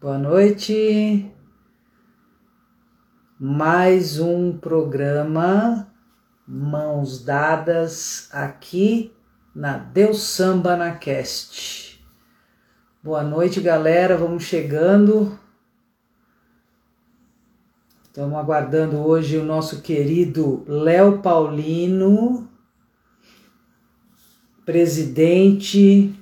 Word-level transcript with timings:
Boa 0.00 0.16
noite. 0.16 1.30
Mais 3.38 4.18
um 4.18 4.56
programa 4.56 5.92
Mãos 6.48 7.22
Dadas 7.22 8.30
aqui 8.32 9.12
na 9.54 9.76
Deus 9.76 10.22
Samba 10.22 10.74
na 10.74 10.92
Cast. 10.92 12.02
Boa 13.02 13.22
noite, 13.22 13.60
galera. 13.60 14.16
Vamos 14.16 14.44
chegando. 14.44 15.38
Estamos 18.02 18.38
aguardando 18.38 19.06
hoje 19.06 19.36
o 19.36 19.44
nosso 19.44 19.82
querido 19.82 20.64
Léo 20.66 21.20
Paulino, 21.20 22.48
presidente 24.64 26.18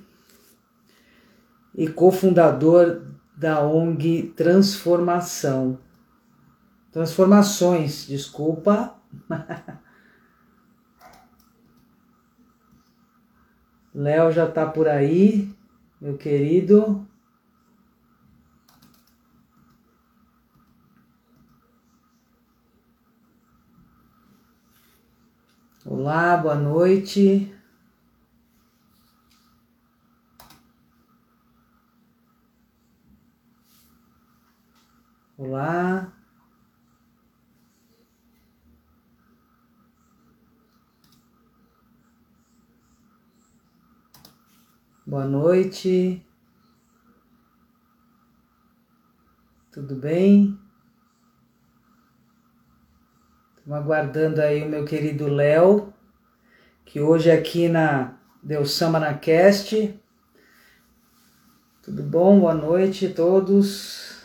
e 1.76 1.86
cofundador 1.86 3.07
da 3.38 3.62
ONG 3.64 4.34
Transformação. 4.36 5.78
Transformações, 6.90 8.04
desculpa. 8.08 8.98
Léo 13.94 14.32
já 14.32 14.48
está 14.48 14.66
por 14.66 14.88
aí, 14.88 15.54
meu 16.00 16.18
querido. 16.18 17.06
Olá, 25.86 26.36
boa 26.36 26.56
noite. 26.56 27.54
Olá. 35.38 36.12
Boa 45.06 45.24
noite. 45.26 46.26
Tudo 49.70 49.94
bem? 49.94 50.58
Estamos 53.56 53.78
aguardando 53.78 54.42
aí 54.42 54.64
o 54.64 54.68
meu 54.68 54.84
querido 54.84 55.28
Léo, 55.28 55.94
que 56.84 57.00
hoje 57.00 57.30
aqui 57.30 57.68
na 57.68 58.18
Deus 58.42 58.72
Samba 58.72 58.98
na 58.98 59.14
Cast. 59.14 60.00
Tudo 61.80 62.02
bom? 62.02 62.40
Boa 62.40 62.54
noite 62.54 63.06
a 63.06 63.14
todos. 63.14 64.17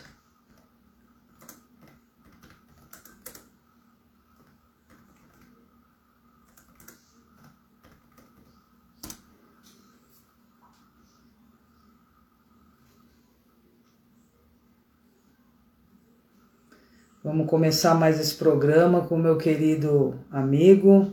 Vamos 17.24 17.46
começar 17.46 17.94
mais 17.94 18.20
esse 18.20 18.34
programa 18.34 19.00
com 19.00 19.16
meu 19.16 19.38
querido 19.38 20.14
amigo, 20.30 21.10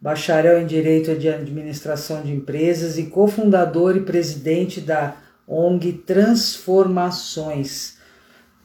bacharel 0.00 0.60
em 0.60 0.66
Direito 0.66 1.14
de 1.14 1.28
Administração 1.28 2.20
de 2.20 2.32
Empresas 2.32 2.98
e 2.98 3.04
cofundador 3.04 3.96
e 3.96 4.00
presidente 4.00 4.80
da 4.80 5.16
ONG 5.46 5.92
Transformações. 6.04 7.96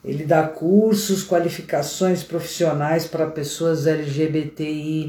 Ele 0.04 0.24
dá 0.24 0.48
cursos, 0.48 1.22
qualificações 1.22 2.24
profissionais 2.24 3.06
para 3.06 3.30
pessoas 3.30 3.86
LGBTI. 3.86 5.08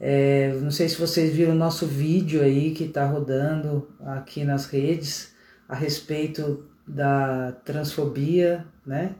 É, 0.00 0.52
não 0.60 0.72
sei 0.72 0.88
se 0.88 0.98
vocês 0.98 1.32
viram 1.32 1.52
o 1.52 1.56
nosso 1.56 1.86
vídeo 1.86 2.42
aí 2.42 2.72
que 2.72 2.82
está 2.82 3.06
rodando 3.06 3.88
aqui 4.04 4.42
nas 4.42 4.66
redes 4.66 5.32
a 5.68 5.76
respeito 5.76 6.66
da 6.84 7.52
transfobia, 7.64 8.66
né? 8.84 9.14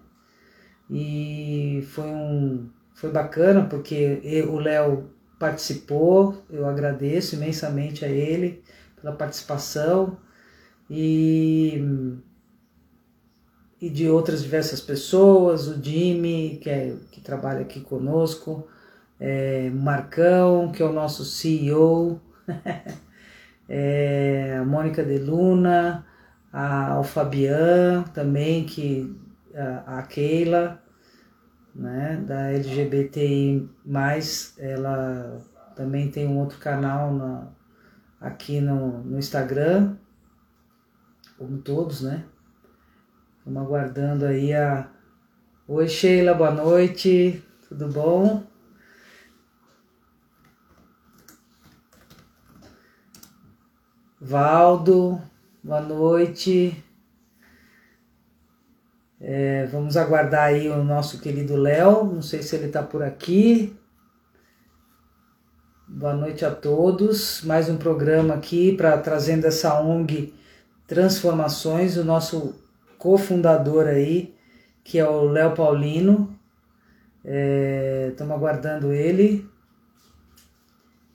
E 0.93 1.83
foi 1.89 2.05
um 2.05 2.71
foi 2.95 3.11
bacana 3.11 3.65
porque 3.65 4.21
o 4.49 4.59
Léo 4.59 5.11
participou, 5.39 6.45
eu 6.51 6.67
agradeço 6.67 7.35
imensamente 7.35 8.05
a 8.05 8.09
ele 8.09 8.63
pela 9.01 9.15
participação. 9.15 10.19
E 10.91 11.83
e 13.83 13.91
de 13.91 14.09
outras 14.09 14.45
diversas 14.45 14.81
pessoas, 14.81 15.67
o 15.67 15.83
Jimmy, 15.83 16.61
que, 16.63 16.71
é, 16.71 16.95
que 17.11 17.21
trabalha 17.21 17.63
aqui 17.63 17.81
conosco, 17.81 18.69
é, 19.19 19.71
Marcão, 19.71 20.71
que 20.71 20.81
é 20.81 20.87
o 20.87 20.93
nosso 20.93 21.25
CEO, 21.25 22.21
é, 23.69 24.57
a 24.61 24.65
Mônica 24.65 25.03
de 25.03 25.19
Luna, 25.19 26.07
a, 26.53 27.01
o 27.01 27.03
Fabian 27.03 28.05
também, 28.15 28.65
que 28.65 29.17
a, 29.53 29.99
a 29.99 30.03
Keila, 30.03 30.81
né, 31.75 32.17
da 32.27 32.51
LGBTI+, 32.53 33.69
ela 34.59 35.41
também 35.75 36.11
tem 36.11 36.27
um 36.27 36.39
outro 36.39 36.59
canal 36.59 37.13
na, 37.15 37.49
aqui 38.21 38.61
no, 38.61 39.03
no 39.03 39.19
Instagram, 39.19 39.97
como 41.39 41.59
todos, 41.59 42.03
né? 42.03 42.25
Estamos 43.39 43.63
aguardando 43.63 44.27
aí 44.27 44.53
a... 44.55 44.89
Oi 45.67 45.89
Sheila, 45.89 46.35
boa 46.35 46.51
noite, 46.51 47.43
tudo 47.69 47.89
bom? 47.89 48.45
Valdo, 54.21 55.21
boa 55.65 55.81
noite. 55.81 56.85
É, 59.25 59.67
vamos 59.67 59.97
aguardar 59.97 60.47
aí 60.47 60.69
o 60.69 60.83
nosso 60.83 61.21
querido 61.21 61.55
Léo, 61.55 62.07
não 62.07 62.21
sei 62.21 62.43
se 62.43 62.57
ele 62.57 62.67
está 62.67 62.83
por 62.83 63.05
aqui. 63.05 63.73
Boa 65.87 66.13
noite 66.13 66.45
a 66.45 66.51
todos. 66.51 67.41
Mais 67.45 67.69
um 67.69 67.77
programa 67.77 68.35
aqui 68.35 68.77
para 68.77 68.99
trazendo 68.99 69.47
essa 69.47 69.81
ONG 69.81 70.35
Transformações, 70.89 71.97
o 71.97 72.05
nosso 72.05 72.61
cofundador 72.99 73.87
aí, 73.87 74.35
que 74.83 74.99
é 74.99 75.09
o 75.09 75.23
Léo 75.23 75.55
Paulino. 75.55 76.37
Estamos 78.11 78.33
é, 78.33 78.37
aguardando 78.37 78.93
ele. 78.93 79.49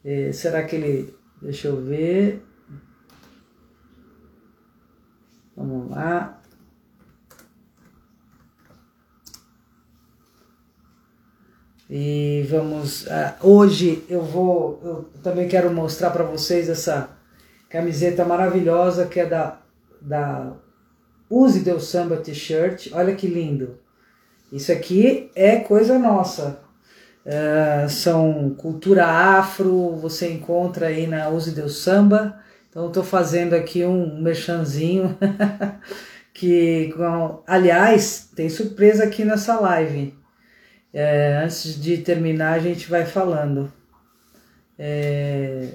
É, 0.05 0.31
será 0.31 0.63
que 0.63 0.77
ele. 0.77 1.13
Deixa 1.41 1.67
eu 1.67 1.83
ver. 1.83 2.41
Vamos 5.57 5.91
lá. 5.91 6.36
E 11.89 12.45
vamos. 12.49 13.05
Uh, 13.05 13.33
hoje 13.47 14.03
eu 14.09 14.21
vou. 14.21 14.79
Eu 14.83 15.09
também 15.23 15.47
quero 15.47 15.73
mostrar 15.73 16.09
para 16.09 16.23
vocês 16.23 16.69
essa 16.69 17.09
camiseta 17.69 18.25
maravilhosa 18.25 19.05
que 19.05 19.19
é 19.19 19.25
da, 19.25 19.59
da 20.01 20.53
Use 21.29 21.61
Deu 21.61 21.79
Samba 21.79 22.17
T-shirt. 22.17 22.89
Olha 22.91 23.15
que 23.15 23.27
lindo. 23.27 23.79
Isso 24.51 24.71
aqui 24.71 25.31
é 25.33 25.57
coisa 25.57 25.97
nossa. 25.97 26.59
Uh, 27.25 27.89
são 27.89 28.55
cultura 28.57 29.05
afro, 29.05 29.95
você 29.95 30.29
encontra 30.31 30.87
aí 30.87 31.07
na 31.07 31.29
Use 31.29 31.51
Deu 31.51 31.69
Samba. 31.69 32.37
Então 32.69 32.87
estou 32.87 33.03
fazendo 33.03 33.53
aqui 33.53 33.85
um 33.85 34.21
merchanzinho 34.21 35.17
que, 36.33 36.93
aliás, 37.47 38.29
tem 38.35 38.49
surpresa 38.49 39.05
aqui 39.05 39.23
nessa 39.23 39.59
live. 39.59 40.13
É, 40.93 41.41
antes 41.43 41.79
de 41.81 41.97
terminar, 41.99 42.53
a 42.53 42.59
gente 42.59 42.89
vai 42.89 43.05
falando. 43.05 43.71
É, 44.79 45.73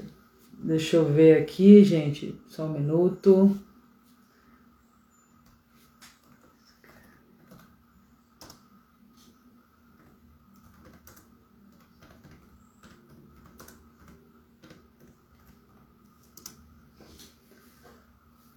deixa 0.53 0.97
eu 0.97 1.05
ver 1.05 1.43
aqui, 1.43 1.85
gente, 1.85 2.35
só 2.49 2.65
um 2.65 2.73
minuto. 2.73 3.57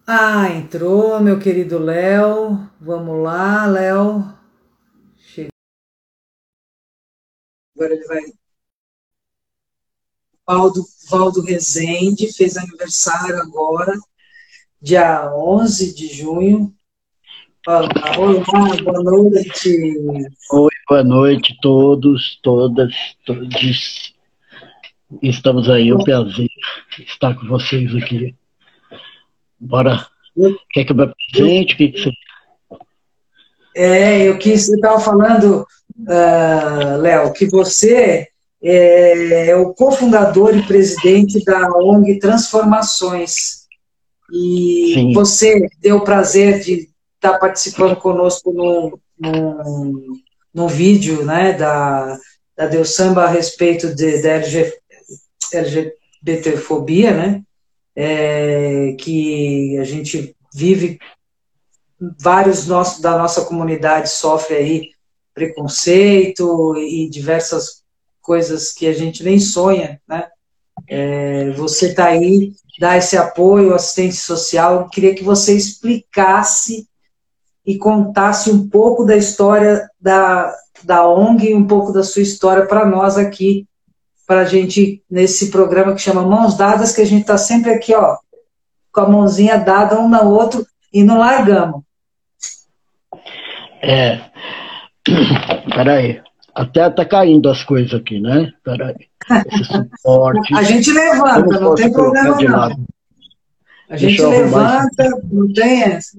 Ah, 0.08 0.50
entrou 0.52 1.20
meu 1.20 1.40
querido 1.40 1.80
Léo. 1.80 2.60
Vamos 2.80 3.24
lá, 3.24 3.66
Léo. 3.66 4.24
Agora 7.76 7.94
ele 7.94 8.06
vai. 8.06 8.22
Valdo, 10.48 10.82
Valdo 11.10 11.42
Rezende 11.42 12.32
fez 12.32 12.56
aniversário 12.56 13.42
agora, 13.42 13.94
dia 14.82 15.30
11 15.36 15.94
de 15.94 16.08
junho. 16.08 16.74
Olá, 17.68 17.90
boa 18.16 19.04
noite. 19.04 19.70
Oi, 20.52 20.72
boa 20.88 21.04
noite 21.04 21.54
a 21.54 21.62
todos, 21.62 22.40
todas, 22.42 22.94
todos. 23.26 24.14
Estamos 25.22 25.70
aí, 25.70 25.90
é 25.90 25.96
um 25.96 26.04
prazer 26.04 26.48
estar 27.00 27.36
com 27.36 27.48
vocês 27.48 27.94
aqui. 27.96 28.34
Bora. 29.60 30.08
Quer 30.72 30.86
que 30.86 30.92
eu 30.92 30.96
me 30.96 31.04
apresente? 31.04 31.74
O 31.74 31.78
que, 31.78 31.90
que 31.90 32.02
você... 32.02 32.12
É, 33.76 34.30
eu 34.30 34.38
quis, 34.38 34.70
eu 34.70 34.76
estava 34.76 35.00
falando, 35.00 35.66
uh, 36.00 36.98
Léo, 36.98 37.34
que 37.34 37.46
você 37.48 38.28
é, 38.64 39.50
é 39.50 39.56
o 39.56 39.74
cofundador 39.74 40.56
e 40.58 40.64
presidente 40.64 41.44
da 41.44 41.70
ONG 41.78 42.20
Transformações. 42.20 43.66
E 44.32 44.92
Sim. 44.94 45.14
você 45.14 45.68
deu 45.82 45.98
o 45.98 46.04
prazer 46.04 46.60
de 46.62 46.90
está 47.26 47.38
participando 47.38 47.96
conosco 47.96 48.52
no, 48.54 49.00
no, 49.20 50.18
no 50.54 50.68
vídeo 50.68 51.26
né, 51.26 51.54
da, 51.54 52.18
da 52.56 52.68
Deus 52.68 52.94
Samba 52.94 53.24
a 53.24 53.30
respeito 53.30 53.94
de, 53.96 54.22
da 54.22 54.30
LG, 54.30 54.74
LGBTfobia, 55.54 57.14
né, 57.14 57.44
é, 57.96 58.96
que 59.00 59.78
a 59.80 59.84
gente 59.84 60.36
vive, 60.54 61.00
vários 62.20 62.68
nossos, 62.68 63.02
da 63.02 63.18
nossa 63.18 63.46
comunidade 63.46 64.10
sofre 64.10 64.56
aí 64.56 64.95
preconceito 65.36 66.76
e 66.78 67.10
diversas 67.10 67.84
coisas 68.22 68.72
que 68.72 68.88
a 68.88 68.94
gente 68.94 69.24
nem 69.24 69.40
sonha, 69.40 70.02
né? 70.08 70.28
É, 70.88 71.52
você 71.52 71.90
está 71.90 72.06
aí, 72.06 72.54
dá 72.80 72.98
esse 72.98 73.18
apoio, 73.18 73.74
assistência 73.74 74.26
social. 74.26 74.90
queria 74.90 75.14
que 75.14 75.24
você 75.24 75.56
explicasse 75.56 76.88
e 77.66 77.78
contasse 77.78 78.50
um 78.50 78.68
pouco 78.68 79.06
da 79.06 79.16
história 79.16 79.90
da, 80.00 80.54
da 80.84 81.08
ONG 81.08 81.50
e 81.50 81.56
um 81.56 81.68
pouco 81.68 81.92
da 81.92 82.04
sua 82.04 82.22
história 82.22 82.66
para 82.66 82.86
nós 82.86 83.18
aqui, 83.18 83.68
para 84.28 84.42
a 84.42 84.46
gente, 84.46 85.04
nesse 85.10 85.52
programa 85.52 85.94
que 85.94 86.02
chama 86.02 86.24
Mãos 86.24 86.56
Dadas, 86.58 86.94
que 86.94 87.02
a 87.02 87.06
gente 87.06 87.22
está 87.22 87.38
sempre 87.38 87.72
aqui, 87.72 87.94
ó, 87.94 88.18
com 88.92 89.02
a 89.02 89.10
mãozinha 89.10 89.58
dada 89.58 90.00
um 90.00 90.08
na 90.08 90.22
outro 90.22 90.66
e 90.94 91.04
não 91.04 91.18
largamos. 91.18 91.82
É. 93.82 94.22
Peraí. 95.74 96.22
Até 96.54 96.90
tá 96.90 97.04
caindo 97.04 97.50
as 97.50 97.64
coisas 97.64 97.94
aqui, 97.94 98.20
né? 98.20 98.52
Peraí. 98.64 98.96
Esse 99.52 99.64
suporte. 99.66 100.56
a 100.56 100.64
gente 100.64 100.92
levanta, 100.92 101.60
não 101.60 101.76
tem 101.76 101.92
problema 101.92 102.70
não. 102.70 102.86
A 103.90 103.98
gente 103.98 104.22
levanta, 104.22 105.10
não 105.32 105.52
tem 105.52 105.84
essa. 105.84 106.18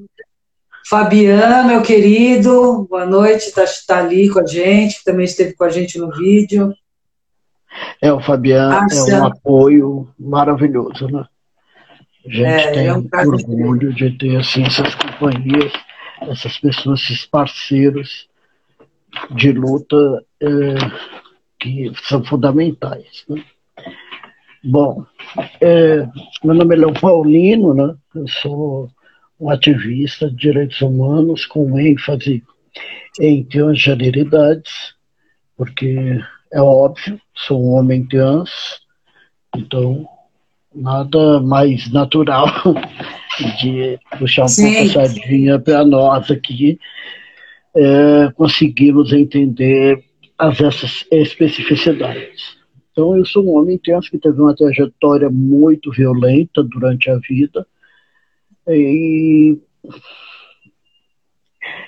Fabiano, 0.89 1.69
meu 1.69 1.83
querido, 1.83 2.87
boa 2.89 3.05
noite, 3.05 3.49
está 3.49 3.65
tá 3.89 3.99
ali 3.99 4.29
com 4.29 4.39
a 4.39 4.47
gente, 4.47 4.99
que 4.99 5.05
também 5.05 5.25
esteve 5.25 5.55
com 5.55 5.65
a 5.65 5.69
gente 5.69 5.99
no 5.99 6.13
vídeo. 6.13 6.73
É, 8.01 8.13
o 8.13 8.21
Fabiano 8.21 8.87
é 9.09 9.21
um 9.21 9.27
apoio 9.27 10.09
maravilhoso, 10.19 11.09
né? 11.09 11.27
A 12.25 12.29
gente 12.29 12.45
é, 12.45 12.71
tem 12.71 12.87
é 12.87 12.95
um 12.95 13.09
orgulho 13.27 13.93
de 13.93 14.17
ter 14.17 14.37
assim, 14.37 14.65
essas 14.65 14.95
companhias, 14.95 15.73
essas 16.23 16.57
pessoas, 16.59 17.01
esses 17.01 17.27
parceiros 17.27 18.29
de 19.31 19.53
luta 19.53 20.25
é, 20.41 20.47
que 21.59 21.93
são 22.05 22.25
fundamentais. 22.25 23.25
Né? 23.29 23.43
Bom, 24.65 25.05
é, 25.61 26.09
meu 26.43 26.55
nome 26.55 26.75
é 26.75 26.79
Leão 26.79 26.93
Paulino, 26.93 27.75
né? 27.75 27.95
eu 28.15 28.29
sou 28.29 28.91
um 29.39 29.51
ativista 29.51 30.29
de 30.31 30.37
direitos 30.37 30.81
humanos 30.81 31.47
com 31.47 31.79
ênfase 31.79 32.43
em 33.21 33.45
transgeneridades, 33.45 34.95
porque 35.57 36.21
é 36.53 36.61
óbvio, 36.61 37.21
sou 37.35 37.63
um 37.63 37.75
homem 37.75 38.07
trans, 38.07 38.81
então 39.55 40.07
nada 40.75 41.41
mais 41.41 41.91
natural 41.91 42.47
de 43.61 43.99
puxar 44.19 44.45
um 44.45 44.49
Sim. 44.49 44.75
pouco 44.75 45.01
a 45.01 45.07
sardinha 45.07 45.59
para 45.59 45.85
nós 45.85 46.31
aqui, 46.31 46.79
é, 47.77 48.33
conseguimos 48.33 49.13
entender 49.13 50.03
as, 50.39 50.61
essas 50.61 51.07
especificidades. 51.11 52.57
Então, 52.91 53.17
eu 53.17 53.27
sou 53.27 53.45
um 53.45 53.59
homem 53.59 53.79
trans 53.79 54.09
que 54.09 54.19
teve 54.19 54.41
uma 54.41 54.57
trajetória 54.57 55.29
muito 55.29 55.91
violenta 55.93 56.63
durante 56.63 57.11
a 57.11 57.19
vida, 57.19 57.67
e, 58.67 59.59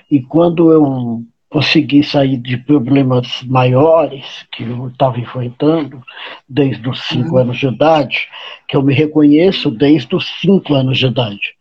e 0.09 0.21
quando 0.21 0.71
eu 0.71 1.25
consegui 1.49 2.03
sair 2.03 2.37
de 2.37 2.57
problemas 2.57 3.41
maiores 3.43 4.45
que 4.51 4.63
eu 4.63 4.89
estava 4.89 5.19
enfrentando 5.19 6.01
desde 6.47 6.87
os 6.87 7.01
cinco 7.07 7.31
uhum. 7.31 7.37
anos 7.37 7.57
de 7.57 7.67
idade, 7.67 8.27
que 8.67 8.77
eu 8.77 8.83
me 8.83 8.93
reconheço 8.93 9.71
desde 9.71 10.15
os 10.15 10.25
cinco 10.39 10.75
anos 10.75 10.99
de 10.99 11.07
idade. 11.07 11.55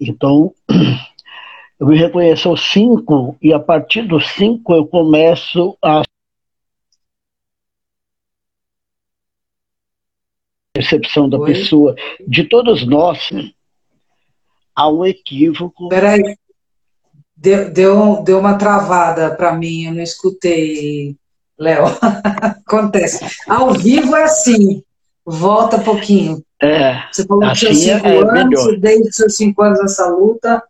Então, 0.00 0.52
eu 1.78 1.86
me 1.86 1.96
reconheço 1.96 2.48
aos 2.48 2.70
cinco 2.72 3.36
e 3.40 3.52
a 3.52 3.60
partir 3.60 4.02
dos 4.02 4.26
cinco 4.30 4.74
eu 4.74 4.86
começo 4.86 5.76
a 5.82 6.02
percepção 10.72 11.28
da 11.28 11.38
Oi? 11.38 11.52
pessoa, 11.52 11.94
de 12.26 12.44
todos 12.44 12.86
nós, 12.86 13.30
há 14.74 14.88
um 14.88 15.04
equívoco. 15.04 15.88
Peraí, 15.88 16.36
deu, 17.36 17.70
deu, 17.72 18.22
deu 18.22 18.38
uma 18.38 18.56
travada 18.56 19.34
para 19.34 19.52
mim, 19.54 19.84
eu 19.86 19.94
não 19.94 20.02
escutei, 20.02 21.16
Léo. 21.58 21.84
Acontece. 22.66 23.24
Ao 23.48 23.72
vivo 23.72 24.14
é 24.14 24.24
assim, 24.24 24.82
volta 25.24 25.76
um 25.76 25.82
pouquinho. 25.82 26.42
É, 26.60 27.02
Você 27.12 27.24
falou 27.24 27.44
assim 27.44 27.66
seus 27.66 27.78
cinco 27.78 28.06
é 28.06 28.18
anos, 28.18 28.64
melhor. 28.64 28.76
desde 28.78 29.12
seus 29.12 29.36
cinco 29.36 29.62
anos 29.62 29.80
nessa 29.80 30.08
luta. 30.08 30.62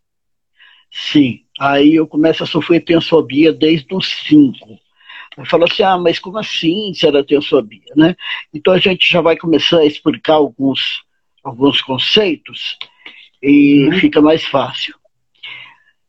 Sim, 0.90 1.40
aí 1.58 1.94
eu 1.94 2.06
começo 2.06 2.42
a 2.42 2.46
sofrer 2.46 2.80
tensofobia 2.80 3.52
desde 3.52 3.94
os 3.94 4.08
cinco. 4.08 4.78
Eu 5.36 5.46
falo 5.46 5.64
assim, 5.64 5.82
ah, 5.82 5.96
mas 5.96 6.18
como 6.18 6.38
assim 6.38 6.92
será 6.94 7.22
tensofobia, 7.22 7.92
né? 7.96 8.16
Então 8.52 8.72
a 8.72 8.78
gente 8.78 9.10
já 9.10 9.20
vai 9.20 9.36
começar 9.36 9.78
a 9.78 9.84
explicar 9.84 10.34
alguns, 10.34 11.02
alguns 11.44 11.80
conceitos 11.80 12.76
e 13.42 13.86
uhum. 13.86 13.98
fica 13.98 14.20
mais 14.20 14.44
fácil. 14.44 14.94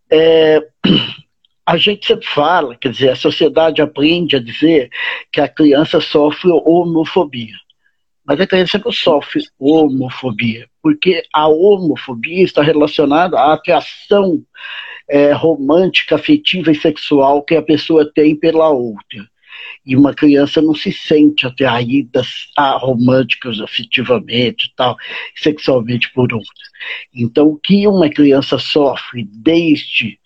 É, 0.10 0.66
a 1.66 1.78
gente 1.78 2.08
sempre 2.08 2.26
fala, 2.26 2.76
quer 2.76 2.92
dizer, 2.92 3.10
a 3.10 3.16
sociedade 3.16 3.82
aprende 3.82 4.36
a 4.36 4.40
dizer 4.40 4.90
que 5.32 5.40
a 5.40 5.48
criança 5.48 6.02
sofre 6.02 6.50
homofobia. 6.50 7.56
Mas 8.30 8.40
a 8.40 8.46
criança 8.46 8.80
não 8.86 8.92
sofre 8.92 9.42
homofobia, 9.58 10.70
porque 10.84 11.24
a 11.34 11.48
homofobia 11.48 12.44
está 12.44 12.62
relacionada 12.62 13.40
à 13.40 13.54
atração 13.54 14.44
é, 15.10 15.32
romântica, 15.32 16.14
afetiva 16.14 16.72
e 16.72 16.76
sexual 16.76 17.42
que 17.42 17.56
a 17.56 17.62
pessoa 17.64 18.08
tem 18.14 18.36
pela 18.36 18.70
outra. 18.70 19.28
E 19.84 19.96
uma 19.96 20.14
criança 20.14 20.62
não 20.62 20.76
se 20.76 20.92
sente 20.94 21.48
atraída 21.48 22.22
a 22.56 22.78
românticas 22.78 23.60
afetivamente 23.60 24.72
tal, 24.76 24.96
sexualmente 25.36 26.14
por 26.14 26.32
outra. 26.32 26.66
Então, 27.12 27.48
o 27.48 27.58
que 27.58 27.88
uma 27.88 28.12
criança 28.12 28.60
sofre 28.60 29.28
desde 29.28 30.20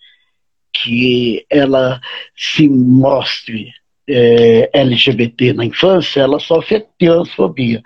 que 0.74 1.46
ela 1.48 2.02
se 2.36 2.68
mostre 2.68 3.72
é, 4.08 4.70
LGBT 4.72 5.52
na 5.52 5.64
infância, 5.64 6.20
ela 6.20 6.38
sofre 6.38 6.84
transfobia, 6.98 7.82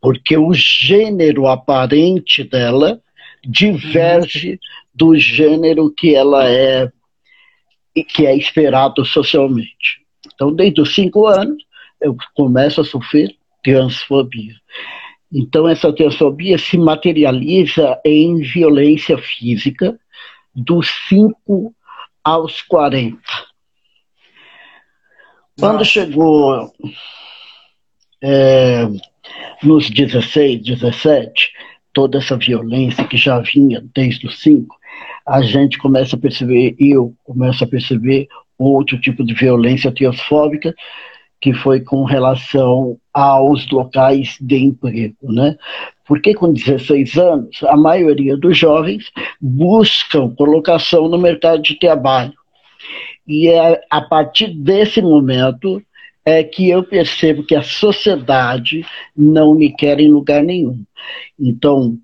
porque 0.00 0.36
o 0.36 0.52
gênero 0.52 1.46
aparente 1.46 2.42
dela 2.44 3.00
diverge 3.44 4.58
do 4.94 5.16
gênero 5.16 5.90
que 5.90 6.14
ela 6.14 6.48
é 6.48 6.90
e 7.94 8.04
que 8.04 8.26
é 8.26 8.36
esperado 8.36 9.04
socialmente. 9.04 10.00
Então, 10.34 10.54
desde 10.54 10.80
os 10.80 10.94
cinco 10.94 11.26
anos, 11.26 11.62
eu 12.00 12.16
começo 12.34 12.80
a 12.80 12.84
sofrer 12.84 13.34
transfobia. 13.62 14.54
Então, 15.32 15.68
essa 15.68 15.92
transfobia 15.92 16.58
se 16.58 16.76
materializa 16.76 18.00
em 18.04 18.40
violência 18.40 19.16
física 19.18 19.98
dos 20.54 20.88
5 21.08 21.74
aos 22.24 22.62
40. 22.62 23.20
Quando 25.60 25.84
chegou 25.84 26.72
é, 28.22 28.86
nos 29.62 29.90
16, 29.90 30.62
17, 30.64 31.52
toda 31.92 32.18
essa 32.18 32.36
violência 32.36 33.04
que 33.04 33.16
já 33.16 33.38
vinha 33.40 33.84
desde 33.94 34.26
os 34.26 34.40
5, 34.40 34.74
a 35.26 35.42
gente 35.42 35.78
começa 35.78 36.16
a 36.16 36.18
perceber, 36.18 36.74
eu 36.78 37.14
começo 37.24 37.62
a 37.62 37.66
perceber 37.66 38.26
outro 38.58 38.98
tipo 39.00 39.22
de 39.22 39.34
violência 39.34 39.92
transfóbica, 39.92 40.74
que 41.40 41.54
foi 41.54 41.80
com 41.80 42.04
relação 42.04 42.98
aos 43.12 43.68
locais 43.70 44.36
de 44.40 44.56
emprego, 44.56 45.32
né? 45.32 45.56
Porque 46.06 46.34
com 46.34 46.52
16 46.52 47.16
anos, 47.16 47.62
a 47.64 47.76
maioria 47.76 48.36
dos 48.36 48.58
jovens 48.58 49.10
buscam 49.40 50.34
colocação 50.34 51.08
no 51.08 51.16
mercado 51.16 51.62
de 51.62 51.78
trabalho. 51.78 52.39
E 53.30 53.48
é 53.48 53.80
a 53.88 54.00
partir 54.00 54.48
desse 54.48 55.00
momento 55.00 55.80
é 56.24 56.42
que 56.42 56.68
eu 56.68 56.82
percebo 56.82 57.44
que 57.44 57.54
a 57.54 57.62
sociedade 57.62 58.84
não 59.16 59.54
me 59.54 59.72
quer 59.72 60.00
em 60.00 60.10
lugar 60.10 60.42
nenhum. 60.42 60.82
Então, 61.38 61.96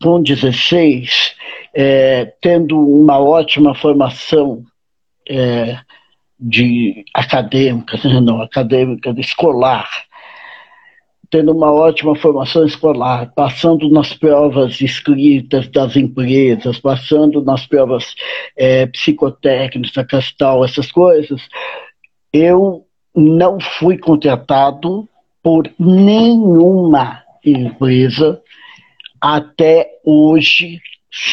com 0.00 0.22
16, 0.22 1.34
é, 1.74 2.26
tendo 2.42 2.78
uma 2.78 3.18
ótima 3.18 3.74
formação 3.74 4.62
é, 5.26 5.78
de 6.38 7.02
acadêmica, 7.14 7.98
não, 8.20 8.42
acadêmica, 8.42 9.14
escolar, 9.16 9.88
tendo 11.34 11.50
uma 11.50 11.72
ótima 11.72 12.14
formação 12.14 12.64
escolar, 12.64 13.32
passando 13.34 13.88
nas 13.88 14.14
provas 14.14 14.80
escritas 14.80 15.66
das 15.66 15.96
empresas, 15.96 16.78
passando 16.78 17.42
nas 17.42 17.66
provas 17.66 18.14
é, 18.56 18.86
psicotécnicas, 18.86 20.32
tal, 20.38 20.64
essas 20.64 20.92
coisas, 20.92 21.42
eu 22.32 22.86
não 23.12 23.58
fui 23.58 23.98
contratado 23.98 25.08
por 25.42 25.68
nenhuma 25.76 27.24
empresa 27.44 28.40
até 29.20 29.88
hoje, 30.04 30.80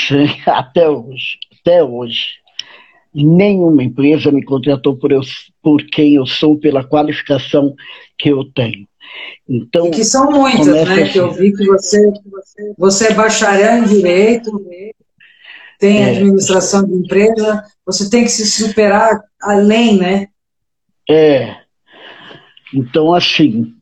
até 0.47 0.89
hoje, 0.89 1.37
até 1.59 1.83
hoje. 1.83 2.25
Nenhuma 3.13 3.83
empresa 3.83 4.31
me 4.31 4.43
contratou 4.43 4.97
por, 4.97 5.11
eu, 5.11 5.21
por 5.61 5.83
quem 5.91 6.15
eu 6.15 6.25
sou, 6.25 6.57
pela 6.57 6.83
qualificação 6.83 7.75
que 8.17 8.29
eu 8.29 8.43
tenho. 8.43 8.89
Então, 9.47 9.87
e 9.87 9.91
que 9.91 10.03
são 10.03 10.31
muitas, 10.31 10.67
né? 10.67 10.81
Assim. 10.81 11.11
Que 11.11 11.17
eu 11.17 11.31
vi 11.31 11.51
que 11.51 11.65
você, 11.65 12.11
você 12.77 13.07
é 13.07 13.13
bacharel 13.13 13.83
em 13.83 13.87
direito, 13.87 14.51
tem 15.79 16.03
é, 16.03 16.11
administração 16.11 16.85
de 16.85 16.93
empresa, 16.93 17.63
você 17.85 18.09
tem 18.09 18.23
que 18.23 18.29
se 18.29 18.45
superar 18.45 19.19
além, 19.41 19.97
né? 19.97 20.27
É. 21.09 21.55
Então, 22.73 23.13
assim, 23.13 23.73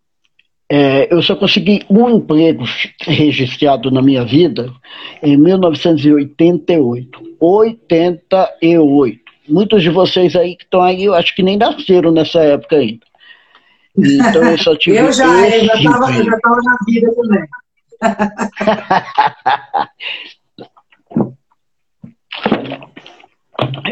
é, 0.72 1.14
eu 1.14 1.22
só 1.22 1.36
consegui 1.36 1.84
um 1.90 2.10
emprego 2.10 2.64
registrado 3.02 3.92
na 3.92 4.02
minha 4.02 4.24
vida 4.24 4.72
em 5.22 5.36
1988. 5.36 7.38
88. 7.40 9.20
Muitos 9.48 9.82
de 9.82 9.90
vocês 9.90 10.36
aí 10.36 10.56
que 10.56 10.64
estão 10.64 10.82
aí, 10.82 11.04
eu 11.04 11.16
acho 11.16 11.36
que 11.36 11.42
nem 11.42 11.58
nasceram 11.58 12.12
nessa 12.12 12.42
época 12.42 12.76
ainda. 12.76 13.09
Então 14.06 14.44
eu 14.44 14.58
só 14.58 14.76
tive. 14.76 14.98
eu 14.98 15.12
já, 15.12 15.48
estava 15.48 16.10
na 16.10 16.78
vida 16.86 17.14
também. 17.16 17.48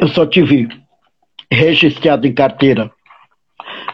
eu 0.01 0.07
só 0.09 0.25
tive 0.25 0.67
registrado 1.51 2.27
em 2.27 2.33
carteira 2.33 2.91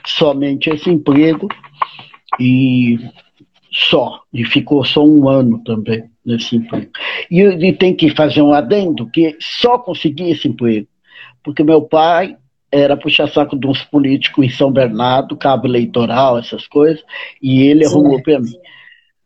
somente 0.06 0.70
esse 0.70 0.90
emprego 0.90 1.48
e 2.40 2.98
só, 3.72 4.22
e 4.32 4.46
ficou 4.46 4.84
só 4.84 5.04
um 5.04 5.28
ano 5.28 5.64
também 5.64 6.04
nesse 6.26 6.56
emprego. 6.56 6.92
E, 7.30 7.42
e 7.42 7.74
tem 7.74 7.96
que 7.96 8.16
fazer 8.16 8.42
um 8.42 8.54
adendo 8.54 9.10
que 9.10 9.36
só 9.40 9.80
consegui 9.80 10.30
esse 10.30 10.48
emprego, 10.48 10.88
porque 11.44 11.64
meu 11.64 11.82
pai 11.82 12.38
era 12.74 12.98
puxar 12.98 13.30
saco 13.30 13.56
de 13.58 13.68
uns 13.68 13.84
políticos 13.84 14.44
em 14.44 14.50
São 14.50 14.72
Bernardo, 14.72 15.38
cabo 15.38 15.68
eleitoral, 15.68 16.40
essas 16.40 16.68
coisas, 16.68 17.04
e 17.42 17.62
ele 17.62 17.86
Sim. 17.86 17.94
arrumou 17.94 18.22
para 18.22 18.40
mim. 18.40 18.58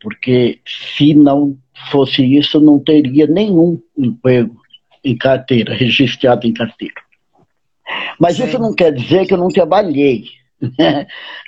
Porque 0.01 0.59
se 0.65 1.13
não 1.13 1.57
fosse 1.89 2.23
isso, 2.23 2.59
não 2.59 2.77
teria 2.77 3.25
nenhum 3.25 3.79
emprego 3.97 4.55
em 5.03 5.17
carteira, 5.17 5.73
registrado 5.73 6.45
em 6.45 6.53
carteira. 6.53 6.95
Mas 8.19 8.35
Sim. 8.35 8.45
isso 8.45 8.59
não 8.59 8.73
quer 8.73 8.91
dizer 8.91 9.25
que 9.25 9.33
eu 9.33 9.37
não 9.37 9.47
trabalhei. 9.47 10.25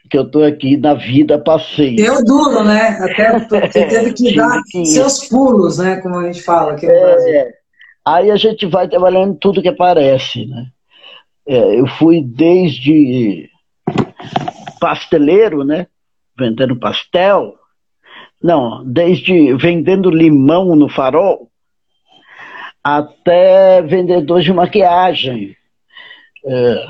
que 0.10 0.18
eu 0.18 0.24
estou 0.24 0.44
aqui 0.44 0.78
na 0.78 0.94
vida, 0.94 1.38
passei. 1.38 1.96
Deu 1.96 2.24
duro, 2.24 2.64
né? 2.64 2.98
Até 3.02 3.40
você 3.40 3.68
teve 3.90 4.14
que 4.14 4.36
dar 4.36 4.62
seus 4.86 5.28
pulos, 5.28 5.80
né? 5.80 5.98
Como 5.98 6.16
a 6.16 6.32
gente 6.32 6.44
fala 6.44 6.74
aqui 6.74 6.86
no 6.86 6.92
é, 6.94 7.00
Brasil. 7.02 7.46
Aí 8.06 8.32
a 8.32 8.36
gente 8.36 8.66
vai 8.68 8.88
trabalhando 8.88 9.36
tudo 9.36 9.62
que 9.62 9.68
aparece, 9.68 10.46
né? 10.46 10.68
É, 11.50 11.80
eu 11.80 11.88
fui 11.88 12.22
desde 12.22 13.50
pasteleiro, 14.80 15.64
né? 15.64 15.88
Vendendo 16.38 16.76
pastel. 16.76 17.56
Não, 18.42 18.86
desde 18.86 19.56
vendendo 19.56 20.12
limão 20.12 20.76
no 20.76 20.88
farol 20.88 21.50
até 22.84 23.82
vendedor 23.82 24.42
de 24.42 24.54
maquiagem, 24.54 25.56
é, 26.46 26.86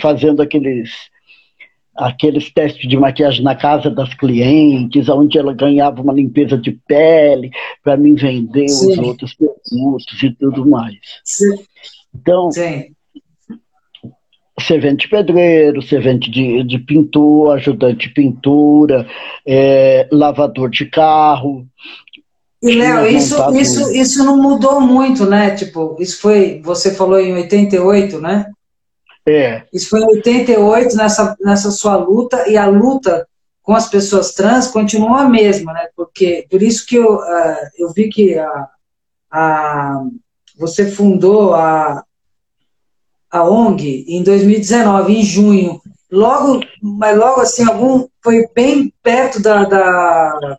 fazendo 0.00 0.40
aqueles 0.40 0.90
aqueles 1.94 2.50
testes 2.50 2.88
de 2.88 2.96
maquiagem 2.96 3.42
na 3.44 3.54
casa 3.54 3.90
das 3.90 4.14
clientes, 4.14 5.10
onde 5.10 5.36
ela 5.36 5.52
ganhava 5.52 6.00
uma 6.00 6.14
limpeza 6.14 6.56
de 6.56 6.72
pele 6.88 7.50
para 7.84 7.98
mim 7.98 8.14
vender 8.14 8.68
Sim. 8.68 8.92
os 8.92 8.98
outros 8.98 9.34
produtos 9.34 10.22
e 10.22 10.30
tudo 10.30 10.66
mais. 10.66 11.20
Sim. 11.22 11.62
Então, 12.14 12.50
Sim 12.50 12.94
servente 14.60 15.08
pedreiro, 15.08 15.82
servente 15.82 16.30
de, 16.30 16.62
de 16.64 16.78
pintor, 16.78 17.56
ajudante 17.56 18.08
de 18.08 18.14
pintura, 18.14 19.06
é, 19.46 20.08
lavador 20.10 20.70
de 20.70 20.86
carro. 20.86 21.66
E, 22.62 22.74
Léo, 22.74 23.06
isso, 23.06 23.36
isso, 23.56 23.90
isso 23.92 24.24
não 24.24 24.36
mudou 24.36 24.80
muito, 24.80 25.24
né? 25.24 25.54
Tipo, 25.54 25.96
isso 25.98 26.20
foi, 26.20 26.60
você 26.62 26.94
falou 26.94 27.18
em 27.18 27.32
88, 27.34 28.20
né? 28.20 28.46
É. 29.26 29.62
Isso 29.72 29.88
foi 29.88 30.00
em 30.00 30.06
88, 30.16 30.96
nessa, 30.96 31.36
nessa 31.40 31.70
sua 31.70 31.96
luta, 31.96 32.48
e 32.48 32.56
a 32.56 32.66
luta 32.66 33.26
com 33.62 33.74
as 33.74 33.88
pessoas 33.88 34.32
trans 34.32 34.66
continua 34.66 35.22
a 35.22 35.28
mesma, 35.28 35.72
né? 35.72 35.88
Porque, 35.96 36.46
por 36.50 36.62
isso 36.62 36.86
que 36.86 36.96
eu, 36.96 37.16
uh, 37.16 37.68
eu 37.78 37.92
vi 37.92 38.08
que 38.08 38.36
a, 38.36 38.68
a, 39.30 40.02
você 40.58 40.90
fundou 40.90 41.54
a, 41.54 42.02
a 43.30 43.44
ONG 43.44 44.04
em 44.08 44.22
2019, 44.22 45.12
em 45.12 45.22
junho. 45.22 45.80
Logo, 46.10 46.60
mas 46.82 47.16
logo 47.16 47.40
assim, 47.40 47.64
algum 47.64 48.06
foi 48.22 48.46
bem 48.54 48.92
perto 49.02 49.40
da, 49.40 49.64
da 49.64 50.58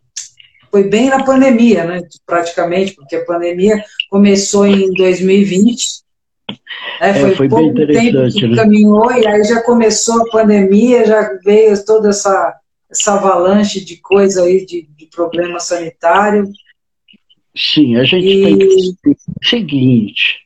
foi 0.71 0.85
bem 0.85 1.09
na 1.09 1.23
pandemia, 1.23 1.83
né? 1.83 2.01
Praticamente, 2.25 2.95
porque 2.95 3.17
a 3.17 3.25
pandemia 3.25 3.83
começou 4.09 4.65
em 4.65 4.93
2020. 4.93 6.01
Né? 6.49 6.55
É, 7.01 7.13
foi, 7.13 7.35
foi 7.35 7.49
pouco 7.49 7.75
tempo 7.75 8.31
que 8.31 8.47
né? 8.47 8.55
caminhou 8.55 9.11
e 9.11 9.27
aí 9.27 9.43
já 9.43 9.61
começou 9.61 10.21
a 10.21 10.29
pandemia, 10.29 11.05
já 11.05 11.37
veio 11.43 11.85
toda 11.85 12.09
essa, 12.09 12.55
essa 12.89 13.13
avalanche 13.13 13.83
de 13.83 13.97
coisa 13.97 14.43
aí, 14.43 14.65
de, 14.65 14.87
de 14.97 15.07
problema 15.07 15.59
sanitário. 15.59 16.49
Sim, 17.55 17.97
a 17.97 18.05
gente 18.05 18.25
e... 18.25 18.43
tem 18.43 18.57
que 18.57 19.09
o 19.09 19.45
seguinte, 19.45 20.39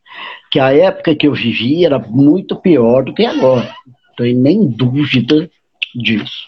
que 0.55 0.59
a 0.61 0.71
época 0.71 1.13
que 1.13 1.27
eu 1.27 1.33
vivi 1.33 1.83
era 1.83 1.99
muito 1.99 2.55
pior 2.55 3.03
do 3.03 3.13
que 3.13 3.25
agora. 3.25 3.75
Não 3.85 4.15
tem 4.15 4.33
nem 4.33 4.65
dúvida 4.65 5.49
disso. 5.93 6.47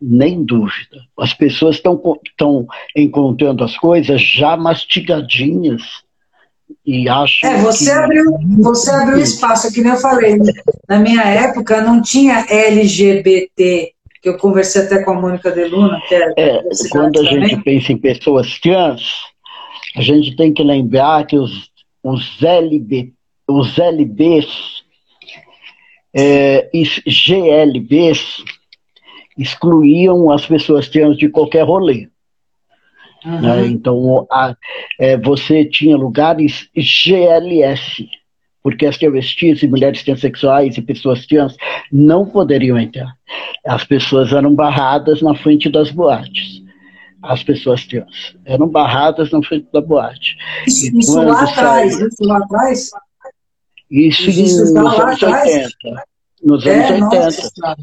Nem 0.00 0.44
dúvida. 0.44 0.98
As 1.18 1.34
pessoas 1.34 1.74
estão 1.74 2.00
encontrando 2.94 3.64
as 3.64 3.76
coisas 3.76 4.22
já 4.22 4.56
mastigadinhas 4.56 5.82
e 6.86 7.08
acham. 7.08 7.50
É, 7.50 7.60
você, 7.60 7.86
que... 7.86 7.90
abriu, 7.90 8.24
você 8.60 8.90
abriu 8.92 9.18
espaço, 9.18 9.72
que 9.72 9.82
nem 9.82 9.90
eu 9.90 9.98
falei. 9.98 10.38
Na 10.88 11.00
minha 11.00 11.24
época 11.24 11.80
não 11.80 12.00
tinha 12.00 12.46
LGBT, 12.48 13.94
que 14.22 14.28
eu 14.28 14.38
conversei 14.38 14.82
até 14.82 15.02
com 15.02 15.10
a 15.10 15.20
Mônica 15.20 15.50
Deluna, 15.50 16.00
que 16.08 16.14
é. 16.14 16.34
é 16.36 16.62
quando 16.88 17.18
a 17.18 17.24
também. 17.24 17.48
gente 17.48 17.64
pensa 17.64 17.92
em 17.92 17.98
pessoas 17.98 18.60
trans, 18.60 19.02
a 19.96 20.02
gente 20.02 20.36
tem 20.36 20.54
que 20.54 20.62
lembrar 20.62 21.26
que 21.26 21.36
os, 21.36 21.68
os 22.00 22.40
LGBT 22.40 23.12
os 23.46 23.78
LBs 23.78 24.84
é, 26.14 26.70
e 26.72 26.84
GLBs 27.06 28.44
excluíam 29.36 30.30
as 30.30 30.46
pessoas 30.46 30.88
trans 30.88 31.16
de 31.16 31.28
qualquer 31.28 31.64
rolê. 31.64 32.08
Uhum. 33.24 33.40
Né? 33.40 33.66
Então, 33.66 34.26
a, 34.30 34.54
é, 35.00 35.16
você 35.16 35.64
tinha 35.64 35.96
lugares 35.96 36.68
GLS, 36.76 38.08
porque 38.62 38.86
as 38.86 38.96
travestis 38.96 39.62
e 39.62 39.68
mulheres 39.68 40.04
transexuais 40.04 40.76
e 40.76 40.82
pessoas 40.82 41.26
trans 41.26 41.56
não 41.90 42.26
poderiam 42.26 42.78
entrar. 42.78 43.12
As 43.66 43.82
pessoas 43.84 44.32
eram 44.32 44.54
barradas 44.54 45.20
na 45.20 45.34
frente 45.34 45.68
das 45.68 45.90
boates. 45.90 46.62
As 47.22 47.42
pessoas 47.42 47.84
trans 47.86 48.36
eram 48.44 48.68
barradas 48.68 49.30
na 49.32 49.42
frente 49.42 49.66
da 49.72 49.80
boate. 49.80 50.36
Isso, 50.66 50.96
isso 50.96 51.22
lá 51.22 51.42
atrás, 51.42 51.98
isso 51.98 52.22
lá 52.22 52.36
atrás 52.36 52.90
isso, 53.90 54.30
Isso 54.30 54.74
nos 54.74 54.98
anos 54.98 55.22
80. 55.22 55.68
Nos 56.42 56.66
é, 56.66 56.86
anos 56.86 56.90
80. 56.90 57.24
Nossa, 57.24 57.76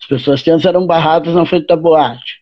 As 0.00 0.06
pessoas 0.08 0.42
trans 0.42 0.64
eram 0.64 0.86
barradas 0.86 1.34
na 1.34 1.46
frente 1.46 1.66
da 1.66 1.76
boate. 1.76 2.38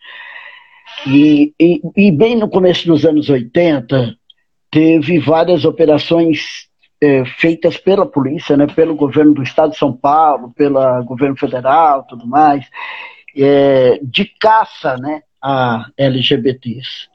E, 1.06 1.52
e, 1.61 1.80
e, 1.97 2.11
bem 2.11 2.37
no 2.37 2.49
começo 2.49 2.87
dos 2.87 3.04
anos 3.04 3.28
80, 3.28 4.16
teve 4.71 5.18
várias 5.18 5.64
operações 5.64 6.68
é, 7.00 7.25
feitas 7.25 7.76
pela 7.76 8.06
polícia, 8.06 8.56
né, 8.56 8.66
pelo 8.66 8.94
governo 8.94 9.35
do 9.35 9.42
estado 9.42 9.73
de 9.73 9.78
São 9.78 9.92
Paulo, 9.92 10.52
pelo 10.56 11.04
governo 11.04 11.37
federal, 11.37 12.04
tudo 12.04 12.26
mais, 12.26 12.64
é, 13.37 14.00
de 14.02 14.25
caça 14.40 14.97
né, 14.97 15.23
a 15.42 15.87
LGBTs. 15.99 17.09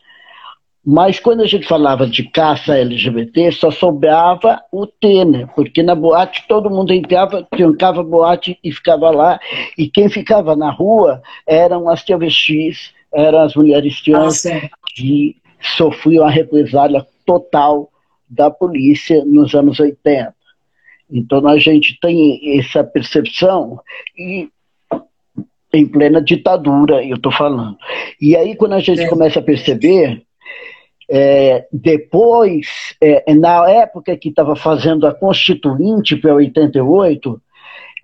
Mas 0.92 1.20
quando 1.20 1.42
a 1.42 1.46
gente 1.46 1.68
falava 1.68 2.08
de 2.08 2.24
caça 2.24 2.76
LGBT, 2.76 3.52
só 3.52 3.70
sobrava 3.70 4.60
o 4.72 4.88
T, 4.88 5.24
né? 5.24 5.48
Porque 5.56 5.84
na 5.84 5.94
boate 5.94 6.46
todo 6.48 6.68
mundo 6.68 6.92
entrava, 6.92 7.44
trancava 7.44 8.02
a 8.02 8.04
boate 8.04 8.58
e 8.64 8.72
ficava 8.72 9.12
lá. 9.12 9.40
E 9.78 9.88
quem 9.88 10.10
ficava 10.10 10.56
na 10.56 10.72
rua 10.72 11.22
eram 11.46 11.88
as 11.88 12.04
travestis, 12.04 12.92
eram 13.14 13.42
as 13.42 13.54
mulheres 13.54 14.02
trans 14.02 14.48
ah, 14.48 14.68
que 14.96 15.36
sofriam 15.78 16.26
a 16.26 16.32
represália 16.32 17.06
total 17.24 17.92
da 18.28 18.50
polícia 18.50 19.24
nos 19.24 19.54
anos 19.54 19.80
80. 19.80 20.34
Então 21.12 21.48
a 21.48 21.60
gente 21.60 22.00
tem 22.02 22.58
essa 22.58 22.84
percepção 22.84 23.80
e 24.18 24.50
em 25.72 25.86
plena 25.86 26.20
ditadura, 26.20 27.06
eu 27.06 27.18
estou 27.18 27.32
falando. 27.32 27.78
E 28.20 28.36
aí 28.36 28.56
quando 28.56 28.74
a 28.74 28.80
gente 28.80 29.02
é. 29.02 29.08
começa 29.08 29.38
a 29.38 29.44
perceber 29.44 30.24
é, 31.10 31.68
depois, 31.74 32.96
é, 33.02 33.34
na 33.34 33.68
época 33.70 34.16
que 34.16 34.30
estava 34.30 34.56
fazendo 34.56 35.08
a 35.08 35.14
Constituinte 35.14 36.16
para 36.16 36.36
88, 36.36 37.42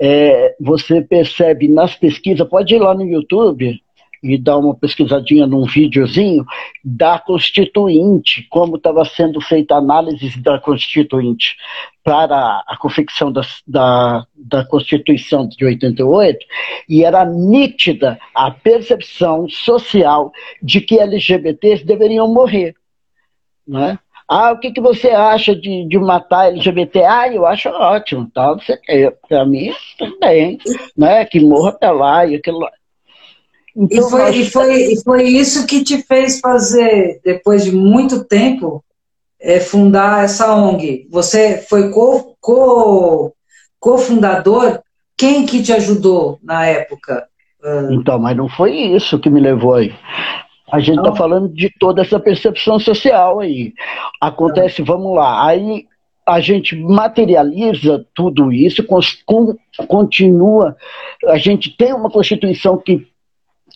é, 0.02 0.56
você 0.60 1.02
percebe 1.02 1.68
nas 1.68 1.96
pesquisas, 1.96 2.48
pode 2.48 2.74
ir 2.74 2.80
lá 2.80 2.96
no 2.96 3.06
YouTube 3.06 3.80
e 4.24 4.40
dar 4.40 4.58
uma 4.58 4.74
pesquisadinha 4.74 5.46
num 5.46 5.66
videozinho 5.66 6.44
da 6.84 7.20
Constituinte, 7.20 8.48
como 8.50 8.78
estava 8.78 9.06
sendo 9.06 9.40
feita 9.40 9.76
a 9.76 9.78
análise 9.78 10.42
da 10.42 10.60
Constituinte 10.60 11.56
para 12.04 12.64
a 12.68 12.76
confecção 12.78 13.32
da, 13.32 13.42
da, 13.68 14.26
da 14.36 14.66
Constituição 14.66 15.48
de 15.48 15.64
88, 15.64 16.40
e 16.90 17.04
era 17.04 17.24
nítida 17.24 18.20
a 18.34 18.50
percepção 18.50 19.48
social 19.48 20.32
de 20.60 20.82
que 20.82 21.00
LGBTs 21.00 21.86
deveriam 21.86 22.28
morrer 22.28 22.74
né? 23.68 24.00
Ah, 24.28 24.52
o 24.52 24.60
que, 24.60 24.72
que 24.72 24.82
você 24.82 25.10
acha 25.10 25.56
de, 25.56 25.88
de 25.88 26.00
matar 26.00 26.48
LGBT? 26.48 27.04
Ah, 27.04 27.32
eu 27.32 27.46
acho 27.46 27.70
ótimo, 27.70 28.30
tal, 28.34 28.58
para 29.30 29.46
mim, 29.46 29.72
bem, 30.20 30.58
né? 30.98 31.24
Que 31.26 31.40
morra 31.40 31.70
até 31.70 31.92
lá 31.92 32.26
e 32.26 32.36
aquilo 32.36 32.60
lá. 32.60 32.72
Então, 33.76 34.08
e, 34.08 34.10
foi, 34.10 34.36
e, 34.38 34.50
foi, 34.50 34.94
e 34.94 35.04
foi 35.04 35.24
isso 35.24 35.68
que 35.68 35.84
te 35.84 36.02
fez 36.02 36.40
fazer, 36.40 37.20
depois 37.24 37.66
de 37.66 37.72
muito 37.72 38.24
tempo, 38.24 38.84
é, 39.40 39.60
fundar 39.60 40.24
essa 40.24 40.56
ONG. 40.56 41.08
Você 41.12 41.58
foi 41.70 41.92
co-fundador. 41.92 43.34
Co, 43.80 44.78
co 44.78 44.84
Quem 45.18 45.46
que 45.46 45.62
te 45.62 45.72
ajudou 45.72 46.40
na 46.42 46.66
época? 46.66 47.28
Então, 47.92 48.20
mas 48.20 48.38
não 48.38 48.48
foi 48.48 48.72
isso 48.72 49.20
que 49.20 49.30
me 49.30 49.40
levou 49.40 49.76
aí. 49.76 49.94
A 50.76 50.80
gente 50.80 50.98
está 51.00 51.16
falando 51.16 51.50
de 51.50 51.70
toda 51.80 52.02
essa 52.02 52.20
percepção 52.20 52.80
social 52.80 53.40
aí. 53.40 53.74
Acontece, 54.20 54.82
vamos 54.82 55.16
lá, 55.16 55.48
aí 55.48 55.86
a 56.26 56.40
gente 56.40 56.76
materializa 56.76 58.06
tudo 58.16 58.52
isso, 58.52 58.84
continua, 59.88 60.76
a 61.28 61.38
gente 61.38 61.70
tem 61.78 61.94
uma 61.94 62.10
Constituição 62.10 62.78
que 62.78 63.08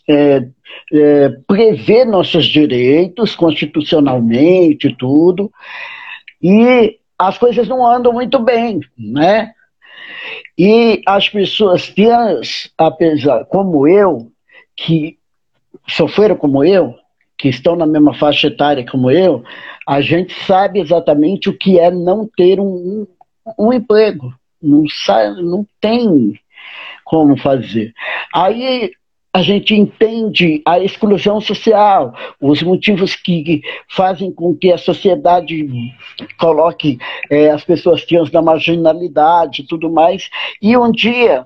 é, 0.09 0.47
é, 0.91 1.29
prevê 1.47 2.03
nossos 2.05 2.45
direitos 2.45 3.35
constitucionalmente, 3.35 4.95
tudo, 4.97 5.51
e 6.41 6.97
as 7.17 7.37
coisas 7.37 7.67
não 7.67 7.85
andam 7.85 8.11
muito 8.11 8.39
bem, 8.39 8.79
né? 8.97 9.53
E 10.57 11.01
as 11.05 11.29
pessoas 11.29 11.89
trans, 11.89 12.71
apesar, 12.77 13.45
como 13.45 13.87
eu, 13.87 14.31
que 14.75 15.18
sofreram 15.89 16.35
como 16.35 16.63
eu, 16.63 16.95
que 17.37 17.47
estão 17.47 17.75
na 17.75 17.85
mesma 17.85 18.13
faixa 18.13 18.47
etária 18.47 18.85
como 18.85 19.09
eu, 19.09 19.43
a 19.87 20.01
gente 20.01 20.33
sabe 20.45 20.79
exatamente 20.79 21.49
o 21.49 21.57
que 21.57 21.79
é 21.79 21.89
não 21.89 22.29
ter 22.37 22.59
um, 22.59 23.07
um 23.57 23.73
emprego. 23.73 24.33
Não, 24.61 24.83
sabe, 24.89 25.41
não 25.41 25.65
tem 25.79 26.39
como 27.05 27.37
fazer. 27.37 27.93
Aí 28.33 28.91
a 29.33 29.41
gente 29.41 29.75
entende 29.75 30.61
a 30.65 30.79
exclusão 30.79 31.39
social, 31.39 32.13
os 32.41 32.61
motivos 32.63 33.15
que 33.15 33.61
fazem 33.87 34.31
com 34.31 34.55
que 34.55 34.71
a 34.71 34.77
sociedade 34.77 35.65
coloque 36.39 36.97
é, 37.29 37.49
as 37.51 37.63
pessoas 37.63 38.03
trans 38.05 38.31
na 38.31 38.41
marginalidade 38.41 39.61
e 39.61 39.65
tudo 39.67 39.89
mais. 39.89 40.29
E 40.61 40.75
um 40.75 40.91
dia, 40.91 41.45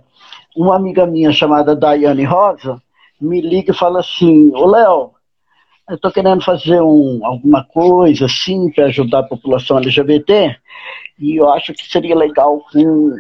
uma 0.56 0.76
amiga 0.76 1.06
minha 1.06 1.32
chamada 1.32 1.76
Daiane 1.76 2.24
Rosa, 2.24 2.82
me 3.24 3.42
liga 3.42 3.72
e 3.72 3.76
fala 3.76 4.00
assim, 4.00 4.52
ô 4.54 4.66
Léo, 4.66 5.12
eu 5.90 5.96
estou 5.96 6.12
querendo 6.12 6.44
fazer 6.44 6.82
um, 6.82 7.26
alguma 7.26 7.64
coisa 7.64 8.26
assim 8.26 8.72
para 8.72 8.86
ajudar 8.86 9.20
a 9.20 9.28
população 9.28 9.78
LGBT 9.78 10.56
e 11.20 11.36
eu 11.36 11.50
acho 11.50 11.74
que 11.74 11.86
seria 11.86 12.16
legal 12.16 12.66
com, 12.72 13.16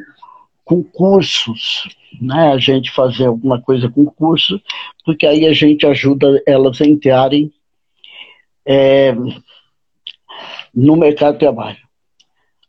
com 0.64 0.84
cursos, 0.84 1.88
né? 2.22 2.54
A 2.54 2.58
gente 2.58 2.92
fazer 2.92 3.28
alguma 3.28 3.62
coisa 3.62 3.90
com 3.90 4.06
curso, 4.06 4.62
porque 5.06 5.26
aí 5.26 5.46
a 5.46 5.54
gente 5.54 5.86
ajuda 5.86 6.42
elas 6.46 6.82
a 6.82 6.86
entrarem 6.86 7.52
é, 8.66 9.14
no 10.74 10.96
mercado 10.96 11.34
de 11.34 11.40
trabalho. 11.40 11.83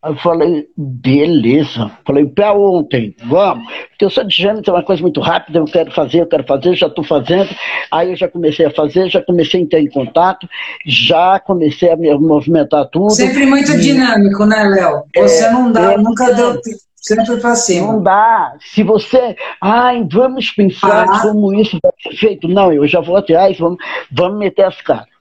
Aí 0.04 0.12
eu 0.12 0.16
falei, 0.18 0.68
beleza. 0.76 1.90
Falei, 2.06 2.26
para 2.26 2.52
ontem, 2.52 3.16
vamos. 3.24 3.64
Porque 3.88 4.04
eu 4.04 4.10
sou 4.10 4.22
de 4.22 4.36
gênero, 4.36 4.62
é 4.66 4.70
uma 4.70 4.82
coisa 4.82 5.00
muito 5.00 5.18
rápida, 5.18 5.58
eu 5.58 5.64
quero 5.64 5.90
fazer, 5.92 6.20
eu 6.20 6.26
quero 6.26 6.44
fazer, 6.44 6.76
já 6.76 6.88
estou 6.88 7.02
fazendo. 7.02 7.48
Aí 7.90 8.10
eu 8.10 8.16
já 8.16 8.28
comecei 8.28 8.66
a 8.66 8.70
fazer, 8.70 9.08
já 9.08 9.22
comecei 9.22 9.60
a 9.60 9.62
entrar 9.62 9.80
em 9.80 9.88
contato, 9.88 10.46
já 10.86 11.40
comecei 11.40 11.90
a 11.90 11.96
me 11.96 12.14
movimentar 12.18 12.86
tudo. 12.90 13.10
Sempre 13.12 13.46
muito 13.46 13.72
e... 13.72 13.80
dinâmico, 13.80 14.44
né, 14.44 14.64
Léo? 14.64 15.04
Você 15.16 15.44
é, 15.44 15.50
não 15.50 15.72
dá, 15.72 15.94
é, 15.94 15.96
nunca 15.96 16.34
deu 16.34 16.60
sempre 16.96 17.36
para 17.38 17.54
cima. 17.54 17.94
Não 17.94 18.02
dá. 18.02 18.56
Se 18.60 18.82
você, 18.82 19.34
ai, 19.58 20.06
vamos 20.12 20.50
pensar 20.50 21.06
ah. 21.08 21.22
como 21.22 21.54
isso 21.54 21.78
vai 21.82 21.92
ser 22.02 22.14
feito. 22.18 22.46
Não, 22.46 22.70
eu 22.70 22.86
já 22.86 23.00
vou 23.00 23.16
atrás, 23.16 23.58
vamos, 23.58 23.78
vamos 24.12 24.38
meter 24.38 24.66
as 24.66 24.78
caras. 24.82 25.13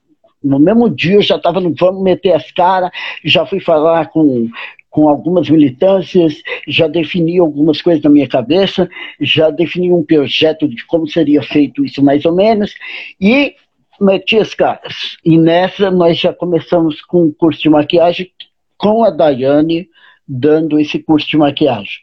No 0.43 0.59
mesmo 0.59 0.89
dia 0.89 1.15
eu 1.15 1.21
já 1.21 1.37
estava 1.37 1.59
no 1.59 1.73
vamos 1.73 2.03
meter 2.03 2.33
as 2.33 2.51
caras, 2.51 2.91
já 3.23 3.45
fui 3.45 3.59
falar 3.59 4.07
com, 4.07 4.49
com 4.89 5.07
algumas 5.07 5.49
militâncias, 5.49 6.41
já 6.67 6.87
defini 6.87 7.39
algumas 7.39 7.81
coisas 7.81 8.03
na 8.03 8.09
minha 8.09 8.27
cabeça, 8.27 8.89
já 9.19 9.49
defini 9.49 9.91
um 9.91 10.03
projeto 10.03 10.67
de 10.67 10.85
como 10.85 11.07
seria 11.07 11.41
feito 11.41 11.83
isso 11.85 12.03
mais 12.03 12.25
ou 12.25 12.35
menos, 12.35 12.73
e 13.19 13.55
meti 13.99 14.37
as 14.37 14.53
caras. 14.53 15.17
E 15.23 15.37
nessa 15.37 15.89
nós 15.89 16.19
já 16.19 16.33
começamos 16.33 17.01
com 17.01 17.23
o 17.25 17.33
curso 17.33 17.61
de 17.61 17.69
maquiagem 17.69 18.29
com 18.77 19.03
a 19.03 19.09
Daiane, 19.09 19.87
dando 20.27 20.79
esse 20.79 20.99
curso 20.99 21.27
de 21.29 21.37
maquiagem. 21.37 22.01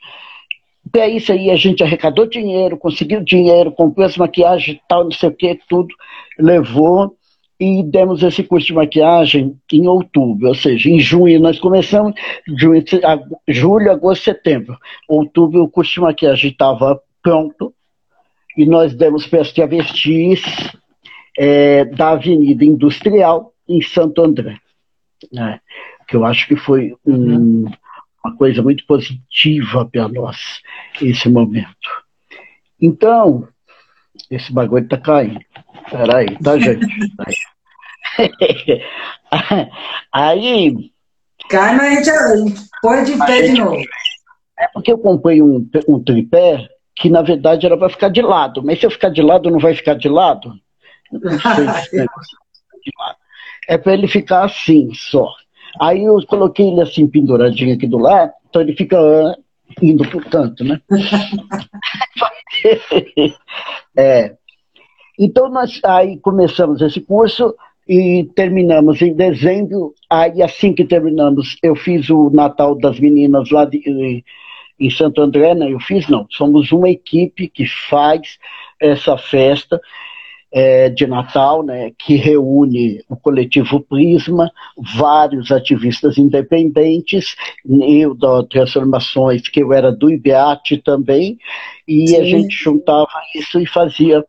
Para 0.91 1.09
isso 1.09 1.31
aí 1.31 1.51
a 1.51 1.57
gente 1.57 1.83
arrecadou 1.83 2.27
dinheiro, 2.27 2.77
conseguiu 2.77 3.23
dinheiro, 3.23 3.71
comprou 3.71 4.07
as 4.07 4.17
maquiagens 4.17 4.81
tal, 4.89 5.05
não 5.05 5.13
sei 5.13 5.29
o 5.29 5.33
que, 5.33 5.61
tudo, 5.69 5.95
levou 6.39 7.15
e 7.61 7.83
demos 7.83 8.23
esse 8.23 8.43
curso 8.43 8.69
de 8.69 8.73
maquiagem 8.73 9.55
em 9.71 9.87
outubro, 9.87 10.49
ou 10.49 10.55
seja, 10.55 10.89
em 10.89 10.99
junho 10.99 11.39
nós 11.39 11.59
começamos, 11.59 12.15
junho, 12.57 12.83
julho, 13.47 13.93
agosto, 13.93 14.25
setembro. 14.25 14.79
Outubro 15.07 15.63
o 15.63 15.69
curso 15.69 15.93
de 15.93 16.01
maquiagem 16.01 16.51
estava 16.51 16.99
pronto 17.23 17.75
e 18.57 18.65
nós 18.65 18.95
demos 18.95 19.27
para 19.27 19.43
as 19.43 19.53
travestis 19.53 20.43
é, 21.39 21.85
da 21.85 22.13
Avenida 22.13 22.65
Industrial 22.65 23.53
em 23.69 23.83
Santo 23.83 24.23
André, 24.23 24.59
né? 25.31 25.61
que 26.09 26.17
eu 26.17 26.25
acho 26.25 26.49
que 26.49 26.57
foi 26.57 26.97
um, 27.07 27.13
uhum. 27.15 27.73
uma 28.25 28.37
coisa 28.37 28.63
muito 28.63 28.87
positiva 28.87 29.85
para 29.85 30.09
nós 30.09 30.63
esse 31.01 31.29
momento. 31.29 31.89
Então, 32.81 33.47
esse 34.31 34.51
bagulho 34.51 34.85
está 34.85 34.97
caindo. 34.97 35.45
Peraí, 35.91 36.39
tá, 36.39 36.57
gente? 36.59 36.87
aí. 40.13 40.93
Cai, 41.49 41.77
mas 41.77 42.09
a 42.09 42.37
gente 42.37 42.61
põe 42.81 43.05
de 43.05 43.19
pé 43.19 43.43
de 43.43 43.61
novo. 43.61 43.83
É 44.59 44.69
porque 44.73 44.93
eu 44.93 44.99
comprei 44.99 45.43
um, 45.43 45.69
um 45.89 46.03
tripé 46.03 46.69
que 46.95 47.09
na 47.09 47.23
verdade 47.23 47.67
era 47.67 47.77
para 47.77 47.89
ficar 47.89 48.11
de 48.11 48.21
lado. 48.21 48.63
Mas 48.63 48.79
se 48.79 48.87
eu 48.87 48.91
ficar 48.91 49.09
de 49.09 49.23
lado, 49.23 49.51
não 49.51 49.59
vai 49.59 49.75
ficar 49.75 49.95
de 49.95 50.09
lado? 50.09 50.53
Não 51.11 51.39
sei 51.91 52.07
É 53.69 53.79
para 53.79 53.95
ele 53.95 54.09
ficar 54.09 54.45
assim 54.45 54.93
só. 54.95 55.33
Aí 55.81 56.05
eu 56.05 56.19
coloquei 56.27 56.69
ele 56.69 56.81
assim 56.81 57.07
penduradinho 57.07 57.75
aqui 57.75 57.87
do 57.87 57.99
lado, 57.99 58.33
então 58.49 58.61
ele 58.61 58.75
fica 58.75 59.01
uh, 59.01 59.35
indo 59.81 60.07
pro 60.09 60.21
canto, 60.29 60.65
né? 60.65 60.81
é. 63.97 64.35
Então, 65.23 65.51
nós 65.51 65.79
aí 65.85 66.17
começamos 66.17 66.81
esse 66.81 66.99
curso 66.99 67.55
e 67.87 68.25
terminamos 68.35 69.03
em 69.03 69.13
dezembro. 69.13 69.95
Aí, 70.09 70.43
assim 70.43 70.73
que 70.73 70.83
terminamos, 70.83 71.59
eu 71.63 71.77
fiz 71.77 72.09
o 72.09 72.31
Natal 72.31 72.75
das 72.75 72.99
Meninas 72.99 73.51
lá 73.51 73.67
de, 73.67 74.25
em 74.81 74.91
Santo 74.91 75.21
André, 75.21 75.55
né? 75.55 75.71
Eu 75.71 75.79
fiz, 75.79 76.09
não. 76.09 76.27
Somos 76.31 76.73
uma 76.73 76.89
equipe 76.89 77.49
que 77.49 77.67
faz 77.67 78.39
essa 78.81 79.19
festa 79.19 79.79
é, 80.51 80.89
de 80.89 81.07
Natal, 81.07 81.63
né, 81.63 81.93
que 81.99 82.17
reúne 82.17 83.03
o 83.09 83.15
coletivo 83.15 83.79
Prisma, 83.81 84.51
vários 84.97 85.53
ativistas 85.53 86.19
independentes, 86.19 87.37
eu 87.65 88.15
da 88.15 88.43
Transformações, 88.45 89.49
que 89.49 89.63
eu 89.63 89.73
era 89.73 89.93
do 89.93 90.11
IBEAT 90.11 90.79
também, 90.79 91.39
e 91.87 92.09
Sim. 92.09 92.17
a 92.17 92.25
gente 92.25 92.57
juntava 92.57 93.11
isso 93.35 93.61
e 93.61 93.67
fazia 93.67 94.25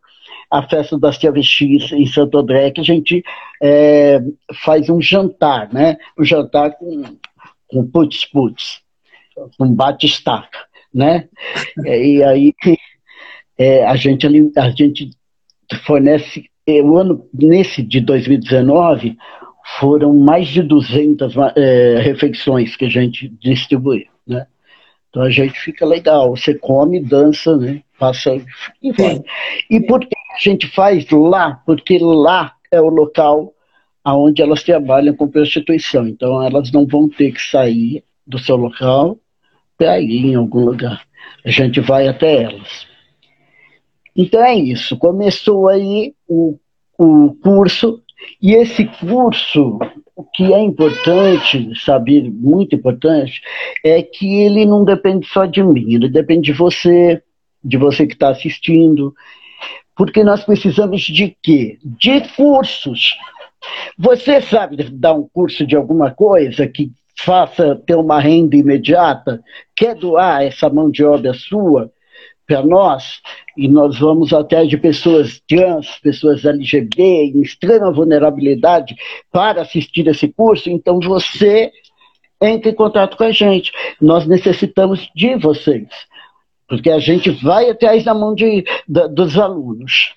a 0.52 0.62
festa 0.68 0.98
das 0.98 1.16
travestis 1.16 1.90
em 1.92 2.06
Santo 2.06 2.36
André, 2.36 2.70
que 2.70 2.82
a 2.82 2.84
gente 2.84 3.24
é, 3.62 4.20
faz 4.62 4.90
um 4.90 5.00
jantar, 5.00 5.72
né? 5.72 5.96
Um 6.18 6.22
jantar 6.22 6.72
com, 6.72 7.16
com 7.66 7.86
putz-putz, 7.86 8.82
com 9.56 9.74
bate-estaca, 9.74 10.58
né? 10.92 11.26
e 11.86 12.22
aí 12.22 12.52
é, 13.58 13.86
a 13.86 13.96
gente 13.96 14.26
a 14.58 14.70
gente 14.70 15.10
fornece, 15.86 16.44
eh, 16.66 16.82
o 16.82 16.98
ano, 16.98 17.26
nesse 17.32 17.82
de 17.82 18.00
2019, 18.00 19.16
foram 19.80 20.12
mais 20.12 20.48
de 20.48 20.60
200 20.62 21.34
é, 21.56 21.98
refeições 22.02 22.76
que 22.76 22.84
a 22.84 22.90
gente 22.90 23.26
distribuiu, 23.40 24.06
né? 24.26 24.46
Então 25.08 25.22
a 25.22 25.30
gente 25.30 25.58
fica 25.58 25.86
legal, 25.86 26.36
você 26.36 26.54
come, 26.54 27.00
dança, 27.00 27.56
né? 27.56 27.82
Passa 27.98 28.34
e 28.82 28.92
vai. 28.92 29.22
E 29.70 29.80
por 29.80 30.00
que 30.00 30.21
a 30.34 30.38
gente 30.38 30.66
faz 30.68 31.08
lá? 31.10 31.62
Porque 31.66 31.98
lá 31.98 32.54
é 32.70 32.80
o 32.80 32.88
local 32.88 33.52
onde 34.04 34.42
elas 34.42 34.62
trabalham 34.62 35.14
com 35.14 35.28
prostituição. 35.28 36.06
Então 36.08 36.42
elas 36.42 36.72
não 36.72 36.86
vão 36.86 37.08
ter 37.08 37.32
que 37.32 37.40
sair 37.40 38.04
do 38.26 38.38
seu 38.38 38.56
local 38.56 39.18
para 39.78 40.00
ir 40.00 40.26
em 40.26 40.34
algum 40.34 40.64
lugar. 40.64 41.02
A 41.44 41.50
gente 41.50 41.80
vai 41.80 42.08
até 42.08 42.42
elas. 42.42 42.86
Então 44.14 44.44
é 44.44 44.54
isso, 44.54 44.96
começou 44.98 45.68
aí 45.68 46.14
o, 46.28 46.58
o 46.98 47.34
curso, 47.42 48.02
e 48.40 48.52
esse 48.52 48.84
curso, 48.84 49.78
o 50.14 50.22
que 50.22 50.52
é 50.52 50.60
importante 50.60 51.72
saber, 51.80 52.30
muito 52.30 52.76
importante, 52.76 53.40
é 53.82 54.02
que 54.02 54.42
ele 54.42 54.66
não 54.66 54.84
depende 54.84 55.26
só 55.26 55.46
de 55.46 55.62
mim, 55.62 55.94
ele 55.94 56.10
depende 56.10 56.52
de 56.52 56.52
você, 56.52 57.22
de 57.64 57.78
você 57.78 58.06
que 58.06 58.12
está 58.12 58.28
assistindo, 58.28 59.14
porque 59.96 60.24
nós 60.24 60.44
precisamos 60.44 61.02
de 61.02 61.36
quê? 61.42 61.78
De 61.82 62.20
cursos. 62.36 63.16
Você 63.98 64.40
sabe 64.40 64.84
dar 64.90 65.14
um 65.14 65.28
curso 65.32 65.66
de 65.66 65.76
alguma 65.76 66.10
coisa 66.10 66.66
que 66.66 66.90
faça 67.16 67.76
ter 67.86 67.94
uma 67.94 68.18
renda 68.20 68.56
imediata? 68.56 69.42
Quer 69.76 69.94
doar 69.94 70.42
essa 70.42 70.68
mão 70.68 70.90
de 70.90 71.04
obra 71.04 71.32
sua? 71.34 71.92
para 72.44 72.62
nós, 72.62 73.20
e 73.56 73.68
nós 73.68 73.98
vamos 73.98 74.32
até 74.32 74.66
de 74.66 74.76
pessoas 74.76 75.40
trans, 75.48 75.98
pessoas 76.02 76.44
LGBT, 76.44 77.02
em 77.02 77.40
extrema 77.40 77.90
vulnerabilidade, 77.90 78.94
para 79.30 79.62
assistir 79.62 80.06
esse 80.08 80.28
curso, 80.28 80.68
então 80.68 81.00
você 81.00 81.70
entre 82.42 82.70
em 82.70 82.74
contato 82.74 83.16
com 83.16 83.24
a 83.24 83.30
gente. 83.30 83.72
Nós 84.00 84.26
necessitamos 84.26 85.08
de 85.14 85.36
vocês, 85.36 85.86
porque 86.72 86.90
a 86.90 86.98
gente 86.98 87.28
vai 87.28 87.68
atrás 87.68 88.02
da 88.02 88.14
mão 88.14 88.34
de, 88.34 88.64
da, 88.88 89.06
dos 89.06 89.36
alunos. 89.36 90.14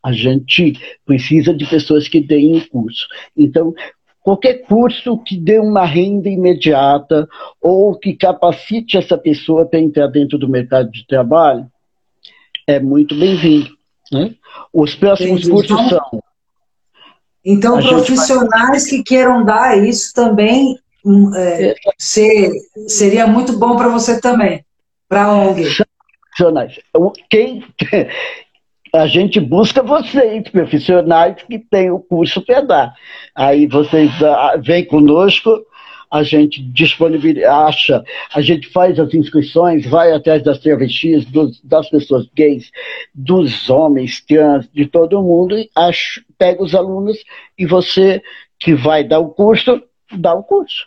A 0.00 0.12
gente 0.12 0.80
precisa 1.04 1.52
de 1.52 1.66
pessoas 1.66 2.06
que 2.06 2.20
deem 2.20 2.56
o 2.56 2.68
curso. 2.68 3.04
Então, 3.36 3.74
qualquer 4.20 4.62
curso 4.62 5.18
que 5.18 5.36
dê 5.36 5.58
uma 5.58 5.84
renda 5.84 6.28
imediata 6.28 7.28
ou 7.60 7.98
que 7.98 8.14
capacite 8.14 8.96
essa 8.96 9.18
pessoa 9.18 9.66
para 9.66 9.80
entrar 9.80 10.06
dentro 10.06 10.38
do 10.38 10.48
mercado 10.48 10.88
de 10.92 11.04
trabalho 11.04 11.66
é 12.64 12.78
muito 12.78 13.16
bem-vindo. 13.16 13.70
Né? 14.12 14.36
Os 14.72 14.94
próximos 14.94 15.40
Entendi. 15.40 15.50
cursos 15.50 15.80
então, 15.80 15.88
são. 15.88 16.22
Então, 17.44 17.82
profissionais 17.82 18.88
que 18.88 19.02
queiram 19.02 19.44
dar 19.44 19.76
isso 19.76 20.14
também 20.14 20.78
hum, 21.04 21.34
é, 21.34 21.74
ser, 21.98 22.52
seria 22.86 23.26
muito 23.26 23.58
bom 23.58 23.76
para 23.76 23.88
você 23.88 24.20
também, 24.20 24.64
para 25.08 25.24
a 25.24 25.34
ONG. 25.34 25.87
Profissionais. 26.38 26.78
Quem, 27.28 27.64
a 28.94 29.06
gente 29.08 29.40
busca 29.40 29.82
vocês, 29.82 30.48
profissionais 30.48 31.42
que 31.42 31.58
têm 31.58 31.90
o 31.90 31.98
curso 31.98 32.40
para 32.40 32.60
dar. 32.60 32.94
Aí 33.34 33.66
vocês 33.66 34.10
ah, 34.22 34.54
vêm 34.62 34.84
conosco, 34.84 35.66
a 36.08 36.22
gente 36.22 36.62
disponibiliza, 36.62 37.52
acha, 37.52 38.04
a 38.32 38.40
gente 38.40 38.68
faz 38.68 39.00
as 39.00 39.12
inscrições, 39.12 39.84
vai 39.84 40.12
atrás 40.12 40.42
das 40.44 40.58
travestis, 40.60 41.24
dos, 41.24 41.60
das 41.64 41.90
pessoas 41.90 42.28
gays, 42.34 42.70
dos 43.12 43.68
homens 43.68 44.24
trans, 44.24 44.68
de 44.72 44.86
todo 44.86 45.20
mundo, 45.20 45.58
e 45.58 45.68
acha, 45.74 46.22
pega 46.38 46.62
os 46.62 46.72
alunos 46.72 47.18
e 47.58 47.66
você 47.66 48.22
que 48.60 48.74
vai 48.74 49.02
dar 49.02 49.18
o 49.18 49.30
curso, 49.30 49.82
dá 50.12 50.34
o 50.34 50.44
curso. 50.44 50.86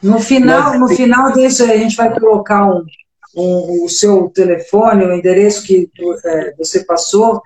No 0.00 0.20
final, 0.20 0.78
no 0.78 0.88
final 0.88 1.32
disso, 1.32 1.64
a 1.64 1.76
gente 1.76 1.96
vai 1.96 2.12
colocar 2.18 2.66
um, 2.66 2.84
um, 3.36 3.84
o 3.84 3.88
seu 3.88 4.28
telefone, 4.28 5.04
o 5.04 5.14
endereço 5.14 5.62
que 5.62 5.88
é, 6.24 6.54
você 6.56 6.84
passou, 6.84 7.40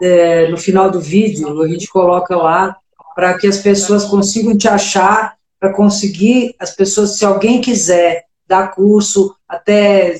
é, 0.00 0.48
no 0.48 0.56
final 0.56 0.90
do 0.90 1.00
vídeo, 1.00 1.62
a 1.62 1.68
gente 1.68 1.88
coloca 1.88 2.36
lá 2.36 2.76
para 3.14 3.36
que 3.38 3.46
as 3.46 3.58
pessoas 3.58 4.04
consigam 4.04 4.56
te 4.56 4.68
achar, 4.68 5.36
para 5.58 5.72
conseguir 5.72 6.54
as 6.58 6.74
pessoas, 6.74 7.16
se 7.16 7.24
alguém 7.24 7.60
quiser 7.60 8.24
dar 8.46 8.72
curso, 8.72 9.34
até, 9.48 10.16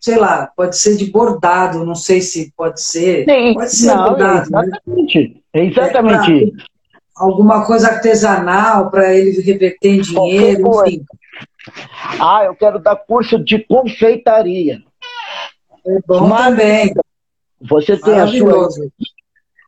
sei 0.00 0.16
lá, 0.16 0.50
pode 0.56 0.76
ser 0.76 0.96
de 0.96 1.06
bordado, 1.06 1.84
não 1.84 1.94
sei 1.94 2.20
se 2.20 2.52
pode 2.56 2.82
ser. 2.82 3.24
Sim, 3.24 3.54
pode 3.54 3.74
ser 3.74 3.86
não, 3.86 4.08
bordado. 4.10 4.48
Exatamente. 4.48 5.42
Né? 5.54 5.64
Exatamente. 5.66 6.44
É, 6.44 6.64
alguma 7.14 7.64
coisa 7.64 7.88
artesanal 7.88 8.90
para 8.90 9.14
ele 9.14 9.40
reverter 9.40 9.88
em 9.88 10.00
dinheiro, 10.00 10.86
enfim. 10.86 11.04
Ah, 12.20 12.44
eu 12.44 12.54
quero 12.54 12.78
dar 12.78 12.96
curso 12.96 13.38
de 13.38 13.58
confeitaria. 13.58 14.82
É 15.86 15.98
bom 16.06 16.28
Mas, 16.28 16.46
também. 16.46 16.94
Você 17.60 17.96
tem 17.96 18.14
a 18.14 18.26
sua. 18.26 18.68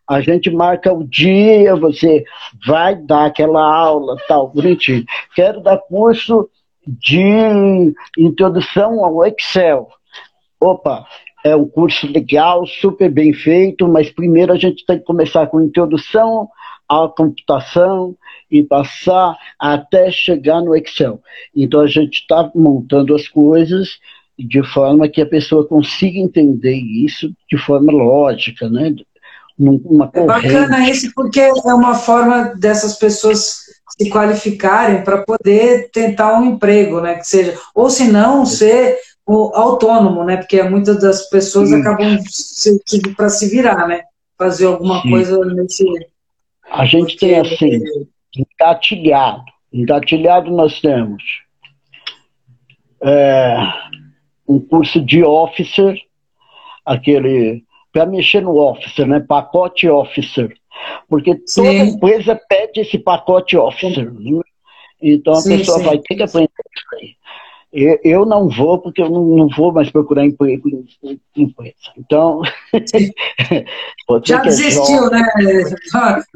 A 0.09 0.21
gente 0.23 0.51
marca 0.51 0.93
o 0.93 1.05
dia, 1.05 1.77
você 1.77 2.25
vai 2.67 2.97
dar 2.97 3.27
aquela 3.27 3.63
aula, 3.63 4.17
tal, 4.27 4.49
bonitinho. 4.49 5.05
Quero 5.35 5.61
dar 5.61 5.77
curso 5.77 6.49
de 6.87 7.95
introdução 8.17 9.05
ao 9.05 9.27
Excel. 9.27 9.89
Opa, 10.59 11.07
é 11.45 11.55
um 11.55 11.69
curso 11.69 12.11
legal, 12.11 12.67
super 12.67 13.11
bem 13.11 13.35
feito, 13.35 13.87
mas 13.87 14.11
primeiro 14.11 14.53
a 14.53 14.57
gente 14.57 14.85
tem 14.87 14.99
que 14.99 15.05
começar 15.05 15.47
com 15.47 15.61
introdução 15.61 16.49
à 16.88 17.09
computação 17.09 18.16
e 18.51 18.62
passar 18.62 19.37
até 19.59 20.11
chegar 20.11 20.61
no 20.61 20.74
Excel. 20.74 21.20
Então 21.55 21.81
a 21.81 21.87
gente 21.87 22.20
está 22.20 22.51
montando 22.55 23.14
as 23.14 23.29
coisas 23.29 23.98
de 24.38 24.62
forma 24.62 25.09
que 25.09 25.20
a 25.20 25.27
pessoa 25.27 25.66
consiga 25.66 26.18
entender 26.18 26.77
isso 26.77 27.33
de 27.51 27.59
forma 27.59 27.92
lógica, 27.92 28.68
né? 28.68 28.94
Uma 29.59 30.09
é 30.14 30.24
bacana 30.24 30.88
isso 30.88 31.11
porque 31.14 31.40
é 31.40 31.74
uma 31.74 31.96
forma 31.96 32.55
dessas 32.57 32.94
pessoas 32.96 33.64
se 34.01 34.09
qualificarem 34.09 35.03
para 35.03 35.24
poder 35.24 35.90
tentar 35.90 36.38
um 36.38 36.44
emprego, 36.44 37.01
né? 37.01 37.16
Que 37.16 37.27
seja, 37.27 37.59
ou 37.74 37.90
se 37.90 38.05
não, 38.05 38.46
ser 38.46 38.96
autônomo, 39.27 40.22
né? 40.24 40.37
Porque 40.37 40.62
muitas 40.62 41.01
das 41.01 41.29
pessoas 41.29 41.70
Sim. 41.70 41.81
acabam 41.81 42.18
para 43.16 43.29
se 43.29 43.48
virar, 43.48 43.88
né? 43.88 44.03
Fazer 44.38 44.66
alguma 44.66 45.03
Sim. 45.03 45.11
coisa 45.11 45.44
nesse. 45.46 45.85
A 46.70 46.85
gente 46.85 47.12
porque... 47.12 47.26
tem 47.26 47.38
assim, 47.38 47.81
engatilhado. 48.37 49.44
Engatilhado 49.72 50.50
nós 50.50 50.81
temos 50.81 51.22
é, 53.02 53.57
um 54.48 54.59
curso 54.59 55.00
de 55.00 55.22
officer, 55.22 56.00
aquele 56.85 57.64
para 57.92 58.07
mexer 58.07 58.42
no 58.42 58.57
officer, 58.59 59.07
né? 59.07 59.20
Pacote 59.20 59.88
officer. 59.88 60.54
Porque 61.09 61.35
toda 61.35 61.70
sim. 61.70 61.78
empresa 61.78 62.40
pede 62.48 62.81
esse 62.81 62.98
pacote 62.98 63.57
officer. 63.57 64.12
Né? 64.12 64.40
Então 65.00 65.33
a 65.33 65.40
sim, 65.40 65.59
pessoa 65.59 65.78
sim. 65.78 65.85
vai 65.85 65.98
ter 65.98 66.16
que 66.16 66.22
aprender 66.22 66.50
isso 66.76 66.94
aí. 66.94 67.16
Eu, 68.03 68.27
não 68.27 68.49
vou, 68.49 68.79
porque 68.79 69.01
eu 69.01 69.09
não, 69.09 69.25
não 69.37 69.49
vou 69.49 69.73
mais 69.73 69.91
procurar 69.91 70.25
emprego 70.25 70.69
em, 71.03 71.21
empresa. 71.37 71.75
Então. 71.97 72.41
Já 74.25 74.38
desistiu, 74.38 75.11
né? 75.11 75.23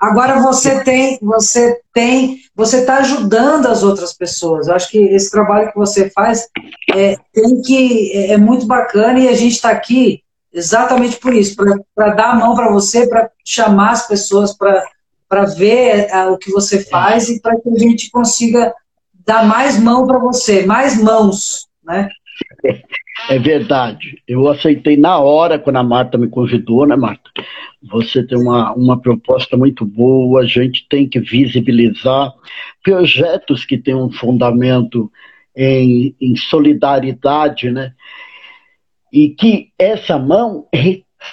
Agora 0.00 0.40
você 0.40 0.84
tem, 0.84 1.18
você 1.22 1.80
tem, 1.92 2.38
você 2.54 2.80
está 2.80 2.98
ajudando 2.98 3.66
as 3.66 3.82
outras 3.82 4.12
pessoas. 4.12 4.68
Eu 4.68 4.74
acho 4.74 4.90
que 4.90 4.98
esse 4.98 5.30
trabalho 5.30 5.72
que 5.72 5.78
você 5.78 6.10
faz 6.10 6.48
é, 6.94 7.16
tem 7.32 7.62
que, 7.62 8.12
é, 8.12 8.32
é 8.32 8.36
muito 8.36 8.66
bacana 8.66 9.18
e 9.18 9.28
a 9.28 9.34
gente 9.34 9.52
está 9.52 9.70
aqui 9.70 10.22
exatamente 10.52 11.16
por 11.16 11.32
isso, 11.32 11.56
para 11.94 12.10
dar 12.14 12.32
a 12.32 12.34
mão 12.34 12.54
para 12.54 12.70
você, 12.70 13.08
para 13.08 13.30
chamar 13.44 13.92
as 13.92 14.06
pessoas 14.06 14.54
para 14.54 15.44
ver 15.46 16.08
uh, 16.12 16.32
o 16.32 16.38
que 16.38 16.50
você 16.50 16.84
faz 16.84 17.28
e 17.30 17.40
para 17.40 17.58
que 17.58 17.68
a 17.70 17.78
gente 17.78 18.10
consiga 18.10 18.72
dar 19.26 19.46
mais 19.46 19.82
mão 19.82 20.06
para 20.06 20.18
você, 20.18 20.66
mais 20.66 21.02
mãos, 21.02 21.66
né? 21.84 22.08
É 23.28 23.38
verdade. 23.38 24.22
Eu 24.26 24.48
aceitei 24.48 24.96
na 24.96 25.18
hora 25.18 25.58
quando 25.58 25.76
a 25.76 25.82
Marta 25.82 26.18
me 26.18 26.28
convidou, 26.28 26.86
né, 26.86 26.96
Marta? 26.96 27.30
Você 27.90 28.24
tem 28.24 28.38
uma, 28.38 28.72
uma 28.72 29.00
proposta 29.00 29.56
muito 29.56 29.84
boa, 29.84 30.42
a 30.42 30.46
gente 30.46 30.86
tem 30.88 31.08
que 31.08 31.20
visibilizar 31.20 32.32
projetos 32.82 33.64
que 33.64 33.78
têm 33.78 33.94
um 33.94 34.10
fundamento 34.10 35.10
em, 35.56 36.14
em 36.20 36.36
solidariedade, 36.36 37.70
né? 37.70 37.92
E 39.12 39.28
que 39.30 39.68
essa 39.78 40.18
mão 40.18 40.66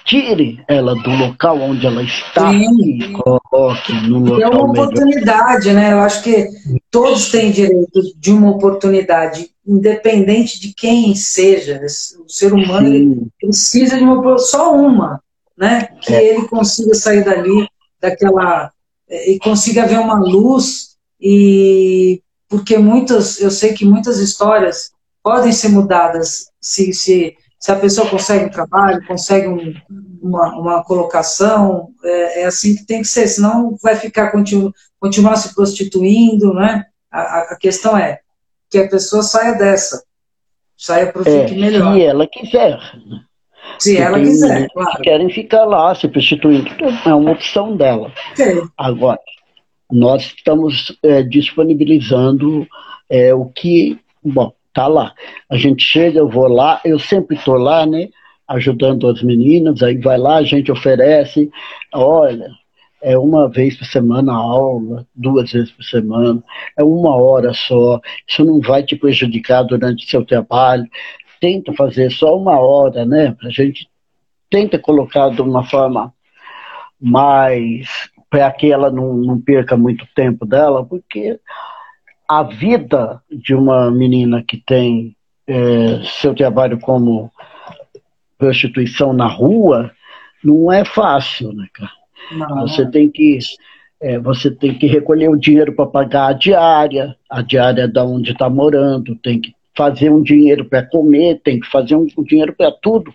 tire 0.06 0.63
ela 0.67 0.95
do 0.95 1.10
local 1.10 1.60
onde 1.60 1.86
ela 1.86 2.04
está 2.04 2.52
Sim. 2.52 2.82
e 2.82 3.12
coloque 3.13 3.93
no 4.08 4.19
local 4.19 4.41
É 4.41 4.47
uma 4.49 4.69
oportunidade, 4.69 5.67
melhor. 5.67 5.82
né? 5.82 5.93
Eu 5.93 5.99
acho 5.99 6.23
que 6.23 6.47
todos 6.89 7.30
têm 7.30 7.52
direito 7.52 8.02
de 8.17 8.32
uma 8.32 8.52
oportunidade, 8.52 9.49
independente 9.65 10.60
de 10.60 10.73
quem 10.73 11.15
seja. 11.15 11.82
O 12.25 12.30
ser 12.30 12.54
humano 12.54 13.28
precisa 13.39 13.97
de 13.97 14.04
uma 14.04 14.38
só 14.38 14.73
uma, 14.75 15.21
né? 15.58 15.89
Que 16.02 16.13
é. 16.13 16.36
ele 16.36 16.47
consiga 16.47 16.93
sair 16.93 17.23
dali, 17.23 17.67
daquela 18.02 18.71
e 19.10 19.39
consiga 19.39 19.88
ver 19.88 19.99
uma 19.99 20.19
luz 20.19 20.95
e 21.19 22.21
porque 22.47 22.78
muitas, 22.78 23.39
eu 23.39 23.52
sei 23.52 23.73
que 23.73 23.86
muitas 23.86 24.17
histórias 24.17 24.91
podem 25.21 25.52
ser 25.52 25.69
mudadas 25.69 26.49
se, 26.60 26.91
se 26.93 27.36
se 27.60 27.72
a 27.72 27.76
pessoa 27.76 28.10
consegue 28.10 28.45
um 28.45 28.50
trabalho, 28.50 29.06
consegue 29.06 29.48
um, 29.48 29.74
uma, 30.22 30.56
uma 30.58 30.84
colocação, 30.84 31.89
é, 32.04 32.41
é, 32.41 32.45
assim 32.45 32.76
que 32.76 32.86
tem 32.86 33.02
que 33.02 33.08
ser, 33.08 33.28
senão 33.28 33.78
vai 33.84 33.95
ficar, 33.95 34.32
continu, 34.32 34.74
continuar 35.00 35.36
se 35.36 35.54
prostituindo, 35.54 36.54
né? 36.54 36.86
A, 37.12 37.54
a, 37.54 37.58
questão 37.60 37.98
é 37.98 38.19
que 38.69 38.78
a 38.78 38.88
pessoa 38.88 39.22
saia 39.24 39.54
dessa, 39.54 40.04
saia 40.78 41.12
para 41.12 41.22
o 41.22 41.28
é, 41.28 41.52
melhor. 41.52 41.95
Se 41.95 42.04
ela 42.04 42.28
quiser. 42.28 42.80
Se 43.78 43.91
Porque 43.91 44.04
ela 44.04 44.19
quiser, 44.19 44.67
claro. 44.72 45.02
Querem 45.02 45.30
ficar 45.30 45.65
lá 45.65 45.93
se 45.95 46.08
prostituindo, 46.08 46.69
é 47.06 47.13
uma 47.13 47.32
opção 47.32 47.76
dela. 47.76 48.12
Okay. 48.32 48.62
Agora, 48.78 49.19
nós 49.91 50.34
estamos 50.38 50.98
é, 51.04 51.24
disponibilizando 51.24 52.65
é, 53.10 53.34
o 53.34 53.45
que, 53.45 54.00
bom, 54.24 54.54
tá 54.80 54.88
lá. 54.88 55.13
A 55.50 55.58
gente 55.58 55.84
chega, 55.84 56.20
eu 56.20 56.30
vou 56.30 56.48
lá, 56.48 56.80
eu 56.86 56.98
sempre 56.98 57.36
estou 57.36 57.58
lá, 57.58 57.86
né? 57.86 58.08
Ajudando 58.48 59.10
as 59.10 59.22
meninas, 59.22 59.84
aí 59.84 59.98
vai 59.98 60.18
lá, 60.18 60.38
a 60.38 60.44
gente 60.44 60.72
oferece, 60.72 61.52
olha, 61.94 62.50
é 63.02 63.18
uma 63.18 63.50
vez 63.50 63.76
por 63.76 63.86
semana 63.86 64.32
a 64.32 64.38
aula, 64.38 65.06
duas 65.13 65.52
vezes 65.52 65.70
por 65.72 65.84
semana, 65.84 66.42
é 66.78 66.84
uma 66.84 67.13
hora 67.13 67.54
só, 67.54 68.00
isso 68.26 68.46
não 68.46 68.62
vai 68.62 68.82
te 68.82 68.96
prejudicar 68.96 69.63
durante 69.63 70.06
o 70.06 70.10
seu 70.10 70.26
trabalho. 70.26 70.88
Tenta 71.42 71.74
fazer 71.74 72.10
só 72.10 72.38
uma 72.38 72.58
hora, 72.58 73.06
né? 73.06 73.36
A 73.44 73.50
gente 73.50 73.86
tenta 74.50 74.80
colocar 74.80 75.30
de 75.30 75.42
uma 75.42 75.63
forma 75.63 76.13
mais 77.00 77.88
para 78.30 78.50
que 78.52 78.72
ela 78.72 78.89
não, 78.89 79.13
não 79.13 79.42
perca 79.42 79.76
muito 79.76 80.08
tempo 80.15 80.46
dela, 80.46 80.86
porque 80.86 81.38
a 82.30 82.44
vida 82.44 83.20
de 83.32 83.56
uma 83.56 83.89
menina 83.89 84.44
que 84.48 84.58
tem 84.58 85.15
é, 85.48 86.04
seu 86.04 86.36
trabalho 86.36 86.80
como 86.80 87.32
prostituição 88.38 89.12
na 89.13 89.26
rua 89.26 89.92
não 90.44 90.72
é 90.72 90.86
fácil, 90.86 91.52
né, 91.54 91.68
cara? 91.74 91.92
Não. 92.32 92.68
Você 92.68 92.86
tem 92.86 93.10
que 93.10 93.39
é, 94.00 94.20
você 94.20 94.52
tem 94.52 94.78
que 94.78 94.86
recolher 94.86 95.28
o 95.28 95.36
dinheiro 95.36 95.74
para 95.74 95.88
pagar 95.88 96.28
a 96.28 96.34
diária, 96.34 97.15
a 97.28 97.42
diária 97.42 97.88
da 97.88 98.06
onde 98.06 98.32
está 98.32 98.48
morando, 98.48 99.15
tem 99.15 99.42
que 99.42 99.54
fazer 99.76 100.12
um 100.12 100.22
dinheiro 100.22 100.63
para 100.63 100.86
comer, 100.86 101.42
tem 101.44 101.60
que 101.60 101.68
fazer 101.68 101.96
um, 101.96 102.08
um 102.15 102.24
dinheiro 102.24 102.54
para 102.54 102.72
tudo. 102.72 103.12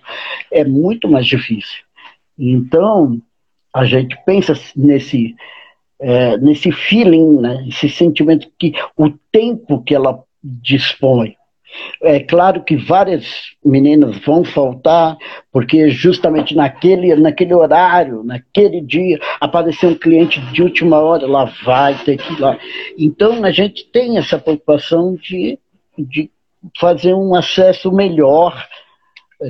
É 0.50 0.64
muito 0.64 1.09
mais 1.09 1.24
difícil. 1.24 1.85
Então, 2.37 3.22
a 3.72 3.85
gente 3.85 4.18
pensa 4.27 4.55
nesse 4.77 5.37
é, 6.04 6.36
nesse 6.36 6.70
feeling, 6.70 7.40
né, 7.40 7.64
esse 7.66 7.88
sentimento 7.88 8.46
que 8.58 8.74
o 8.94 9.08
tempo 9.32 9.82
que 9.82 9.94
ela 9.94 10.22
dispõe. 10.42 11.34
É 12.02 12.20
claro 12.20 12.62
que 12.62 12.76
várias 12.76 13.24
meninas 13.64 14.18
vão 14.18 14.44
faltar, 14.44 15.16
porque 15.50 15.90
justamente 15.90 16.54
naquele, 16.54 17.16
naquele 17.16 17.54
horário, 17.54 18.22
naquele 18.22 18.82
dia, 18.82 19.18
apareceu 19.40 19.88
um 19.88 19.94
cliente 19.94 20.40
de 20.52 20.62
última 20.62 20.98
hora, 20.98 21.24
ela 21.24 21.50
vai 21.64 21.94
ter 22.04 22.18
que 22.18 22.34
ir 22.34 22.38
lá. 22.38 22.58
Então 22.98 23.42
a 23.42 23.50
gente 23.50 23.86
tem 23.90 24.18
essa 24.18 24.38
preocupação 24.38 25.16
de, 25.16 25.58
de 25.98 26.30
fazer 26.78 27.14
um 27.14 27.34
acesso 27.34 27.90
melhor 27.90 28.54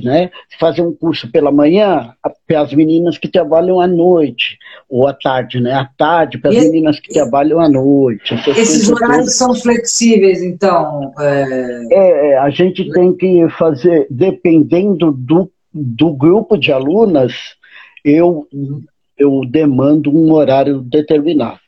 né? 0.03 0.31
Fazer 0.59 0.83
um 0.83 0.95
curso 0.95 1.31
pela 1.31 1.53
manhã 1.53 2.15
para 2.47 2.61
as 2.61 2.73
meninas 2.75 3.17
que 3.17 3.29
trabalham 3.29 3.81
à 3.81 3.87
noite, 3.87 4.59
ou 4.89 5.07
à 5.07 5.13
tarde, 5.15 5.61
né? 5.61 5.73
À 5.73 5.85
tarde 5.85 6.39
para 6.39 6.51
as 6.51 6.57
meninas 6.57 7.01
que 7.01 7.13
trabalham 7.13 7.61
à 7.61 7.69
noite. 7.69 8.35
Esses 8.49 8.89
horários 8.91 9.17
todas. 9.17 9.35
são 9.37 9.55
flexíveis, 9.55 10.43
então? 10.43 11.13
É... 11.19 11.87
é... 11.93 12.39
a 12.39 12.51
gente 12.51 12.91
tem 12.91 13.15
que 13.15 13.49
fazer, 13.51 14.07
dependendo 14.11 15.11
do, 15.13 15.51
do 15.73 16.13
grupo 16.13 16.57
de 16.59 16.71
alunas, 16.71 17.33
eu, 18.05 18.47
eu 19.19 19.41
demando 19.49 20.11
um 20.11 20.33
horário 20.33 20.81
determinado. 20.81 21.64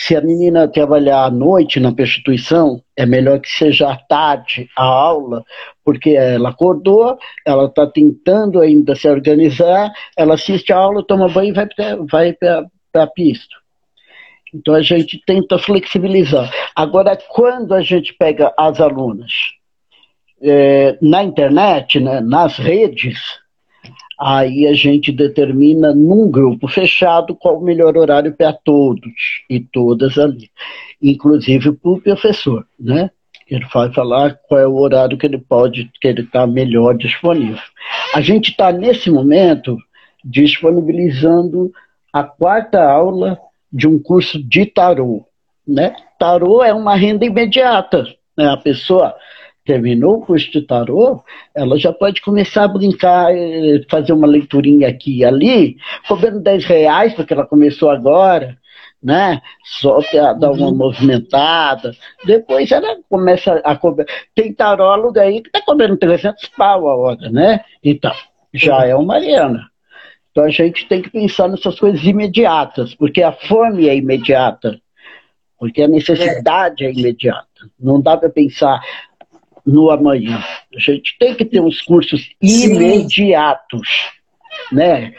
Se 0.00 0.14
a 0.14 0.20
menina 0.20 0.68
trabalhar 0.68 1.24
à 1.24 1.30
noite 1.30 1.80
na 1.80 1.92
prostituição, 1.92 2.80
é 2.96 3.04
melhor 3.04 3.40
que 3.40 3.50
seja 3.50 3.90
à 3.90 3.96
tarde 3.96 4.68
a 4.76 4.84
aula, 4.84 5.44
porque 5.84 6.10
ela 6.10 6.50
acordou, 6.50 7.18
ela 7.44 7.64
está 7.64 7.84
tentando 7.84 8.60
ainda 8.60 8.94
se 8.94 9.08
organizar, 9.08 9.92
ela 10.16 10.34
assiste 10.34 10.72
a 10.72 10.76
aula, 10.76 11.04
toma 11.04 11.28
banho 11.28 11.50
e 11.50 12.06
vai 12.08 12.32
para 12.32 13.02
a 13.02 13.06
pista. 13.08 13.56
Então 14.54 14.74
a 14.74 14.82
gente 14.82 15.20
tenta 15.26 15.58
flexibilizar. 15.58 16.48
Agora, 16.76 17.18
quando 17.28 17.74
a 17.74 17.82
gente 17.82 18.14
pega 18.14 18.54
as 18.56 18.80
alunas 18.80 19.32
é, 20.40 20.96
na 21.02 21.24
internet, 21.24 21.98
né, 21.98 22.20
nas 22.20 22.56
redes, 22.56 23.18
Aí 24.18 24.66
a 24.66 24.72
gente 24.72 25.12
determina 25.12 25.94
num 25.94 26.28
grupo 26.28 26.66
fechado 26.66 27.36
qual 27.36 27.58
o 27.58 27.64
melhor 27.64 27.96
horário 27.96 28.34
para 28.34 28.52
todos 28.52 29.12
e 29.48 29.60
todas 29.60 30.18
ali, 30.18 30.50
inclusive 31.00 31.72
para 31.72 31.90
o 31.90 32.00
professor, 32.00 32.66
né? 32.78 33.10
Ele 33.48 33.64
vai 33.72 33.90
falar 33.92 34.34
qual 34.48 34.60
é 34.60 34.66
o 34.66 34.76
horário 34.76 35.16
que 35.16 35.24
ele 35.24 35.38
pode, 35.38 35.90
que 36.00 36.08
ele 36.08 36.22
está 36.22 36.46
melhor 36.46 36.96
disponível. 36.96 37.62
A 38.14 38.20
gente 38.20 38.50
está 38.50 38.72
nesse 38.72 39.10
momento 39.10 39.78
disponibilizando 40.24 41.72
a 42.12 42.24
quarta 42.24 42.82
aula 42.82 43.38
de 43.72 43.86
um 43.86 43.98
curso 43.98 44.42
de 44.42 44.66
tarô, 44.66 45.24
né? 45.66 45.94
Tarô 46.18 46.62
é 46.62 46.74
uma 46.74 46.96
renda 46.96 47.24
imediata, 47.24 48.04
né? 48.36 48.48
A 48.48 48.56
pessoa 48.56 49.14
terminou 49.68 50.14
o 50.14 50.20
curso 50.22 50.50
de 50.50 50.62
tarô, 50.62 51.22
ela 51.54 51.78
já 51.78 51.92
pode 51.92 52.22
começar 52.22 52.64
a 52.64 52.68
brincar, 52.68 53.30
eh, 53.36 53.82
fazer 53.90 54.14
uma 54.14 54.26
leiturinha 54.26 54.88
aqui 54.88 55.18
e 55.18 55.24
ali, 55.26 55.76
cobrando 56.08 56.40
10 56.40 56.64
reais, 56.64 57.12
porque 57.12 57.34
ela 57.34 57.44
começou 57.44 57.90
agora, 57.90 58.56
né? 59.02 59.42
Só 59.62 60.00
para 60.00 60.32
dar 60.32 60.52
uma 60.52 60.68
uhum. 60.68 60.74
movimentada. 60.74 61.94
Depois 62.24 62.72
ela 62.72 62.96
começa 63.10 63.60
a 63.62 63.76
cobrar. 63.76 64.06
Tem 64.34 64.54
tarólogo 64.54 65.20
aí 65.20 65.42
que 65.42 65.50
está 65.50 65.60
cobrando 65.60 65.98
300 65.98 66.46
pau 66.56 66.88
a 66.88 66.96
hora, 66.96 67.28
né? 67.30 67.60
Então, 67.84 68.14
já 68.54 68.86
é 68.86 68.94
uma 68.94 69.20
grana. 69.20 69.68
Então 70.30 70.44
a 70.44 70.50
gente 70.50 70.88
tem 70.88 71.02
que 71.02 71.10
pensar 71.10 71.46
nessas 71.46 71.78
coisas 71.78 72.02
imediatas, 72.04 72.94
porque 72.94 73.22
a 73.22 73.32
fome 73.32 73.86
é 73.86 73.94
imediata, 73.94 74.80
porque 75.58 75.82
a 75.82 75.88
necessidade 75.88 76.84
é, 76.84 76.88
é 76.88 76.92
imediata. 76.92 77.46
Não 77.78 78.00
dá 78.00 78.16
para 78.16 78.30
pensar, 78.30 78.80
no 79.68 79.90
amanhã. 79.90 80.42
A 80.74 80.80
gente 80.80 81.16
tem 81.18 81.34
que 81.34 81.44
ter 81.44 81.60
uns 81.60 81.82
cursos 81.82 82.30
Sim. 82.42 82.74
imediatos, 82.74 83.88
né? 84.72 85.12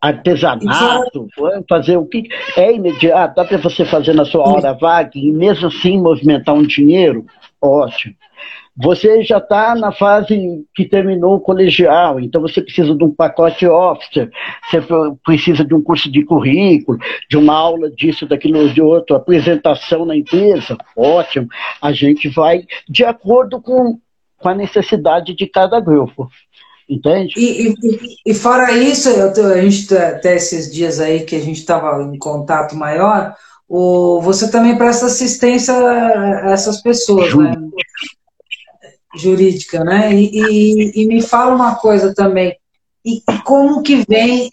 Artesanato, 0.00 1.28
fazer 1.68 1.96
o 1.96 2.06
que 2.06 2.28
é 2.56 2.72
imediato, 2.72 3.36
dá 3.36 3.44
para 3.44 3.58
você 3.58 3.84
fazer 3.84 4.14
na 4.14 4.24
sua 4.24 4.48
hora 4.48 4.72
vaga 4.72 5.12
e 5.14 5.30
mesmo 5.30 5.68
assim 5.68 6.00
movimentar 6.00 6.54
um 6.54 6.64
dinheiro, 6.64 7.24
ótimo. 7.60 8.14
Você 8.76 9.22
já 9.22 9.36
está 9.36 9.74
na 9.74 9.92
fase 9.92 10.64
que 10.74 10.86
terminou 10.86 11.36
o 11.36 11.40
colegial, 11.40 12.18
então 12.18 12.40
você 12.40 12.62
precisa 12.62 12.94
de 12.94 13.04
um 13.04 13.14
pacote 13.14 13.66
officer, 13.66 14.30
você 14.70 14.82
precisa 15.22 15.62
de 15.62 15.74
um 15.74 15.82
curso 15.82 16.10
de 16.10 16.24
currículo, 16.24 16.98
de 17.28 17.36
uma 17.36 17.54
aula 17.54 17.90
disso, 17.90 18.26
daquilo, 18.26 18.72
de 18.72 18.80
outro, 18.80 19.14
apresentação 19.14 20.06
na 20.06 20.16
empresa, 20.16 20.78
ótimo. 20.96 21.48
A 21.82 21.92
gente 21.92 22.30
vai 22.30 22.64
de 22.88 23.04
acordo 23.04 23.60
com, 23.60 23.98
com 24.38 24.48
a 24.48 24.54
necessidade 24.54 25.34
de 25.34 25.46
cada 25.46 25.78
grupo. 25.78 26.30
entende? 26.88 27.34
E, 27.36 27.68
e, 27.68 27.74
e 28.26 28.34
fora 28.34 28.72
isso, 28.72 29.10
eu, 29.10 29.52
a 29.52 29.60
gente 29.60 29.94
até 29.94 30.36
esses 30.36 30.72
dias 30.72 30.98
aí 30.98 31.24
que 31.24 31.36
a 31.36 31.40
gente 31.40 31.58
estava 31.58 32.02
em 32.02 32.18
contato 32.18 32.74
maior, 32.74 33.34
o, 33.68 34.20
você 34.20 34.50
também 34.50 34.76
presta 34.76 35.06
assistência 35.06 35.74
a 35.74 36.52
essas 36.52 36.82
pessoas, 36.82 37.34
né? 37.34 37.54
Jurídica, 39.14 39.84
né? 39.84 40.12
E, 40.14 40.30
e, 40.32 41.02
e, 41.02 41.06
me 41.06 41.20
fala 41.20 41.54
uma 41.54 41.74
coisa 41.74 42.14
também, 42.14 42.56
e, 43.04 43.22
como 43.44 43.82
que 43.82 44.04
vem 44.08 44.48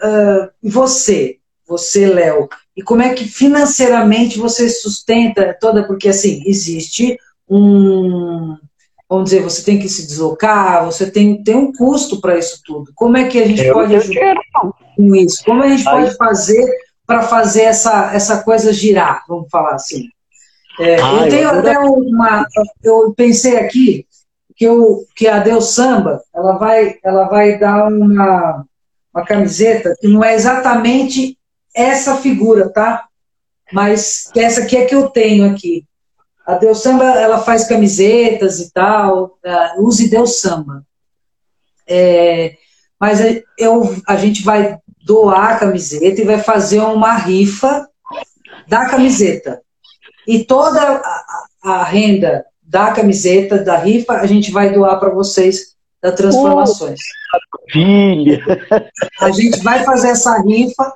uh, 0.00 0.48
você, 0.62 1.38
você, 1.66 2.06
Léo, 2.06 2.48
e 2.76 2.82
como 2.82 3.02
é 3.02 3.14
que 3.14 3.24
financeiramente 3.24 4.38
você 4.38 4.68
sustenta 4.68 5.56
toda, 5.60 5.86
porque 5.86 6.08
assim, 6.08 6.42
existe 6.46 7.16
um, 7.48 8.56
vamos 9.08 9.30
dizer, 9.30 9.42
você 9.42 9.62
tem 9.62 9.78
que 9.78 9.88
se 9.88 10.06
deslocar, 10.06 10.84
você 10.84 11.10
tem, 11.10 11.42
tem 11.42 11.54
um 11.54 11.72
custo 11.72 12.20
para 12.20 12.38
isso 12.38 12.60
tudo. 12.64 12.92
Como 12.94 13.16
é 13.16 13.28
que 13.28 13.40
a 13.40 13.46
gente 13.46 13.64
eu 13.64 13.74
pode 13.74 13.94
ajudar 13.94 14.34
com 14.96 15.14
isso? 15.14 15.44
Como 15.44 15.62
a 15.62 15.68
gente 15.68 15.88
Aí. 15.88 16.02
pode 16.02 16.16
fazer 16.16 16.66
para 17.06 17.22
fazer 17.22 17.62
essa, 17.62 18.12
essa 18.12 18.42
coisa 18.42 18.72
girar, 18.72 19.24
vamos 19.28 19.48
falar 19.48 19.74
assim? 19.74 20.08
É, 20.78 21.00
ah, 21.00 21.12
eu 21.24 21.30
tenho 21.30 21.42
eu 21.42 21.58
até 21.58 21.78
uma. 21.78 22.46
Eu 22.82 23.14
pensei 23.16 23.56
aqui 23.58 24.06
que, 24.54 24.64
eu, 24.64 25.04
que 25.14 25.28
a 25.28 25.38
Deus 25.38 25.74
Samba 25.74 26.22
ela 26.34 26.52
vai, 26.58 26.98
ela 27.04 27.24
vai 27.24 27.58
dar 27.58 27.88
uma, 27.88 28.64
uma 29.14 29.24
camiseta 29.24 29.94
que 30.00 30.08
não 30.08 30.24
é 30.24 30.34
exatamente 30.34 31.38
essa 31.74 32.16
figura, 32.16 32.68
tá? 32.70 33.06
Mas 33.72 34.30
essa 34.36 34.62
aqui 34.62 34.76
é 34.76 34.86
que 34.86 34.94
eu 34.94 35.08
tenho 35.08 35.50
aqui. 35.50 35.84
A 36.46 36.54
Deus 36.54 36.82
Samba, 36.82 37.04
ela 37.04 37.38
faz 37.38 37.66
camisetas 37.66 38.60
e 38.60 38.72
tal, 38.72 39.38
uh, 39.44 39.82
use 39.82 40.08
Deus 40.08 40.40
Samba. 40.40 40.84
É, 41.88 42.56
mas 42.98 43.20
eu, 43.58 43.94
a 44.06 44.16
gente 44.16 44.42
vai 44.42 44.78
doar 45.04 45.52
a 45.52 45.58
camiseta 45.58 46.20
e 46.20 46.24
vai 46.24 46.38
fazer 46.38 46.80
uma 46.80 47.14
rifa 47.14 47.88
da 48.66 48.88
camiseta. 48.88 49.60
E 50.26 50.44
toda 50.44 50.80
a, 50.80 51.44
a 51.62 51.84
renda 51.84 52.44
da 52.62 52.90
camiseta, 52.92 53.58
da 53.58 53.76
rifa, 53.76 54.14
a 54.14 54.26
gente 54.26 54.50
vai 54.50 54.72
doar 54.72 54.98
para 54.98 55.10
vocês 55.10 55.76
da 56.02 56.12
Transformações. 56.12 57.00
Filha! 57.70 58.40
A 59.20 59.30
gente 59.30 59.62
vai 59.62 59.84
fazer 59.84 60.08
essa 60.08 60.40
rifa 60.42 60.94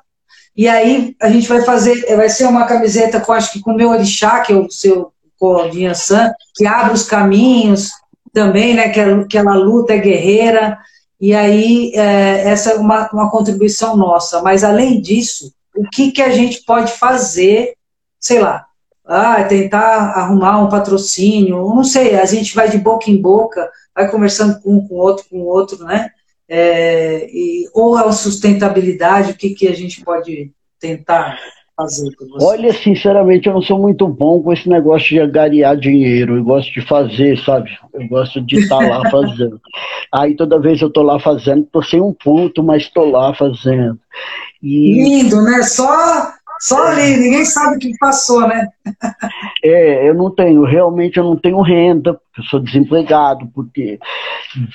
e 0.56 0.68
aí 0.68 1.16
a 1.20 1.28
gente 1.30 1.48
vai 1.48 1.62
fazer, 1.62 2.16
vai 2.16 2.28
ser 2.28 2.46
uma 2.46 2.66
camiseta 2.66 3.20
com 3.20 3.32
acho 3.32 3.52
que 3.52 3.60
com 3.60 3.72
o 3.72 3.76
meu 3.76 3.90
orixá, 3.90 4.40
que 4.40 4.52
é 4.52 4.56
o 4.56 4.70
seu 4.70 5.12
Claudinha 5.38 5.94
San, 5.94 6.32
que 6.54 6.66
abre 6.66 6.92
os 6.92 7.04
caminhos 7.04 7.90
também, 8.32 8.74
né? 8.74 8.90
Que, 8.90 9.24
que 9.24 9.38
ela 9.38 9.54
luta, 9.54 9.94
é 9.94 9.98
guerreira, 9.98 10.78
e 11.20 11.34
aí 11.34 11.92
é, 11.94 12.48
essa 12.48 12.72
é 12.72 12.74
uma, 12.74 13.08
uma 13.12 13.30
contribuição 13.30 13.96
nossa. 13.96 14.42
Mas 14.42 14.62
além 14.62 15.00
disso, 15.00 15.52
o 15.74 15.88
que, 15.88 16.12
que 16.12 16.22
a 16.22 16.30
gente 16.30 16.62
pode 16.64 16.92
fazer, 16.92 17.74
sei 18.18 18.40
lá, 18.40 18.66
ah, 19.12 19.42
tentar 19.42 20.12
arrumar 20.14 20.62
um 20.62 20.68
patrocínio, 20.68 21.56
não 21.56 21.82
sei, 21.82 22.14
a 22.14 22.24
gente 22.24 22.54
vai 22.54 22.70
de 22.70 22.78
boca 22.78 23.10
em 23.10 23.20
boca, 23.20 23.68
vai 23.92 24.08
conversando 24.08 24.60
com 24.60 24.76
um, 24.76 24.86
com 24.86 24.94
outro, 24.94 25.24
com 25.28 25.40
outro, 25.40 25.84
né? 25.84 26.10
É, 26.48 27.28
e, 27.28 27.68
ou 27.74 27.96
a 27.96 28.12
sustentabilidade, 28.12 29.32
o 29.32 29.36
que, 29.36 29.50
que 29.50 29.66
a 29.66 29.74
gente 29.74 30.04
pode 30.04 30.52
tentar 30.78 31.36
fazer 31.76 32.08
por 32.16 32.28
você? 32.28 32.46
Olha, 32.46 32.72
sinceramente, 32.72 33.48
eu 33.48 33.54
não 33.54 33.62
sou 33.62 33.80
muito 33.80 34.06
bom 34.06 34.40
com 34.40 34.52
esse 34.52 34.68
negócio 34.68 35.08
de 35.08 35.20
agariar 35.20 35.76
dinheiro. 35.76 36.36
Eu 36.36 36.44
gosto 36.44 36.72
de 36.72 36.80
fazer, 36.80 37.36
sabe? 37.44 37.70
Eu 37.92 38.06
gosto 38.06 38.40
de 38.40 38.60
estar 38.60 38.78
lá 38.78 39.02
fazendo. 39.10 39.60
Aí 40.12 40.36
toda 40.36 40.60
vez 40.60 40.80
eu 40.80 40.88
estou 40.88 41.02
lá 41.02 41.18
fazendo, 41.18 41.62
estou 41.62 41.82
sem 41.82 42.00
um 42.00 42.12
ponto, 42.12 42.62
mas 42.62 42.84
estou 42.84 43.10
lá 43.10 43.34
fazendo. 43.34 43.98
E... 44.62 45.02
Lindo, 45.02 45.42
né? 45.42 45.62
Só 45.62 46.32
só 46.60 46.88
ali, 46.88 47.16
ninguém 47.16 47.44
sabe 47.44 47.76
o 47.76 47.78
que 47.78 47.96
passou, 47.98 48.46
né? 48.46 48.68
É, 49.64 50.08
eu 50.08 50.14
não 50.14 50.30
tenho, 50.30 50.62
realmente 50.64 51.16
eu 51.16 51.24
não 51.24 51.36
tenho 51.36 51.60
renda, 51.62 52.20
eu 52.36 52.44
sou 52.44 52.60
desempregado, 52.60 53.46
porque 53.54 53.98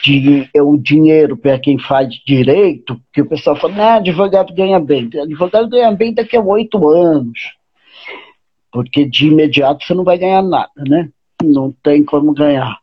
de, 0.03 0.49
é 0.53 0.61
o 0.61 0.77
dinheiro 0.77 1.37
para 1.37 1.59
quem 1.59 1.77
faz 1.77 2.09
direito, 2.25 2.99
que 3.13 3.21
o 3.21 3.27
pessoal 3.27 3.55
fala, 3.55 3.73
né, 3.73 3.89
advogado 3.91 4.53
ganha 4.53 4.79
bem. 4.79 5.09
Advogado 5.21 5.69
ganha 5.69 5.91
bem 5.91 6.13
daqui 6.13 6.35
a 6.35 6.41
oito 6.41 6.87
anos. 6.89 7.53
Porque 8.71 9.05
de 9.05 9.27
imediato 9.27 9.85
você 9.85 9.93
não 9.93 10.03
vai 10.03 10.17
ganhar 10.17 10.41
nada, 10.41 10.71
né? 10.77 11.09
Não 11.43 11.71
tem 11.83 12.03
como 12.03 12.33
ganhar. 12.33 12.77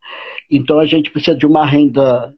Então 0.51 0.79
a 0.79 0.87
gente 0.87 1.11
precisa 1.11 1.37
de 1.37 1.45
uma 1.45 1.67
renda 1.67 2.35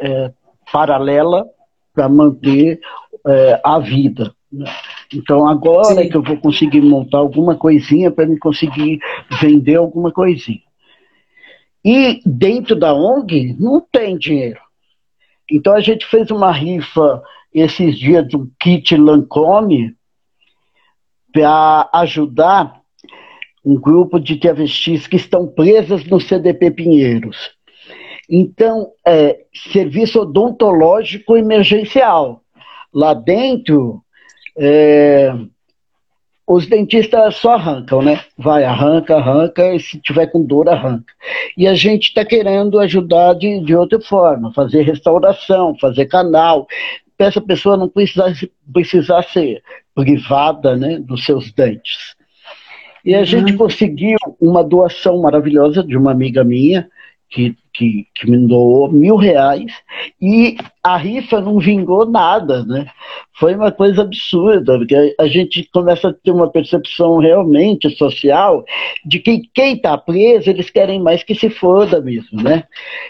é, 0.00 0.30
paralela 0.72 1.44
para 1.92 2.08
manter 2.08 2.80
é, 3.26 3.60
a 3.64 3.78
vida. 3.78 4.32
Né? 4.52 4.66
Então 5.12 5.46
agora 5.46 6.02
Sim. 6.02 6.08
que 6.08 6.16
eu 6.16 6.22
vou 6.22 6.36
conseguir 6.36 6.80
montar 6.80 7.18
alguma 7.18 7.54
coisinha 7.54 8.10
para 8.10 8.26
me 8.26 8.38
conseguir 8.38 8.98
vender 9.40 9.76
alguma 9.76 10.12
coisinha. 10.12 10.62
E 11.84 12.20
dentro 12.26 12.74
da 12.74 12.92
ONG 12.92 13.54
não 13.58 13.80
tem 13.80 14.18
dinheiro. 14.18 14.60
Então 15.50 15.72
a 15.74 15.80
gente 15.80 16.04
fez 16.06 16.30
uma 16.30 16.50
rifa 16.50 17.22
esses 17.54 17.98
dias 17.98 18.26
do 18.28 18.50
kit 18.60 18.96
Lancome 18.96 19.94
para 21.32 21.88
ajudar 21.92 22.80
um 23.64 23.74
grupo 23.74 24.18
de 24.20 24.36
travestis 24.36 25.06
que 25.06 25.16
estão 25.16 25.46
presas 25.46 26.04
no 26.04 26.20
CDP 26.20 26.70
Pinheiros. 26.70 27.50
Então, 28.28 28.92
é 29.06 29.44
serviço 29.72 30.20
odontológico 30.20 31.36
emergencial. 31.36 32.42
Lá 32.92 33.14
dentro 33.14 34.02
é, 34.56 35.34
os 36.46 36.66
dentistas 36.66 37.36
só 37.36 37.54
arrancam, 37.54 38.02
né? 38.02 38.20
Vai, 38.38 38.64
arranca, 38.64 39.16
arranca, 39.16 39.74
e 39.74 39.80
se 39.80 39.98
tiver 40.00 40.28
com 40.28 40.44
dor, 40.44 40.68
arranca. 40.68 41.12
E 41.56 41.66
a 41.66 41.74
gente 41.74 42.08
está 42.08 42.24
querendo 42.24 42.78
ajudar 42.78 43.34
de, 43.34 43.60
de 43.60 43.74
outra 43.74 44.00
forma, 44.00 44.52
fazer 44.52 44.82
restauração, 44.82 45.76
fazer 45.80 46.06
canal, 46.06 46.66
para 47.16 47.26
essa 47.26 47.40
pessoa 47.40 47.76
não 47.76 47.88
precisar, 47.88 48.32
precisar 48.72 49.22
ser 49.24 49.62
privada 49.94 50.76
né, 50.76 50.98
dos 50.98 51.24
seus 51.24 51.50
dentes. 51.52 52.14
E 53.04 53.14
a 53.14 53.20
uhum. 53.20 53.24
gente 53.24 53.52
conseguiu 53.54 54.18
uma 54.40 54.62
doação 54.62 55.20
maravilhosa 55.20 55.82
de 55.82 55.96
uma 55.96 56.12
amiga 56.12 56.44
minha, 56.44 56.88
que, 57.28 57.56
que, 57.76 58.06
que 58.14 58.30
me 58.30 58.38
doou 58.46 58.90
mil 58.90 59.16
reais 59.16 59.70
e 60.20 60.56
a 60.82 60.96
rifa 60.96 61.40
não 61.40 61.58
vingou 61.58 62.06
nada, 62.06 62.64
né? 62.64 62.86
Foi 63.38 63.54
uma 63.54 63.70
coisa 63.70 64.02
absurda, 64.02 64.78
porque 64.78 65.14
a 65.18 65.26
gente 65.26 65.68
começa 65.72 66.08
a 66.08 66.12
ter 66.12 66.30
uma 66.30 66.50
percepção 66.50 67.18
realmente 67.18 67.90
social 67.96 68.64
de 69.04 69.18
que 69.18 69.42
quem 69.52 69.74
está 69.74 69.98
preso, 69.98 70.48
eles 70.48 70.70
querem 70.70 71.02
mais 71.02 71.22
que 71.22 71.34
se 71.34 71.50
foda 71.50 72.00
mesmo, 72.00 72.42
né? 72.42 72.64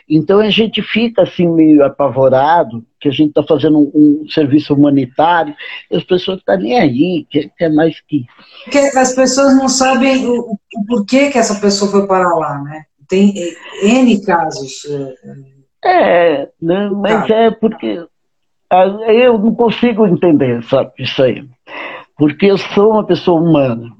Então 0.08 0.40
a 0.40 0.50
gente 0.50 0.82
fica 0.82 1.22
assim 1.22 1.46
meio 1.48 1.84
apavorado, 1.84 2.84
que 3.00 3.08
a 3.08 3.12
gente 3.12 3.28
está 3.28 3.42
fazendo 3.42 3.78
um, 3.78 4.22
um, 4.24 4.28
serviço 4.28 4.74
humanitário, 4.74 5.54
e 5.90 5.96
as 5.96 6.02
pessoas 6.02 6.38
estão 6.38 6.56
tá 6.56 6.60
nem 6.60 6.78
aí, 6.78 7.26
quer, 7.30 7.50
quer 7.56 7.72
mais 7.72 8.00
que... 8.00 8.26
Porque 8.64 8.78
as 8.78 9.14
pessoas 9.14 9.54
não 9.54 9.68
sabem 9.68 10.26
o, 10.26 10.40
o 10.52 10.86
porquê 10.88 11.30
que 11.30 11.38
essa 11.38 11.60
pessoa 11.60 11.90
foi 11.90 12.06
para 12.06 12.34
lá, 12.34 12.58
né? 12.62 12.86
Tem 13.08 13.34
N 13.82 14.20
casos. 14.22 14.84
É, 15.84 16.40
é 16.42 16.48
né, 16.60 16.90
mas 16.90 17.30
é 17.30 17.50
porque 17.50 18.04
eu 19.08 19.38
não 19.38 19.54
consigo 19.54 20.06
entender 20.06 20.62
sabe, 20.64 20.92
isso 20.98 21.22
aí. 21.22 21.44
Porque 22.16 22.46
eu 22.46 22.58
sou 22.58 22.92
uma 22.92 23.04
pessoa 23.04 23.40
humana. 23.40 23.92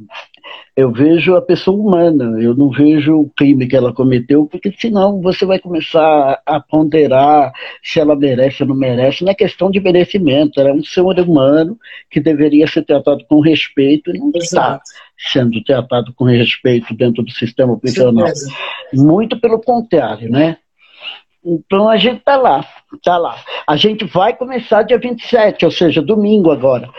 Eu 0.76 0.92
vejo 0.92 1.34
a 1.34 1.40
pessoa 1.40 1.74
humana, 1.74 2.38
eu 2.38 2.54
não 2.54 2.68
vejo 2.70 3.18
o 3.18 3.30
crime 3.30 3.66
que 3.66 3.74
ela 3.74 3.94
cometeu, 3.94 4.44
porque 4.44 4.70
senão 4.78 5.22
você 5.22 5.46
vai 5.46 5.58
começar 5.58 6.42
a 6.44 6.60
ponderar 6.60 7.50
se 7.82 7.98
ela 7.98 8.14
merece 8.14 8.62
ou 8.62 8.68
não 8.68 8.76
merece. 8.76 9.24
Não 9.24 9.30
é 9.30 9.34
questão 9.34 9.70
de 9.70 9.80
merecimento, 9.80 10.60
ela 10.60 10.68
é 10.68 10.74
um 10.74 10.84
ser 10.84 11.00
humano 11.00 11.78
que 12.10 12.20
deveria 12.20 12.66
ser 12.66 12.82
tratado 12.82 13.24
com 13.26 13.40
respeito 13.40 14.14
e 14.14 14.18
não 14.18 14.30
está 14.34 14.78
sendo 15.32 15.64
tratado 15.64 16.12
com 16.12 16.24
respeito 16.24 16.94
dentro 16.94 17.22
do 17.22 17.30
sistema 17.30 17.78
prisional. 17.78 18.28
Muito 18.92 19.40
pelo 19.40 19.58
contrário, 19.58 20.30
né? 20.30 20.58
Então 21.42 21.88
a 21.88 21.96
gente 21.96 22.18
está 22.18 22.36
lá, 22.36 22.66
está 22.92 23.16
lá. 23.16 23.36
A 23.66 23.76
gente 23.76 24.04
vai 24.04 24.36
começar 24.36 24.82
dia 24.82 24.98
27, 24.98 25.64
ou 25.64 25.70
seja, 25.70 26.02
domingo 26.02 26.50
agora. 26.50 26.90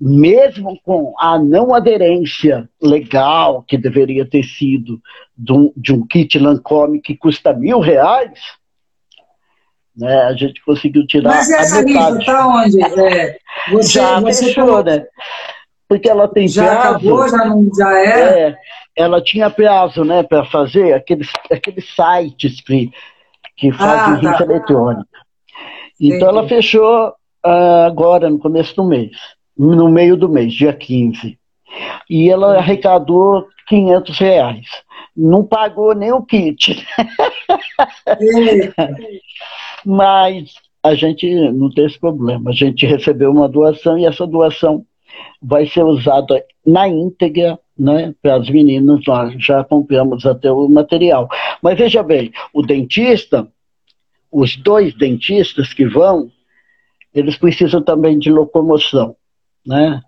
Mesmo 0.00 0.80
com 0.82 1.14
a 1.18 1.38
não 1.38 1.74
aderência 1.74 2.68
legal 2.80 3.62
que 3.62 3.76
deveria 3.76 4.24
ter 4.24 4.42
sido 4.42 5.00
de 5.36 5.52
um, 5.52 5.72
de 5.76 5.92
um 5.92 6.06
kit 6.06 6.38
Lancome 6.38 7.00
que 7.00 7.16
custa 7.16 7.52
mil 7.52 7.80
reais, 7.80 8.38
né, 9.94 10.22
a 10.22 10.32
gente 10.32 10.64
conseguiu 10.64 11.06
tirar. 11.06 11.28
Mas 11.28 11.50
essa 11.50 11.82
rifa 11.84 12.18
está 12.18 12.48
onde? 12.48 12.82
É, 12.82 13.38
você, 13.70 13.92
Já 14.00 14.20
você 14.20 14.46
fechou, 14.46 14.82
né? 14.82 15.04
porque 15.90 16.08
ela 16.08 16.28
tem 16.28 16.46
já 16.46 16.66
prazo. 16.66 16.88
acabou, 16.88 17.28
já 17.28 17.44
não 17.46 17.68
já 17.76 17.98
é? 17.98 18.42
é 18.42 18.58
ela 18.94 19.20
tinha 19.20 19.50
prazo, 19.50 20.04
né, 20.04 20.22
para 20.22 20.44
fazer 20.44 20.92
aqueles, 20.92 21.28
aqueles 21.50 21.84
sites 21.96 22.60
que, 22.60 22.92
que 23.56 23.72
fazem 23.72 24.28
ah, 24.28 24.38
tá. 24.38 24.44
eletrônica. 24.44 25.08
Então 26.00 26.28
ela 26.28 26.46
fechou 26.46 27.08
uh, 27.08 27.86
agora, 27.86 28.30
no 28.30 28.38
começo 28.38 28.76
do 28.76 28.84
mês, 28.84 29.16
no 29.60 29.90
meio 29.90 30.16
do 30.16 30.26
mês, 30.26 30.54
dia 30.54 30.72
15. 30.72 31.38
E 32.08 32.30
ela 32.30 32.56
arrecadou 32.56 33.46
500 33.68 34.18
reais. 34.18 34.66
Não 35.14 35.44
pagou 35.44 35.94
nem 35.94 36.12
o 36.12 36.22
kit. 36.22 36.86
Mas 39.84 40.54
a 40.82 40.94
gente 40.94 41.28
não 41.52 41.70
tem 41.70 41.84
esse 41.84 42.00
problema. 42.00 42.50
A 42.50 42.54
gente 42.54 42.86
recebeu 42.86 43.30
uma 43.30 43.48
doação 43.48 43.98
e 43.98 44.06
essa 44.06 44.26
doação 44.26 44.86
vai 45.42 45.66
ser 45.66 45.84
usada 45.84 46.42
na 46.64 46.88
íntegra 46.88 47.58
né, 47.78 48.14
para 48.22 48.36
as 48.36 48.48
meninas. 48.48 49.02
Nós 49.06 49.34
já 49.44 49.62
compramos 49.62 50.24
até 50.24 50.50
o 50.50 50.66
material. 50.68 51.28
Mas 51.62 51.76
veja 51.76 52.02
bem, 52.02 52.32
o 52.54 52.62
dentista, 52.62 53.46
os 54.32 54.56
dois 54.56 54.94
dentistas 54.94 55.74
que 55.74 55.84
vão, 55.84 56.30
eles 57.14 57.36
precisam 57.36 57.82
também 57.82 58.18
de 58.18 58.30
locomoção, 58.30 59.16
né? 59.66 60.00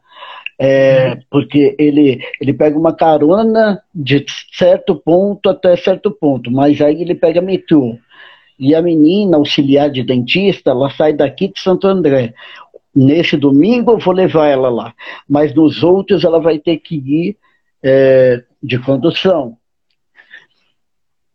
É, 0.58 1.18
porque 1.30 1.74
ele, 1.78 2.20
ele 2.40 2.52
pega 2.52 2.78
uma 2.78 2.94
carona 2.94 3.82
de 3.94 4.24
certo 4.52 4.94
ponto 4.94 5.48
até 5.48 5.76
certo 5.76 6.10
ponto, 6.10 6.50
mas 6.50 6.80
aí 6.80 7.00
ele 7.02 7.14
pega 7.14 7.40
metrô. 7.40 7.98
E 8.58 8.74
a 8.74 8.82
menina, 8.82 9.36
auxiliar 9.36 9.90
de 9.90 10.04
dentista, 10.04 10.70
ela 10.70 10.90
sai 10.90 11.12
daqui 11.12 11.48
de 11.48 11.58
Santo 11.58 11.86
André. 11.88 12.34
Nesse 12.94 13.36
domingo 13.36 13.92
eu 13.92 13.98
vou 13.98 14.14
levar 14.14 14.48
ela 14.48 14.68
lá, 14.68 14.94
mas 15.28 15.54
nos 15.54 15.82
outros 15.82 16.22
ela 16.22 16.38
vai 16.38 16.58
ter 16.58 16.76
que 16.76 16.94
ir 16.94 17.36
é, 17.82 18.44
de 18.62 18.78
condução. 18.78 19.56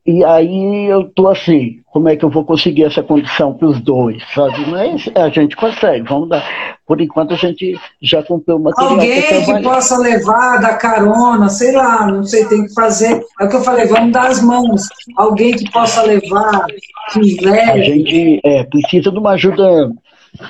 E 0.07 0.23
aí 0.23 0.85
eu 0.85 1.03
tô 1.09 1.27
assim, 1.27 1.81
como 1.87 2.07
é 2.07 2.15
que 2.15 2.23
eu 2.23 2.29
vou 2.29 2.45
conseguir 2.45 2.85
essa 2.85 3.03
condição 3.03 3.53
para 3.53 3.67
os 3.67 3.81
dois, 3.81 4.23
sabe? 4.33 4.65
Mas 4.67 5.09
a 5.13 5.27
gente 5.27 5.53
consegue, 5.53 6.07
vamos 6.07 6.29
dar. 6.29 6.77
Por 6.85 7.01
enquanto 7.01 7.33
a 7.33 7.35
gente 7.35 7.77
já 8.01 8.23
comprou 8.23 8.57
o 8.57 8.63
material. 8.63 8.91
Alguém 8.91 9.21
que 9.21 9.61
possa 9.61 9.97
levar, 9.97 10.61
dar 10.61 10.77
carona, 10.77 11.49
sei 11.49 11.73
lá, 11.73 12.07
não 12.07 12.23
sei, 12.23 12.45
tem 12.45 12.65
que 12.65 12.73
fazer. 12.73 13.21
É 13.41 13.43
o 13.43 13.49
que 13.49 13.57
eu 13.57 13.61
falei, 13.61 13.85
vamos 13.85 14.13
dar 14.13 14.27
as 14.27 14.41
mãos. 14.41 14.87
Alguém 15.17 15.57
que 15.57 15.69
possa 15.69 16.01
levar, 16.03 16.65
que 17.11 17.45
leve. 17.45 17.71
A 17.71 17.83
gente 17.83 18.39
é, 18.45 18.63
precisa 18.63 19.11
de 19.11 19.19
uma 19.19 19.31
ajuda 19.31 19.91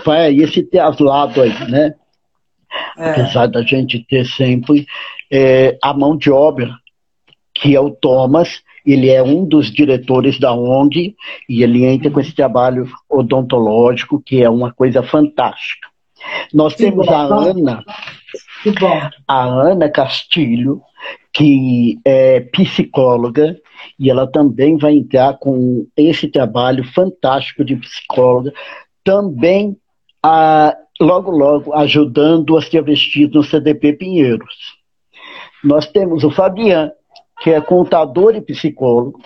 para 0.04 0.30
esse 0.30 0.62
traslado 0.62 1.42
aí, 1.42 1.72
né? 1.72 1.96
É. 2.96 3.10
Apesar 3.10 3.48
da 3.48 3.64
gente 3.64 4.06
ter 4.08 4.24
sempre 4.28 4.86
é, 5.32 5.76
a 5.82 5.96
mão 5.96 6.16
de 6.16 6.30
obra, 6.30 6.70
que 7.56 7.76
é 7.76 7.80
o 7.80 7.90
Thomas, 7.90 8.62
ele 8.94 9.10
é 9.10 9.22
um 9.22 9.46
dos 9.46 9.72
diretores 9.72 10.40
da 10.40 10.54
ONG 10.54 11.16
e 11.50 11.62
ele 11.62 11.86
entra 11.86 12.10
com 12.10 12.20
esse 12.20 12.34
trabalho 12.34 12.90
odontológico, 13.10 14.22
que 14.26 14.42
é 14.42 14.50
uma 14.50 14.72
coisa 14.72 15.04
fantástica. 15.04 15.88
Nós 16.54 16.74
que 16.74 16.84
temos 16.84 17.06
bom. 17.06 17.14
a 17.14 17.24
Ana, 17.24 17.86
a 19.28 19.44
Ana 19.46 19.90
Castilho, 19.90 20.82
que 21.34 22.00
é 22.06 22.40
psicóloga, 22.40 23.60
e 24.00 24.10
ela 24.10 24.26
também 24.26 24.78
vai 24.78 24.94
entrar 24.94 25.38
com 25.38 25.86
esse 25.96 26.28
trabalho 26.28 26.84
fantástico 26.94 27.64
de 27.64 27.76
psicóloga, 27.76 28.54
também 29.04 29.78
a, 30.24 30.76
logo, 31.00 31.30
logo 31.30 31.74
ajudando 31.74 32.58
as 32.58 32.68
travestis 32.70 33.30
no 33.32 33.44
CDP 33.44 33.94
Pinheiros. 33.94 34.78
Nós 35.64 35.86
temos 35.88 36.24
o 36.24 36.32
Fabian, 36.32 36.92
que 37.42 37.52
é 37.52 37.62
contador 37.62 38.36
e 38.36 38.42
psicólogo, 38.42 39.20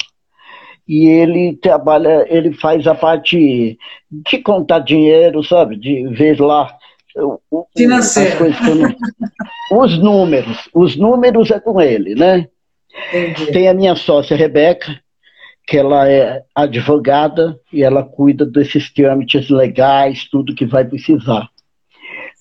e 0.88 1.08
ele 1.08 1.56
trabalha, 1.56 2.26
ele 2.28 2.54
faz 2.54 2.86
a 2.86 2.94
parte 2.94 3.78
de 4.10 4.38
contar 4.40 4.80
dinheiro, 4.80 5.44
sabe? 5.44 5.78
De 5.78 6.08
ver 6.08 6.40
lá 6.40 6.76
Financeiro. 7.78 8.46
os 9.72 9.98
números. 9.98 10.70
Os 10.74 10.96
números 10.96 11.52
é 11.52 11.60
com 11.60 11.80
ele, 11.80 12.16
né? 12.16 12.48
Entendi. 13.10 13.52
Tem 13.52 13.68
a 13.68 13.74
minha 13.74 13.96
sócia 13.96 14.36
Rebeca, 14.36 15.00
que 15.66 15.78
ela 15.78 16.10
é 16.10 16.44
advogada 16.54 17.58
e 17.72 17.84
ela 17.84 18.04
cuida 18.04 18.46
desses 18.46 18.92
trâmites 18.94 19.50
legais, 19.50 20.28
tudo 20.30 20.56
que 20.56 20.66
vai 20.66 20.84
precisar. 20.84 21.48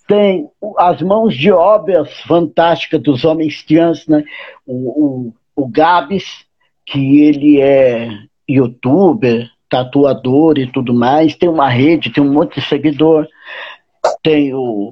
Tem 0.08 0.48
as 0.78 1.00
mãos 1.02 1.36
de 1.36 1.52
obras 1.52 2.12
fantásticas 2.22 3.00
dos 3.00 3.24
homens 3.24 3.62
trans, 3.62 4.06
né? 4.08 4.24
O, 4.66 4.74
o, 4.74 5.34
o 5.54 5.68
Gabs, 5.68 6.44
que 6.86 7.20
ele 7.20 7.60
é 7.60 8.08
youtuber, 8.48 9.48
tatuador 9.68 10.58
e 10.58 10.66
tudo 10.66 10.92
mais, 10.92 11.36
tem 11.36 11.48
uma 11.48 11.68
rede, 11.68 12.10
tem 12.10 12.22
um 12.22 12.32
monte 12.32 12.60
de 12.60 12.66
seguidor. 12.66 13.26
Tem 14.22 14.52
o, 14.52 14.90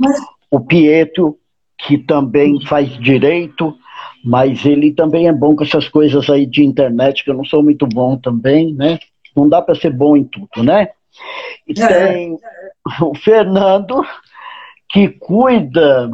o 0.50 0.60
Pietro, 0.60 1.36
que 1.78 1.98
também 1.98 2.60
faz 2.66 2.88
direito, 2.98 3.76
mas 4.24 4.64
ele 4.64 4.92
também 4.92 5.28
é 5.28 5.32
bom 5.32 5.56
com 5.56 5.64
essas 5.64 5.88
coisas 5.88 6.28
aí 6.30 6.46
de 6.46 6.64
internet, 6.64 7.24
que 7.24 7.30
eu 7.30 7.34
não 7.34 7.44
sou 7.44 7.62
muito 7.62 7.86
bom 7.86 8.16
também, 8.16 8.74
né? 8.74 8.98
Não 9.36 9.48
dá 9.48 9.60
para 9.62 9.74
ser 9.74 9.90
bom 9.90 10.16
em 10.16 10.24
tudo, 10.24 10.62
né? 10.62 10.90
E 11.66 11.80
é. 11.80 11.86
tem 11.86 12.38
o 13.00 13.14
Fernando, 13.14 14.04
que 14.88 15.08
cuida 15.08 16.10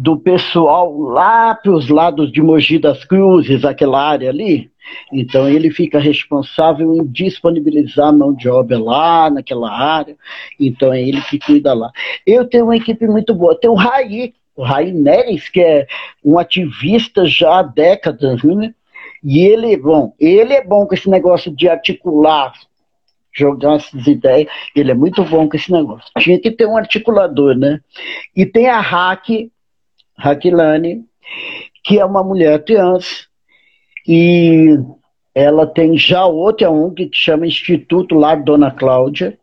do 0.00 0.16
pessoal 0.16 0.98
lá 0.98 1.54
para 1.54 1.72
os 1.72 1.90
lados 1.90 2.32
de 2.32 2.40
Mogi 2.40 2.78
das 2.78 3.04
Cruzes, 3.04 3.66
aquela 3.66 4.02
área 4.02 4.30
ali. 4.30 4.70
Então 5.12 5.46
ele 5.46 5.70
fica 5.70 5.98
responsável 5.98 6.94
em 6.94 7.06
disponibilizar 7.06 8.10
mão 8.10 8.32
de 8.32 8.48
obra 8.48 8.78
lá 8.78 9.28
naquela 9.28 9.70
área. 9.70 10.16
Então 10.58 10.90
é 10.90 11.02
ele 11.02 11.20
que 11.20 11.38
cuida 11.38 11.74
lá. 11.74 11.92
Eu 12.26 12.48
tenho 12.48 12.64
uma 12.64 12.78
equipe 12.78 13.06
muito 13.06 13.34
boa. 13.34 13.54
Tem 13.54 13.68
o 13.68 13.74
Raí, 13.74 14.32
o 14.56 14.62
Raí 14.62 14.90
Neres, 14.90 15.50
que 15.50 15.60
é 15.60 15.86
um 16.24 16.38
ativista 16.38 17.26
já 17.26 17.58
há 17.58 17.62
décadas, 17.62 18.42
né? 18.42 18.74
E 19.22 19.40
ele, 19.40 19.76
bom, 19.76 20.14
ele 20.18 20.54
é 20.54 20.64
bom 20.64 20.86
com 20.86 20.94
esse 20.94 21.10
negócio 21.10 21.54
de 21.54 21.68
articular, 21.68 22.54
jogar 23.34 23.74
essas 23.74 24.06
ideias. 24.06 24.48
Ele 24.74 24.92
é 24.92 24.94
muito 24.94 25.22
bom 25.24 25.46
com 25.46 25.58
esse 25.58 25.70
negócio. 25.70 26.10
Tinha 26.20 26.40
que 26.40 26.50
ter 26.50 26.66
um 26.66 26.78
articulador, 26.78 27.54
né? 27.54 27.80
E 28.34 28.46
tem 28.46 28.66
a 28.66 28.80
Hack, 28.80 29.50
Raquilane, 30.20 31.04
que 31.84 31.98
é 31.98 32.04
uma 32.04 32.22
mulher 32.22 32.62
trans, 32.64 33.28
e 34.06 34.78
ela 35.34 35.66
tem 35.66 35.96
já 35.96 36.24
outra 36.26 36.70
ONG 36.70 37.08
que 37.08 37.16
chama 37.16 37.46
Instituto 37.46 38.14
Lar 38.14 38.42
Dona 38.42 38.70
Cláudia, 38.70 39.38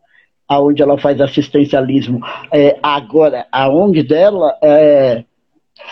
aonde 0.47 0.81
ela 0.81 0.97
faz 0.97 1.19
assistencialismo. 1.19 2.21
É, 2.53 2.77
agora, 2.81 3.45
a 3.51 3.69
ONG 3.69 4.03
dela 4.03 4.57
é 4.61 5.23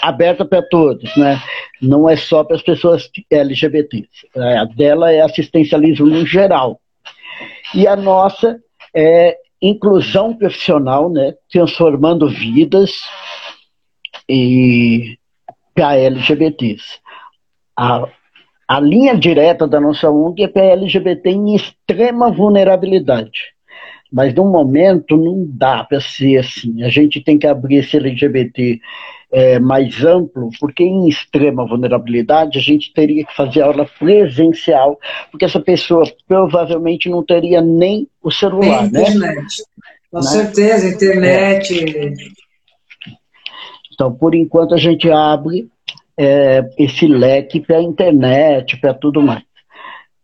aberta 0.02 0.46
para 0.46 0.62
todos, 0.62 1.16
né? 1.18 1.42
Não 1.82 2.10
é 2.10 2.16
só 2.16 2.44
para 2.44 2.56
as 2.56 2.62
pessoas 2.62 3.10
LGBTs. 3.30 4.28
É, 4.36 4.58
a 4.58 4.66
dela 4.66 5.12
é 5.12 5.22
assistencialismo 5.22 6.08
no 6.08 6.26
geral. 6.26 6.80
E 7.74 7.88
a 7.88 7.96
nossa 7.96 8.60
é 8.94 9.38
inclusão 9.62 10.34
profissional, 10.34 11.10
né? 11.10 11.34
Transformando 11.52 12.30
vidas 12.30 13.02
e 14.30 15.18
para 15.74 15.98
LGBTs. 15.98 16.84
A, 17.78 18.08
a 18.68 18.80
linha 18.80 19.16
direta 19.16 19.68
da 19.68 19.80
nossa 19.80 20.10
ONG 20.10 20.44
é 20.44 20.48
para 20.48 20.64
LGBT 20.64 21.30
em 21.30 21.56
extrema 21.56 22.32
vulnerabilidade. 22.32 23.54
Mas 24.12 24.34
no 24.34 24.46
momento 24.46 25.18
não 25.18 25.46
dá 25.48 25.84
para 25.84 26.00
ser 26.00 26.38
assim. 26.38 26.84
A 26.84 26.90
gente 26.90 27.22
tem 27.22 27.38
que 27.38 27.48
abrir 27.48 27.78
esse 27.78 27.98
LGBT 27.98 28.80
é, 29.32 29.60
mais 29.60 30.04
amplo, 30.06 30.50
porque 30.60 30.84
em 30.84 31.10
extrema 31.10 31.68
vulnerabilidade 31.68 32.58
a 32.58 32.62
gente 32.62 32.94
teria 32.94 33.26
que 33.26 33.36
fazer 33.36 33.62
aula 33.62 33.86
presencial, 34.00 34.98
porque 35.30 35.44
essa 35.44 35.60
pessoa 35.60 36.06
provavelmente 36.28 37.10
não 37.10 37.24
teria 37.24 37.62
nem 37.62 38.08
o 38.24 38.32
celular, 38.32 38.90
né? 38.90 39.02
Internet. 39.02 39.64
Com 40.10 40.18
né? 40.18 40.24
certeza, 40.24 40.88
internet. 40.88 42.14
Então, 43.96 44.14
por 44.14 44.36
enquanto, 44.36 44.76
a 44.76 44.78
gente 44.78 45.10
abre 45.10 45.68
é, 46.18 46.70
esse 46.78 47.08
leque 47.08 47.60
para 47.60 47.78
a 47.78 47.82
internet, 47.82 48.78
para 48.78 48.94
tudo 48.94 49.22
mais. 49.22 49.44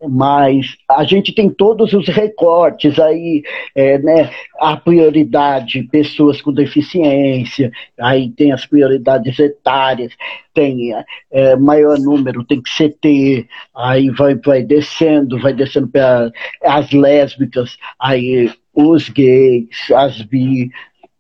Mas 0.10 0.78
a 0.90 1.04
gente 1.04 1.32
tem 1.32 1.48
todos 1.48 1.94
os 1.94 2.08
recortes 2.08 3.00
aí, 3.00 3.44
é, 3.76 4.00
né? 4.00 4.32
A 4.60 4.76
prioridade, 4.76 5.84
pessoas 5.84 6.42
com 6.42 6.52
deficiência, 6.52 7.72
aí 8.00 8.32
tem 8.32 8.52
as 8.52 8.66
prioridades 8.66 9.38
etárias, 9.38 10.12
tem 10.56 10.92
é, 11.32 11.56
maior 11.56 12.00
número, 12.00 12.44
tem 12.44 12.60
que 12.60 12.70
CT, 12.72 13.48
aí 13.76 14.10
vai, 14.10 14.34
vai 14.36 14.64
descendo, 14.64 15.40
vai 15.40 15.54
descendo 15.54 15.88
para 15.88 16.32
as 16.64 16.92
lésbicas, 16.92 17.78
aí 18.00 18.52
os 18.74 19.08
gays, 19.08 19.92
as 19.94 20.20
bi, 20.24 20.72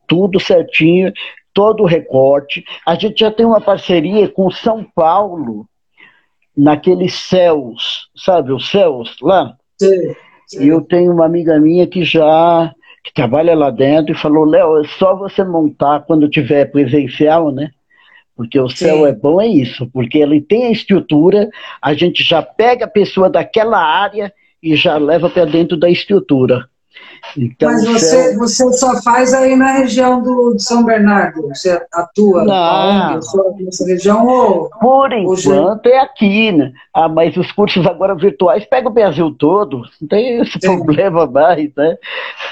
tudo 0.08 0.39
certinho, 0.39 1.14
todo 1.54 1.84
o 1.84 1.88
recorte. 1.88 2.64
A 2.86 2.95
gente 2.95 3.20
já 3.20 3.32
tem 3.32 3.45
uma 3.45 3.62
parceria 3.62 4.28
com 4.28 4.49
São 4.52 4.84
Paulo, 4.84 5.68
naqueles 6.56 7.14
céus, 7.14 8.10
sabe, 8.16 8.52
os 8.52 8.70
céus 8.70 9.16
lá? 9.22 9.56
Sim, 9.80 10.16
sim. 10.47 10.64
E 10.64 10.68
eu 10.68 10.82
tenho 10.82 11.12
uma 11.12 11.26
amiga 11.26 11.60
minha 11.60 11.88
que 11.88 12.04
já 12.04 12.74
que 13.04 13.14
trabalha 13.14 13.56
lá 13.56 13.70
dentro, 13.70 14.14
e 14.14 14.18
falou, 14.18 14.45
Léo, 14.45 14.80
é 14.80 14.88
só 14.88 15.16
você 15.16 15.43
montar 15.43 16.02
quando 16.02 16.30
tiver 16.30 16.66
presencial, 16.66 17.52
né? 17.52 17.72
Porque 18.36 18.60
o 18.60 18.70
céu 18.70 18.97
Sim. 18.97 19.06
é 19.06 19.12
bom, 19.12 19.41
é 19.41 19.47
isso, 19.47 19.89
porque 19.91 20.18
ele 20.20 20.41
tem 20.41 20.68
a 20.68 20.72
estrutura, 20.72 21.49
a 21.82 21.93
gente 21.93 22.24
já 22.24 22.41
pega 22.41 22.86
a 22.86 22.89
pessoa 22.89 23.30
daquela 23.30 23.78
área 23.78 24.34
e 24.62 24.76
já 24.76 24.97
leva 24.97 25.30
para 25.30 25.45
dentro 25.45 25.76
da 25.76 25.89
estrutura. 25.89 26.70
Então, 27.37 27.71
Mas 27.71 27.85
você, 27.85 28.35
você 28.37 28.73
só 28.73 29.01
faz 29.01 29.33
aí 29.33 29.55
na 29.55 29.73
região 29.73 30.21
do, 30.21 30.53
de 30.53 30.63
São 30.63 30.83
Bernardo? 30.83 31.47
Você 31.47 31.81
atua 31.93 32.43
Não. 32.43 33.19
nessa 33.59 33.85
região? 33.85 34.25
Ou, 34.27 34.69
Por 34.69 35.13
enquanto 35.13 35.85
é 35.87 35.99
aqui, 35.99 36.51
né? 36.51 36.73
Ah, 36.93 37.07
mas 37.07 37.35
os 37.37 37.51
cursos 37.51 37.85
agora 37.85 38.15
virtuais 38.15 38.65
pegam 38.65 38.91
o 38.91 38.93
Brasil 38.93 39.33
todo, 39.37 39.83
não 40.01 40.07
tem 40.07 40.41
esse 40.41 40.59
sim. 40.59 40.59
problema 40.59 41.25
mais, 41.25 41.69
né? 41.75 41.97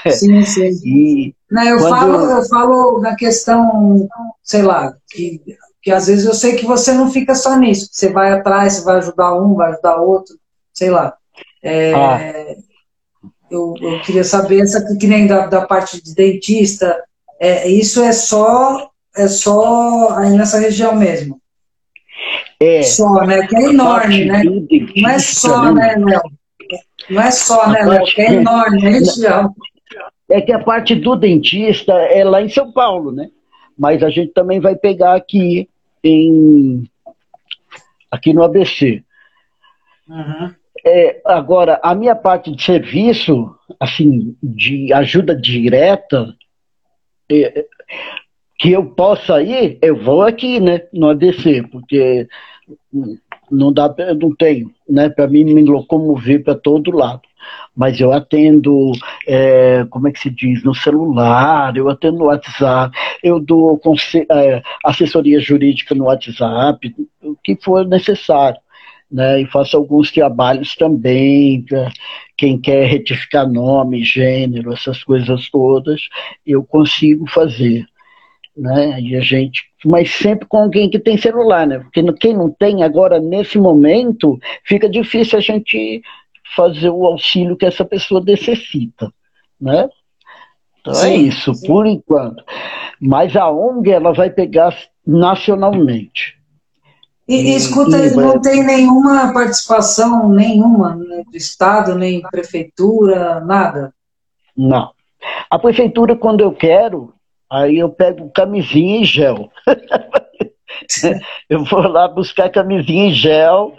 Sim, 0.08 0.42
sim. 0.44 0.70
E 0.84 1.34
Não, 1.50 1.62
eu, 1.62 1.78
quando... 1.78 1.90
falo, 1.90 2.30
eu 2.30 2.48
falo 2.48 3.00
na 3.00 3.14
questão, 3.14 4.08
sei 4.42 4.62
lá, 4.62 4.94
que, 5.10 5.42
que 5.82 5.90
às 5.90 6.06
vezes 6.06 6.24
eu 6.24 6.34
sei 6.34 6.56
que 6.56 6.64
você 6.64 6.92
não 6.92 7.10
fica 7.10 7.34
só 7.34 7.56
nisso, 7.56 7.88
você 7.90 8.10
vai 8.10 8.32
atrás, 8.32 8.74
você 8.74 8.84
vai 8.84 8.96
ajudar 8.96 9.34
um, 9.34 9.54
vai 9.54 9.72
ajudar 9.72 9.96
outro, 9.96 10.34
sei 10.72 10.90
lá. 10.90 11.14
É, 11.62 11.92
ah 11.92 12.69
eu, 13.50 13.74
eu 13.80 14.00
queria 14.02 14.24
saber 14.24 14.60
essa 14.60 14.96
que 14.96 15.06
nem 15.06 15.26
da, 15.26 15.46
da 15.46 15.66
parte 15.66 16.02
de 16.02 16.14
dentista, 16.14 17.02
é, 17.40 17.68
isso 17.68 18.02
é 18.02 18.12
só 18.12 18.90
é 19.16 19.26
só 19.26 20.16
aí 20.16 20.30
nessa 20.30 20.58
região 20.58 20.94
mesmo. 20.94 21.40
É. 22.60 22.82
Só, 22.82 23.24
né? 23.24 23.46
Que 23.46 23.56
é 23.56 23.62
enorme, 23.64 24.24
né? 24.26 24.42
Não 24.96 25.10
é 25.10 25.18
só, 25.18 25.72
né, 25.72 25.96
Léo? 25.96 26.22
Não 27.08 27.22
é 27.22 27.30
só, 27.30 27.68
né, 27.70 27.82
Léo? 27.82 28.04
Que 28.04 28.20
é 28.20 28.34
enorme, 28.34 28.86
a 28.86 28.90
região. 28.90 29.54
É 30.28 30.40
que 30.40 30.52
a 30.52 30.62
parte 30.62 30.94
do 30.94 31.16
dentista 31.16 31.92
é 31.92 32.22
lá 32.22 32.40
em 32.40 32.48
São 32.48 32.70
Paulo, 32.70 33.10
né? 33.10 33.30
Mas 33.76 34.02
a 34.02 34.10
gente 34.10 34.32
também 34.32 34.60
vai 34.60 34.76
pegar 34.76 35.14
aqui 35.14 35.68
em 36.04 36.84
aqui 38.10 38.32
no 38.32 38.42
ABC. 38.42 39.02
Uhum. 40.08 40.54
É, 40.84 41.20
agora, 41.24 41.78
a 41.82 41.94
minha 41.94 42.14
parte 42.14 42.50
de 42.50 42.62
serviço, 42.62 43.54
assim, 43.78 44.36
de 44.42 44.92
ajuda 44.92 45.34
direta, 45.34 46.34
é, 47.30 47.64
que 48.58 48.72
eu 48.72 48.86
possa 48.86 49.42
ir, 49.42 49.78
eu 49.82 49.96
vou 49.96 50.22
aqui, 50.22 50.60
né, 50.60 50.82
no 50.92 51.08
ADC, 51.08 51.62
porque 51.70 52.28
não 53.50 53.72
dá, 53.72 53.92
eu 53.98 54.14
não 54.14 54.34
tenho, 54.34 54.70
né, 54.88 55.08
para 55.08 55.26
mim 55.26 55.44
me 55.44 55.64
locomover 55.64 56.44
para 56.44 56.54
todo 56.54 56.96
lado. 56.96 57.22
Mas 57.74 57.98
eu 58.00 58.12
atendo, 58.12 58.92
é, 59.26 59.86
como 59.88 60.08
é 60.08 60.12
que 60.12 60.20
se 60.20 60.28
diz, 60.28 60.62
no 60.62 60.74
celular, 60.74 61.74
eu 61.76 61.88
atendo 61.88 62.18
no 62.18 62.26
WhatsApp, 62.26 62.94
eu 63.22 63.40
dou 63.40 63.80
é, 64.30 64.62
assessoria 64.84 65.40
jurídica 65.40 65.94
no 65.94 66.04
WhatsApp, 66.04 66.94
o 67.22 67.34
que 67.42 67.56
for 67.56 67.86
necessário 67.86 68.60
né, 69.10 69.40
e 69.40 69.46
faço 69.46 69.76
alguns 69.76 70.12
trabalhos 70.12 70.74
também 70.76 71.62
para 71.62 71.90
quem 72.36 72.58
quer 72.58 72.86
retificar 72.86 73.48
nome, 73.48 74.04
gênero, 74.04 74.72
essas 74.72 75.02
coisas 75.02 75.50
todas, 75.50 76.08
eu 76.46 76.62
consigo 76.64 77.28
fazer. 77.28 77.84
Né? 78.56 79.00
E 79.00 79.16
a 79.16 79.20
gente, 79.20 79.62
mas 79.84 80.10
sempre 80.10 80.46
com 80.46 80.58
alguém 80.58 80.88
que 80.88 80.98
tem 80.98 81.16
celular, 81.16 81.66
né? 81.66 81.78
Porque 81.78 82.02
quem 82.14 82.34
não 82.34 82.50
tem 82.50 82.82
agora 82.82 83.20
nesse 83.20 83.58
momento, 83.58 84.38
fica 84.64 84.88
difícil 84.88 85.38
a 85.38 85.42
gente 85.42 86.02
fazer 86.54 86.90
o 86.90 87.06
auxílio 87.06 87.56
que 87.56 87.64
essa 87.64 87.84
pessoa 87.84 88.22
necessita, 88.22 89.12
né? 89.60 89.88
Então 90.80 90.92
é 90.92 90.96
sim, 90.96 91.08
é 91.08 91.16
isso, 91.16 91.54
sim. 91.54 91.66
por 91.66 91.86
enquanto. 91.86 92.44
Mas 93.00 93.36
a 93.36 93.50
ONG 93.50 93.90
ela 93.90 94.12
vai 94.12 94.30
pegar 94.30 94.76
nacionalmente. 95.06 96.39
E, 97.30 97.52
e 97.52 97.54
escuta, 97.54 97.96
e, 97.96 98.10
não 98.10 98.40
tem 98.40 98.66
nenhuma 98.66 99.32
participação 99.32 100.28
nenhuma 100.28 100.96
né, 100.96 101.22
do 101.30 101.36
Estado, 101.36 101.94
nem 101.94 102.20
prefeitura, 102.22 103.38
nada? 103.38 103.94
Não. 104.56 104.90
A 105.48 105.56
prefeitura, 105.56 106.16
quando 106.16 106.40
eu 106.40 106.50
quero, 106.50 107.14
aí 107.48 107.78
eu 107.78 107.88
pego 107.88 108.32
camisinha 108.34 109.02
e 109.02 109.04
gel. 109.04 109.48
eu 111.48 111.62
vou 111.66 111.82
lá 111.82 112.08
buscar 112.08 112.50
camisinha 112.50 113.10
e 113.10 113.14
gel, 113.14 113.76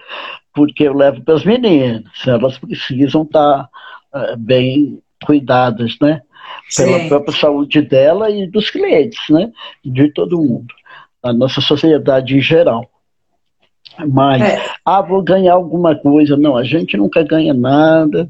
porque 0.54 0.88
eu 0.88 0.94
levo 0.94 1.22
para 1.22 1.34
as 1.36 1.44
meninas. 1.44 2.06
Elas 2.26 2.58
precisam 2.58 3.24
estar 3.24 3.68
uh, 4.16 4.38
bem 4.38 5.04
cuidadas, 5.26 5.98
né? 6.02 6.22
Pela 6.74 7.00
Sim. 7.00 7.10
própria 7.10 7.38
saúde 7.38 7.82
dela 7.82 8.30
e 8.30 8.48
dos 8.48 8.70
clientes, 8.70 9.28
né? 9.30 9.52
De 9.84 10.10
todo 10.14 10.38
mundo. 10.38 10.74
A 11.22 11.34
nossa 11.34 11.60
sociedade 11.60 12.38
em 12.38 12.42
geral. 12.42 12.90
Mas, 14.06 14.42
é. 14.42 14.64
ah, 14.86 15.02
vou 15.02 15.22
ganhar 15.24 15.54
alguma 15.54 15.96
coisa. 15.96 16.38
Não, 16.38 16.58
a 16.58 16.64
gente 16.64 16.98
nunca 16.98 17.24
ganha 17.24 17.54
nada. 17.54 18.30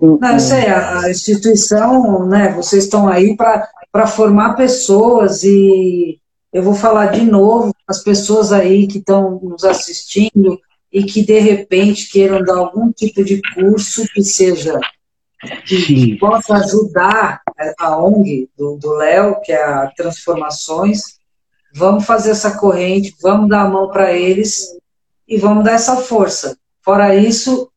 Não, 0.00 0.18
eu 0.32 0.40
sei, 0.40 0.66
a, 0.66 1.00
a 1.00 1.10
instituição, 1.10 2.26
né, 2.26 2.52
vocês 2.54 2.84
estão 2.84 3.06
aí 3.06 3.36
para 3.36 4.06
formar 4.06 4.54
pessoas 4.54 5.44
e 5.44 6.18
eu 6.52 6.62
vou 6.62 6.74
falar 6.74 7.06
de 7.06 7.20
novo, 7.20 7.74
as 7.86 8.02
pessoas 8.02 8.50
aí 8.50 8.86
que 8.86 8.98
estão 8.98 9.38
nos 9.42 9.62
assistindo 9.62 10.58
e 10.90 11.04
que 11.04 11.22
de 11.22 11.38
repente 11.38 12.10
queiram 12.10 12.42
dar 12.42 12.56
algum 12.56 12.90
tipo 12.90 13.22
de 13.22 13.40
curso 13.54 14.04
que 14.12 14.22
seja 14.22 14.80
que, 15.66 15.82
que 15.82 16.18
possa 16.18 16.54
ajudar 16.54 17.40
a 17.78 17.96
ONG 17.96 18.48
do 18.56 18.92
Léo, 18.94 19.40
que 19.42 19.52
é 19.52 19.62
a 19.62 19.90
Transformações, 19.96 21.19
Vamos 21.74 22.04
fazer 22.04 22.30
essa 22.30 22.58
corrente, 22.58 23.14
vamos 23.22 23.48
dar 23.48 23.62
a 23.62 23.68
mão 23.68 23.88
para 23.88 24.12
eles 24.12 24.76
e 25.26 25.36
vamos 25.36 25.64
dar 25.64 25.72
essa 25.72 25.96
força. 25.96 26.58
Fora 26.82 27.14
isso, 27.14 27.70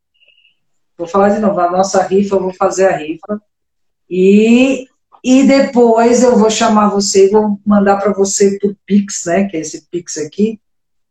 vou 0.98 1.08
falar 1.08 1.30
de 1.30 1.40
novo, 1.40 1.60
a 1.60 1.70
nossa 1.70 2.02
rifa, 2.04 2.36
eu 2.36 2.42
vou 2.42 2.54
fazer 2.54 2.88
a 2.88 2.98
rifa. 2.98 3.42
E, 4.10 4.88
e 5.24 5.44
depois 5.44 6.24
eu 6.24 6.38
vou 6.38 6.50
chamar 6.50 6.90
você, 6.90 7.30
vou 7.30 7.60
mandar 7.66 7.98
para 7.98 8.14
você 8.14 8.58
por 8.60 8.76
Pix, 8.86 9.26
né? 9.26 9.46
Que 9.46 9.58
é 9.58 9.60
esse 9.60 9.88
Pix 9.90 10.18
aqui. 10.18 10.60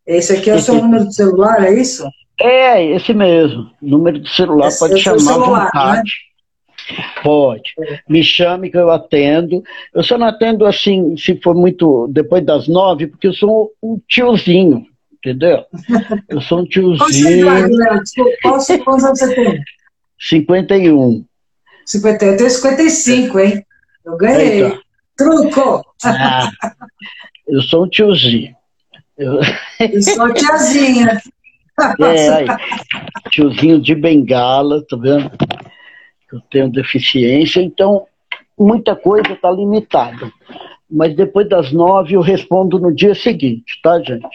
Esse 0.07 0.33
aqui 0.33 0.51
é 0.51 0.57
o 0.57 0.61
seu 0.61 0.75
número 0.75 1.07
de 1.07 1.15
celular, 1.15 1.63
é 1.63 1.73
isso? 1.73 2.05
É, 2.41 2.85
esse 2.97 3.15
mesmo. 3.15 3.71
Número 3.81 4.19
de 4.19 4.35
celular, 4.35 4.69
esse 4.69 4.81
pode 4.81 4.95
é 4.95 4.97
chamar 4.97 5.21
celular, 5.21 5.61
à 5.61 5.65
vontade. 5.67 6.03
Né? 6.03 6.32
Pode. 7.23 7.75
Me 8.09 8.23
chame 8.23 8.71
que 8.71 8.77
eu 8.77 8.91
atendo. 8.91 9.63
Eu 9.95 10.03
só 10.03 10.19
não 10.19 10.27
atendo 10.27 10.67
assim, 10.67 11.17
se 11.17 11.41
for 11.43 11.55
muito 11.55 12.09
depois 12.09 12.45
das 12.45 12.69
nove, 12.69 13.07
porque 13.07 13.29
eu 13.29 13.33
sou 13.33 13.73
um 13.83 14.01
tiozinho, 14.09 14.87
entendeu? 15.13 15.65
Eu 16.29 16.41
sou 16.41 16.61
um 16.61 16.65
tiozinho. 16.65 17.47
Quantos 18.43 19.05
anos 19.05 19.19
você 19.19 19.35
tem? 19.35 19.61
51. 20.19 21.25
51. 21.87 22.31
Eu 22.31 22.37
tenho 22.37 22.51
55, 22.51 23.39
hein? 23.41 23.67
Eu 24.05 24.17
ganhei. 24.17 24.65
Eita. 24.65 24.81
Truco! 25.17 25.85
Ah, 26.05 26.51
eu 27.47 27.61
sou 27.63 27.85
um 27.85 27.89
tiozinho. 27.89 28.55
Eu, 29.17 29.41
eu 29.81 30.03
sou 30.03 30.33
tiazinha. 30.33 31.21
É, 31.99 32.29
aí, 32.29 32.47
tiozinho 33.31 33.81
de 33.81 33.95
bengala, 33.95 34.85
tá 34.87 34.95
vendo? 34.95 35.31
Eu 36.33 36.41
tenho 36.51 36.71
deficiência, 36.71 37.61
então 37.61 38.07
muita 38.59 38.97
coisa 38.97 39.33
está 39.33 39.51
limitada. 39.51 40.33
Mas 40.91 41.15
depois 41.17 41.49
das 41.49 41.73
nove 41.73 42.15
eu 42.15 42.21
respondo 42.21 42.79
no 42.79 42.95
dia 42.95 43.15
seguinte, 43.15 43.81
tá, 43.83 43.99
gente? 44.01 44.27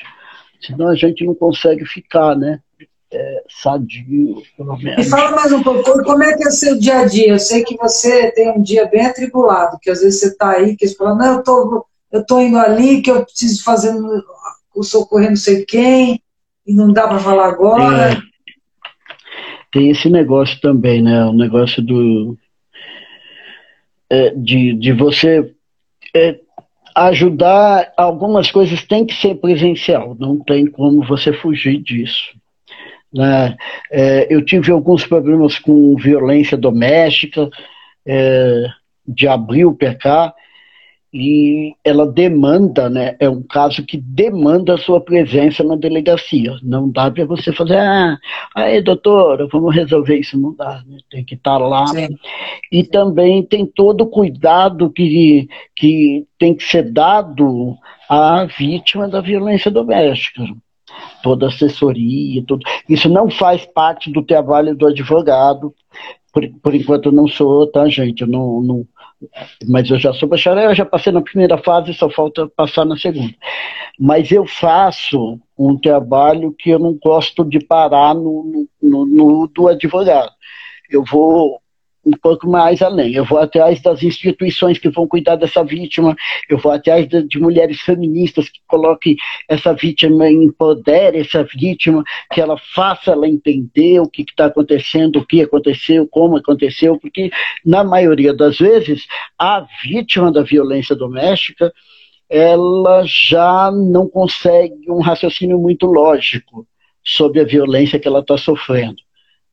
Senão 0.59 0.87
a 0.87 0.95
gente 0.95 1.25
não 1.25 1.35
consegue 1.35 1.85
ficar, 1.85 2.35
né? 2.35 2.59
É, 3.09 3.43
sadio, 3.47 4.41
pelo 4.57 4.75
menos. 4.77 5.05
Me 5.05 5.09
fala 5.09 5.31
mais 5.31 5.51
um 5.53 5.63
pouco, 5.63 6.03
como 6.03 6.23
é 6.23 6.35
que 6.35 6.43
é 6.43 6.47
o 6.47 6.51
seu 6.51 6.77
dia 6.77 6.99
a 6.99 7.05
dia? 7.05 7.29
Eu 7.29 7.39
sei 7.39 7.63
que 7.63 7.77
você 7.77 8.31
tem 8.31 8.51
um 8.51 8.61
dia 8.61 8.85
bem 8.87 9.05
atribulado, 9.05 9.77
que 9.81 9.89
às 9.89 10.01
vezes 10.01 10.19
você 10.19 10.27
está 10.27 10.51
aí, 10.51 10.75
que 10.75 10.85
você 10.85 10.95
fala, 10.95 11.15
não, 11.15 11.35
eu 11.35 11.43
tô, 11.43 11.85
eu 12.11 12.25
tô 12.25 12.41
indo 12.41 12.57
ali, 12.57 13.01
que 13.01 13.09
eu 13.09 13.23
preciso 13.23 13.63
fazer 13.63 13.93
o 14.75 14.83
socorrer 14.83 15.29
não 15.29 15.37
sei 15.37 15.63
quem, 15.63 16.21
e 16.65 16.73
não 16.73 16.91
dá 16.91 17.07
para 17.07 17.19
falar 17.19 17.47
agora. 17.47 18.11
É 18.11 18.36
tem 19.71 19.89
esse 19.89 20.09
negócio 20.09 20.59
também, 20.61 21.01
né? 21.01 21.25
O 21.25 21.33
negócio 21.33 21.81
do. 21.81 22.37
É, 24.09 24.29
de, 24.31 24.73
de 24.73 24.93
você 24.93 25.53
é, 26.15 26.39
ajudar, 26.95 27.93
algumas 27.95 28.49
coisas 28.49 28.83
tem 28.83 29.05
que 29.05 29.13
ser 29.13 29.35
presencial, 29.35 30.15
não 30.17 30.39
tem 30.39 30.65
como 30.65 31.05
você 31.05 31.31
fugir 31.33 31.81
disso. 31.81 32.33
Né? 33.13 33.55
É, 33.91 34.33
eu 34.33 34.43
tive 34.43 34.71
alguns 34.71 35.05
problemas 35.05 35.59
com 35.59 35.95
violência 35.95 36.57
doméstica, 36.57 37.49
é, 38.05 38.65
de 39.07 39.27
abril 39.27 39.75
para 39.75 39.93
cá, 39.93 40.33
e 41.13 41.73
ela 41.83 42.05
demanda, 42.05 42.89
né? 42.89 43.15
É 43.19 43.29
um 43.29 43.41
caso 43.41 43.85
que 43.85 43.97
demanda 43.97 44.73
a 44.73 44.77
sua 44.77 44.99
presença 44.99 45.63
na 45.63 45.75
delegacia. 45.75 46.55
Não 46.61 46.89
dá 46.89 47.09
para 47.09 47.25
você 47.25 47.53
fazer, 47.53 47.77
ah, 47.77 48.17
aí 48.53 48.81
doutora, 48.81 49.47
vamos 49.47 49.73
resolver 49.73 50.17
isso, 50.17 50.37
não 50.37 50.53
dá, 50.53 50.83
né? 50.85 50.97
Tem 51.09 51.23
que 51.23 51.35
estar 51.35 51.57
tá 51.57 51.57
lá. 51.57 51.87
Sim. 51.87 52.09
E 52.71 52.83
também 52.83 53.41
tem 53.41 53.65
todo 53.65 54.01
o 54.01 54.09
cuidado 54.09 54.89
que, 54.89 55.47
que 55.75 56.25
tem 56.37 56.53
que 56.53 56.63
ser 56.63 56.91
dado 56.91 57.77
à 58.09 58.45
vítima 58.45 59.07
da 59.07 59.21
violência 59.21 59.71
doméstica. 59.71 60.43
Toda 61.23 61.47
assessoria, 61.47 62.43
tudo. 62.45 62.65
Isso 62.87 63.07
não 63.07 63.29
faz 63.29 63.65
parte 63.65 64.11
do 64.11 64.21
trabalho 64.21 64.75
do 64.75 64.87
advogado. 64.87 65.73
Por, 66.33 66.47
por 66.61 66.75
enquanto 66.75 67.07
eu 67.07 67.11
não 67.11 67.27
sou, 67.27 67.65
tá, 67.67 67.87
gente? 67.87 68.21
Eu 68.21 68.27
não, 68.27 68.61
não 68.61 68.87
mas 69.67 69.89
eu 69.89 69.99
já 69.99 70.13
sou 70.13 70.29
bacharel, 70.29 70.75
já 70.75 70.85
passei 70.85 71.11
na 71.11 71.21
primeira 71.21 71.57
fase, 71.57 71.93
só 71.93 72.09
falta 72.09 72.47
passar 72.55 72.85
na 72.85 72.97
segunda. 72.97 73.33
Mas 73.99 74.31
eu 74.31 74.45
faço 74.45 75.39
um 75.57 75.77
trabalho 75.77 76.53
que 76.57 76.69
eu 76.69 76.79
não 76.79 76.93
gosto 76.93 77.43
de 77.43 77.59
parar 77.59 78.13
no, 78.13 78.67
no, 78.81 79.05
no 79.05 79.47
do 79.47 79.67
advogado. 79.67 80.31
Eu 80.89 81.03
vou 81.03 81.59
um 82.07 82.17
pouco 82.21 82.49
mais 82.49 82.81
além. 82.81 83.13
Eu 83.13 83.25
vou 83.25 83.37
atrás 83.37 83.81
das 83.81 84.01
instituições 84.01 84.77
que 84.79 84.89
vão 84.89 85.07
cuidar 85.07 85.35
dessa 85.35 85.63
vítima, 85.63 86.15
eu 86.49 86.57
vou 86.57 86.71
atrás 86.71 87.07
de, 87.07 87.23
de 87.23 87.39
mulheres 87.39 87.81
feministas 87.81 88.49
que 88.49 88.59
coloquem 88.65 89.17
essa 89.49 89.73
vítima, 89.73 90.29
empodere 90.29 91.19
essa 91.19 91.43
vítima, 91.43 92.03
que 92.31 92.39
ela 92.39 92.57
faça 92.73 93.11
ela 93.11 93.27
entender 93.27 93.99
o 93.99 94.09
que 94.09 94.21
está 94.21 94.45
acontecendo, 94.45 95.17
o 95.17 95.25
que 95.25 95.41
aconteceu, 95.41 96.07
como 96.07 96.37
aconteceu, 96.37 96.97
porque 96.97 97.29
na 97.65 97.83
maioria 97.83 98.33
das 98.33 98.57
vezes 98.57 99.05
a 99.37 99.65
vítima 99.83 100.31
da 100.31 100.43
violência 100.43 100.95
doméstica 100.95 101.73
ela 102.29 103.03
já 103.05 103.71
não 103.71 104.07
consegue 104.07 104.91
um 104.91 104.99
raciocínio 104.99 105.57
muito 105.57 105.85
lógico 105.85 106.67
sobre 107.03 107.39
a 107.39 107.45
violência 107.45 107.97
que 107.97 108.07
ela 108.07 108.19
está 108.19 108.37
sofrendo. 108.37 108.97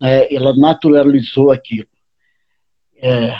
É, 0.03 0.35
ela 0.35 0.57
naturalizou 0.57 1.53
aquilo. 1.53 1.87
É, 3.05 3.37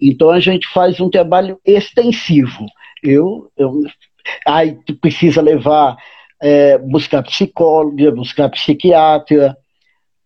então 0.00 0.30
a 0.30 0.40
gente 0.40 0.66
faz 0.68 0.98
um 0.98 1.10
trabalho 1.10 1.60
extensivo. 1.66 2.64
Eu, 3.02 3.52
eu 3.58 3.82
aí 4.46 4.78
precisa 5.00 5.42
levar, 5.42 5.96
é, 6.40 6.78
buscar 6.78 7.22
psicóloga, 7.22 8.10
buscar 8.10 8.48
psiquiatra, 8.48 9.54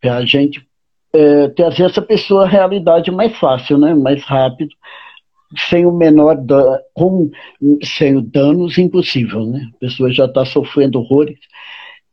para 0.00 0.18
a 0.18 0.24
gente 0.24 0.64
é, 1.12 1.48
trazer 1.48 1.84
essa 1.84 2.00
pessoa 2.00 2.44
à 2.44 2.48
realidade 2.48 3.10
mais 3.10 3.36
fácil, 3.36 3.76
né? 3.76 3.92
mais 3.92 4.22
rápido, 4.22 4.70
sem 5.68 5.84
o 5.84 5.92
menor 5.92 6.36
da, 6.36 6.80
com, 6.94 7.30
sem 7.82 8.16
o 8.16 8.22
danos 8.22 8.78
impossível. 8.78 9.46
Né? 9.46 9.68
A 9.74 9.78
pessoa 9.78 10.12
já 10.12 10.26
está 10.26 10.44
sofrendo 10.44 11.00
horrores, 11.00 11.38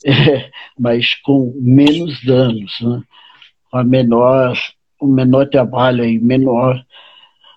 é, 0.05 0.49
mas 0.79 1.13
com 1.21 1.53
menos 1.61 2.23
danos, 2.25 2.81
né? 2.81 3.03
a 3.71 3.83
menor 3.83 4.57
o 5.03 5.07
menor 5.07 5.47
trabalho 5.47 6.03
e 6.05 6.19
menor 6.19 6.83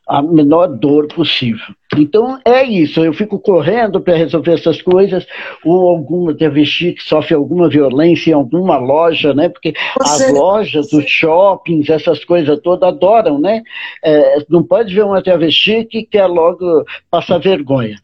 a 0.08 0.22
menor 0.22 0.68
dor 0.68 1.08
possível. 1.08 1.66
Então 1.96 2.38
é 2.44 2.62
isso, 2.62 3.04
eu 3.04 3.12
fico 3.12 3.40
correndo 3.40 4.00
para 4.00 4.14
resolver 4.14 4.52
essas 4.52 4.80
coisas, 4.80 5.26
ou 5.64 5.88
alguma 5.88 6.32
travesti 6.32 6.92
que 6.92 7.02
sofre 7.02 7.34
alguma 7.34 7.68
violência 7.68 8.30
em 8.30 8.34
alguma 8.34 8.76
loja, 8.76 9.34
né? 9.34 9.48
Porque 9.48 9.74
Você... 9.98 10.26
as 10.26 10.32
lojas, 10.32 10.92
os 10.92 11.06
shoppings, 11.06 11.90
essas 11.90 12.24
coisas 12.24 12.60
todas 12.60 12.88
adoram, 12.88 13.40
né? 13.40 13.62
É, 14.04 14.44
não 14.48 14.62
pode 14.62 14.94
ver 14.94 15.04
uma 15.04 15.20
travesti 15.20 15.84
que 15.84 16.04
quer 16.04 16.26
logo 16.26 16.84
passar 17.10 17.38
vergonha 17.38 17.96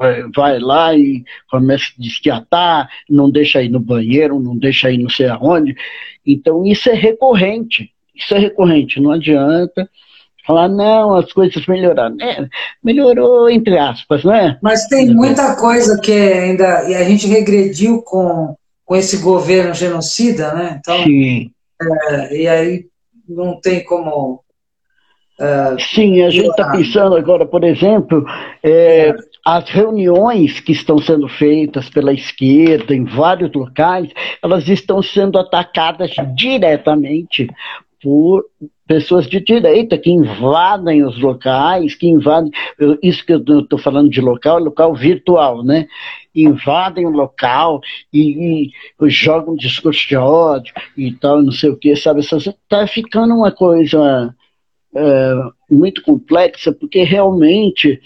é, 0.00 0.24
vai 0.34 0.58
lá 0.58 0.94
e 0.94 1.24
começa 1.50 1.86
a 1.86 2.02
desquiatar, 2.02 2.88
não 3.08 3.30
deixa 3.30 3.62
ir 3.62 3.68
no 3.68 3.80
banheiro, 3.80 4.38
não 4.38 4.56
deixa 4.56 4.90
ir 4.90 4.98
não 4.98 5.08
sei 5.08 5.28
aonde. 5.28 5.74
Então 6.24 6.64
isso 6.66 6.90
é 6.90 6.94
recorrente. 6.94 7.90
Isso 8.16 8.34
é 8.34 8.38
recorrente, 8.38 9.00
não 9.00 9.12
adianta 9.12 9.88
falar, 10.46 10.68
não, 10.68 11.16
as 11.16 11.32
coisas 11.32 11.66
melhoraram. 11.66 12.16
É, 12.20 12.48
melhorou 12.82 13.50
entre 13.50 13.76
aspas, 13.76 14.22
não 14.22 14.32
é? 14.32 14.56
Mas 14.62 14.86
tem 14.86 15.12
muita 15.12 15.56
coisa 15.56 16.00
que 16.00 16.12
ainda. 16.12 16.88
E 16.88 16.94
a 16.94 17.02
gente 17.02 17.26
regrediu 17.26 18.00
com, 18.02 18.54
com 18.84 18.96
esse 18.96 19.18
governo 19.18 19.74
genocida, 19.74 20.54
né? 20.54 20.76
Então, 20.78 21.02
Sim. 21.02 21.50
É, 21.82 22.36
e 22.36 22.48
aí 22.48 22.86
não 23.28 23.60
tem 23.60 23.84
como. 23.84 24.40
É, 25.38 25.76
Sim, 25.78 26.22
a 26.22 26.30
gente 26.30 26.48
está 26.48 26.70
pensando 26.70 27.14
agora, 27.14 27.44
por 27.44 27.62
exemplo, 27.62 28.24
é, 28.62 29.14
as 29.44 29.68
reuniões 29.68 30.60
que 30.60 30.72
estão 30.72 30.98
sendo 30.98 31.28
feitas 31.28 31.90
pela 31.90 32.10
esquerda 32.10 32.94
em 32.94 33.04
vários 33.04 33.52
locais, 33.52 34.08
elas 34.42 34.66
estão 34.66 35.02
sendo 35.02 35.38
atacadas 35.38 36.12
diretamente 36.34 37.48
por 38.06 38.44
pessoas 38.86 39.26
de 39.26 39.40
direita 39.40 39.98
que 39.98 40.12
invadem 40.12 41.04
os 41.04 41.20
locais, 41.20 41.96
que 41.96 42.06
invadem. 42.06 42.52
Isso 43.02 43.26
que 43.26 43.32
eu 43.32 43.42
estou 43.58 43.80
falando 43.80 44.08
de 44.08 44.20
local, 44.20 44.60
local 44.60 44.94
virtual, 44.94 45.64
né? 45.64 45.88
Invadem 46.32 47.04
o 47.04 47.10
local 47.10 47.80
e, 48.12 48.70
e 49.02 49.10
jogam 49.10 49.56
discurso 49.56 50.06
de 50.06 50.14
ódio 50.14 50.72
e 50.96 51.10
tal, 51.14 51.42
não 51.42 51.50
sei 51.50 51.70
o 51.70 51.76
que, 51.76 51.96
sabe? 51.96 52.20
Está 52.20 52.86
ficando 52.86 53.34
uma 53.34 53.50
coisa 53.50 54.32
é, 54.94 55.34
muito 55.68 56.00
complexa, 56.00 56.70
porque 56.70 57.02
realmente 57.02 58.00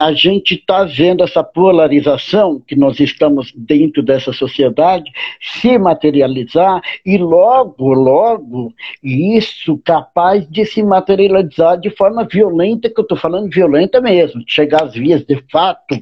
a 0.00 0.14
gente 0.14 0.54
está 0.54 0.82
vendo 0.84 1.22
essa 1.22 1.44
polarização 1.44 2.58
que 2.58 2.74
nós 2.74 2.98
estamos 2.98 3.52
dentro 3.54 4.02
dessa 4.02 4.32
sociedade 4.32 5.12
se 5.42 5.78
materializar 5.78 6.80
e 7.04 7.18
logo, 7.18 7.92
logo, 7.92 8.72
isso 9.02 9.76
capaz 9.84 10.48
de 10.48 10.64
se 10.64 10.82
materializar 10.82 11.78
de 11.78 11.90
forma 11.90 12.24
violenta, 12.24 12.88
que 12.88 12.98
eu 12.98 13.02
estou 13.02 13.18
falando 13.18 13.52
violenta 13.52 14.00
mesmo, 14.00 14.42
de 14.42 14.50
chegar 14.50 14.84
às 14.84 14.94
vias 14.94 15.22
de 15.22 15.36
fato, 15.52 15.94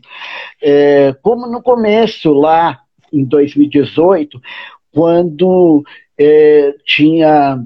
é, 0.62 1.12
como 1.20 1.48
no 1.48 1.60
começo, 1.60 2.32
lá 2.32 2.78
em 3.12 3.24
2018, 3.24 4.40
quando 4.92 5.82
é, 6.16 6.72
tinha 6.84 7.64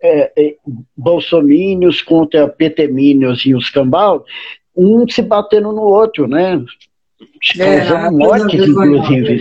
é, 0.00 0.32
é, 0.36 0.56
bolsomínios 0.96 2.02
contra 2.02 2.48
petemínios 2.48 3.44
e 3.44 3.54
os 3.54 3.68
cambal, 3.70 4.24
um 4.78 5.06
se 5.08 5.20
batendo 5.20 5.72
no 5.72 5.82
outro, 5.82 6.28
né? 6.28 6.64
É, 7.58 7.80
causando 7.80 8.16
mortes, 8.16 8.68
inclusive. 8.68 9.40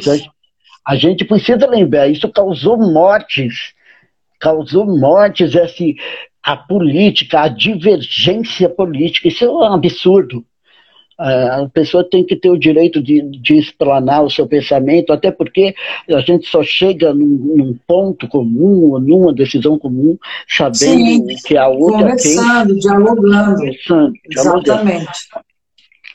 A 0.85 0.95
gente 0.95 1.23
precisa 1.25 1.67
lembrar, 1.69 2.07
isso 2.07 2.27
causou 2.29 2.77
mortes, 2.77 3.73
causou 4.39 4.85
mortes, 4.85 5.53
esse, 5.53 5.95
a 6.41 6.55
política, 6.55 7.41
a 7.41 7.47
divergência 7.47 8.67
política, 8.69 9.27
isso 9.27 9.43
é 9.43 9.49
um 9.49 9.73
absurdo. 9.73 10.43
A 11.17 11.67
pessoa 11.73 12.07
tem 12.07 12.23
que 12.23 12.35
ter 12.35 12.49
o 12.49 12.59
direito 12.59 13.01
de, 13.01 13.21
de 13.21 13.57
explanar 13.57 14.23
o 14.23 14.29
seu 14.29 14.45
pensamento, 14.45 15.11
até 15.11 15.31
porque 15.31 15.73
a 16.09 16.19
gente 16.19 16.47
só 16.47 16.61
chega 16.61 17.13
num, 17.13 17.25
num 17.25 17.79
ponto 17.87 18.27
comum, 18.27 18.91
ou 18.91 18.99
numa 18.99 19.33
decisão 19.33 19.79
comum, 19.79 20.17
sabendo 20.47 20.75
Sim, 20.75 21.25
que 21.43 21.57
a 21.57 21.67
outra 21.67 22.09
conversando, 22.09 22.67
tem... 22.69 22.79
dialogando. 22.79 23.55
Conversando, 23.55 24.13
Exatamente. 24.29 25.07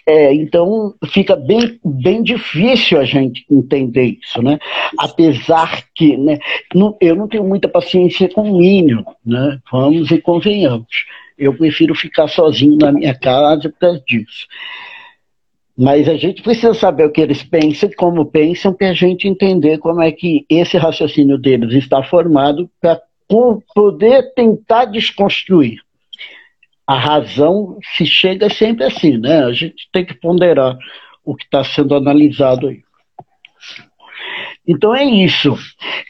É, 0.07 0.35
então 0.35 0.95
fica 1.07 1.37
bem, 1.37 1.79
bem 1.85 2.23
difícil 2.23 2.99
a 2.99 3.05
gente 3.05 3.45
entender 3.49 4.19
isso, 4.21 4.43
né? 4.43 4.59
Apesar 4.99 5.85
que 5.95 6.17
né, 6.17 6.39
não, 6.75 6.97
eu 7.01 7.15
não 7.15 7.29
tenho 7.29 7.45
muita 7.45 7.69
paciência 7.69 8.29
com 8.29 8.43
o 8.43 8.59
Mínio, 8.59 9.05
né? 9.25 9.61
Vamos 9.71 10.11
e 10.11 10.21
convenhamos. 10.21 11.07
Eu 11.39 11.55
prefiro 11.55 11.95
ficar 11.95 12.27
sozinho 12.29 12.77
na 12.77 12.91
minha 12.91 13.15
casa 13.15 13.69
por 13.69 13.79
causa 13.79 14.03
disso. 14.07 14.47
Mas 15.77 16.09
a 16.09 16.17
gente 16.17 16.43
precisa 16.43 16.75
saber 16.75 17.07
o 17.07 17.11
que 17.11 17.21
eles 17.21 17.43
pensam, 17.43 17.91
como 17.97 18.27
pensam, 18.27 18.75
para 18.75 18.91
a 18.91 18.95
gente 18.95 19.27
entender 19.27 19.79
como 19.79 20.03
é 20.03 20.13
que 20.13 20.45
esse 20.49 20.77
raciocínio 20.77 21.39
deles 21.39 21.73
está 21.75 22.03
formado 22.03 22.71
para 22.81 23.01
poder 23.75 24.35
tentar 24.35 24.85
desconstruir. 24.87 25.81
A 26.87 26.99
razão 26.99 27.79
se 27.97 28.05
chega 28.05 28.51
sempre 28.51 28.85
assim, 28.85 29.17
né? 29.17 29.45
A 29.45 29.53
gente 29.53 29.89
tem 29.91 30.05
que 30.05 30.15
ponderar 30.15 30.77
o 31.25 31.35
que 31.35 31.45
está 31.45 31.65
sendo 31.65 31.95
analisado 31.95 32.69
aí. 32.69 32.83
Então 34.67 34.95
é 34.95 35.05
isso. 35.05 35.57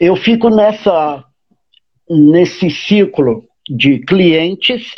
Eu 0.00 0.16
fico 0.16 0.50
nessa 0.50 1.24
nesse 2.08 2.68
ciclo 2.68 3.44
de 3.68 4.00
clientes 4.00 4.94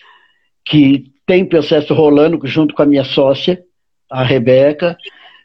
que 0.65 1.13
tem 1.27 1.45
processo 1.45 1.95
rolando 1.95 2.41
junto 2.47 2.75
com 2.75 2.83
a 2.83 2.87
minha 2.87 3.05
sócia, 3.05 3.63
a 4.11 4.23
Rebeca, 4.23 4.97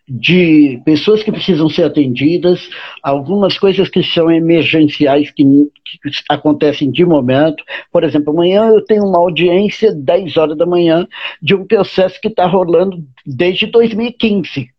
de 0.09 0.81
pessoas 0.83 1.21
que 1.21 1.31
precisam 1.31 1.69
ser 1.69 1.83
atendidas, 1.83 2.67
algumas 3.03 3.59
coisas 3.59 3.87
que 3.89 4.01
são 4.01 4.31
emergenciais, 4.31 5.29
que, 5.29 5.43
que, 5.43 6.09
acontecem 6.27 6.89
de 6.89 7.05
momento. 7.05 7.63
Por 7.91 8.03
exemplo, 8.03 8.33
amanhã 8.33 8.69
eu 8.69 8.83
tenho 8.83 9.05
uma 9.05 9.19
audiência 9.19 9.93
10 9.93 10.35
horas 10.35 10.57
da 10.57 10.65
manhã 10.65 11.07
de 11.39 11.53
um 11.53 11.65
processo 11.65 12.19
que 12.19 12.27
está 12.27 12.47
rolando 12.47 13.05
desde 13.23 13.67
2015. 13.67 14.71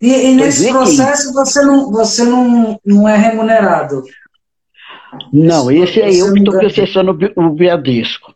E, 0.00 0.08
e 0.08 0.34
nesse 0.34 0.72
2015. 0.72 0.72
processo 0.72 1.32
você 1.34 1.62
não, 1.62 1.92
você 1.92 2.24
não, 2.24 2.80
não 2.84 3.06
é 3.06 3.16
remunerado? 3.16 4.02
Não, 5.30 5.70
esse 5.70 6.00
é 6.00 6.08
eu 6.08 6.32
que 6.32 6.38
estou 6.38 6.58
processando 6.58 7.18
o 7.36 7.50
Bradesco. 7.50 8.34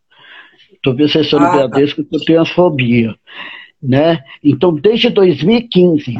Estou 0.75 0.95
processando 0.95 1.45
ah, 1.45 1.49
o 1.49 1.51
tá. 1.51 1.69
Bradesco 1.69 2.05
tá. 2.05 2.11
por 2.11 2.21
transfobia 2.21 3.17
né? 3.83 4.21
Então, 4.43 4.75
desde 4.75 5.11
2015, 5.11 6.15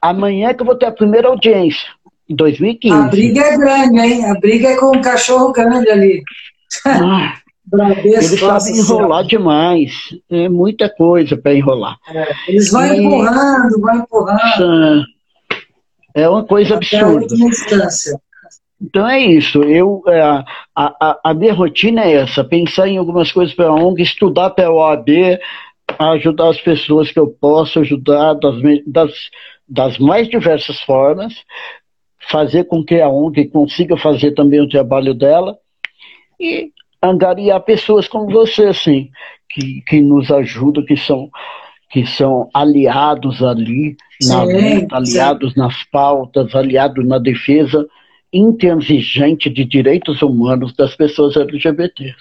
amanhã 0.00 0.54
que 0.54 0.62
eu 0.62 0.66
vou 0.66 0.76
ter 0.76 0.86
a 0.86 0.92
primeira 0.92 1.28
audiência, 1.28 1.88
em 2.28 2.34
2015. 2.34 2.94
A 2.94 3.08
briga 3.08 3.40
é 3.40 3.58
grande, 3.58 3.98
hein? 3.98 4.24
A 4.24 4.34
briga 4.34 4.68
é 4.68 4.76
com 4.76 4.96
um 4.96 5.00
cachorro 5.00 5.52
grande 5.52 5.90
ali. 5.90 6.22
Ah, 6.86 7.34
eles 8.04 8.38
sabem 8.38 8.78
enrolar 8.78 9.24
demais, 9.24 9.92
é 10.30 10.48
muita 10.48 10.88
coisa 10.88 11.36
para 11.36 11.54
enrolar. 11.54 11.96
É, 12.08 12.28
eles 12.48 12.70
vão 12.70 12.86
e... 12.86 12.98
empurrando, 12.98 13.80
vão 13.80 13.96
empurrando. 13.96 15.04
É 16.14 16.28
uma 16.28 16.44
coisa 16.44 16.76
absurda. 16.76 17.26
Então 18.80 19.06
é 19.06 19.20
isso. 19.20 19.62
Eu, 19.62 20.02
é, 20.06 20.20
a, 20.22 20.44
a, 20.74 21.20
a 21.24 21.34
minha 21.34 21.52
rotina 21.52 22.02
é 22.02 22.14
essa: 22.14 22.42
pensar 22.42 22.88
em 22.88 22.96
algumas 22.96 23.30
coisas 23.30 23.54
para 23.54 23.66
a 23.66 23.74
ONG, 23.74 24.02
estudar 24.02 24.50
para 24.50 24.68
a 24.68 24.72
OAB, 24.72 25.38
a 25.98 26.10
ajudar 26.12 26.48
as 26.48 26.60
pessoas 26.60 27.10
que 27.10 27.18
eu 27.18 27.28
posso 27.28 27.80
ajudar 27.80 28.34
das, 28.34 28.56
das, 28.86 29.12
das 29.68 29.98
mais 29.98 30.28
diversas 30.28 30.80
formas, 30.80 31.34
fazer 32.30 32.64
com 32.64 32.84
que 32.84 33.00
a 33.00 33.08
ONG 33.08 33.48
consiga 33.48 33.96
fazer 33.96 34.32
também 34.32 34.60
o 34.60 34.68
trabalho 34.68 35.14
dela 35.14 35.58
e 36.38 36.70
angariar 37.02 37.60
pessoas 37.60 38.06
como 38.06 38.30
você, 38.30 38.66
assim, 38.66 39.10
que, 39.48 39.82
que 39.86 40.00
nos 40.00 40.30
ajudam, 40.30 40.84
que 40.84 40.96
são, 40.96 41.30
que 41.90 42.06
são 42.06 42.48
aliados 42.52 43.42
ali 43.42 43.96
na 44.22 44.42
luta, 44.42 44.96
aliados 44.96 45.54
sim. 45.54 45.60
nas 45.60 45.82
pautas, 45.84 46.54
aliados 46.54 47.06
na 47.06 47.18
defesa 47.18 47.86
intransigente 48.32 49.50
de 49.50 49.64
direitos 49.64 50.22
humanos 50.22 50.72
das 50.74 50.94
pessoas 50.94 51.36
LGBTs. 51.36 52.16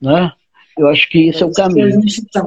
Né? 0.00 0.32
Eu 0.76 0.88
acho 0.88 1.08
que 1.08 1.28
esse 1.28 1.42
é, 1.42 1.46
o 1.46 1.52
caminho. 1.52 2.00
Tá, 2.32 2.44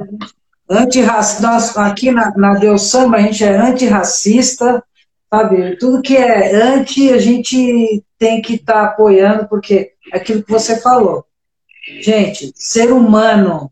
nós, 1.42 1.78
aqui 1.78 2.12
na, 2.12 2.32
na 2.38 2.54
Deus 2.54 2.84
Samba, 2.84 3.18
a 3.18 3.22
gente 3.22 3.44
é 3.44 3.58
antirracista, 3.58 4.84
sabe? 5.30 5.78
Tudo 5.78 6.02
que 6.02 6.16
é 6.16 6.56
anti, 6.56 7.12
a 7.12 7.18
gente 7.18 8.04
tem 8.20 8.42
que 8.42 8.56
estar 8.56 8.74
tá 8.74 8.84
apoiando, 8.84 9.48
porque 9.48 9.94
é 10.14 10.18
aquilo 10.18 10.44
que 10.44 10.52
você 10.52 10.80
falou. 10.80 11.26
Gente, 12.02 12.52
ser 12.56 12.92
humano 12.92 13.72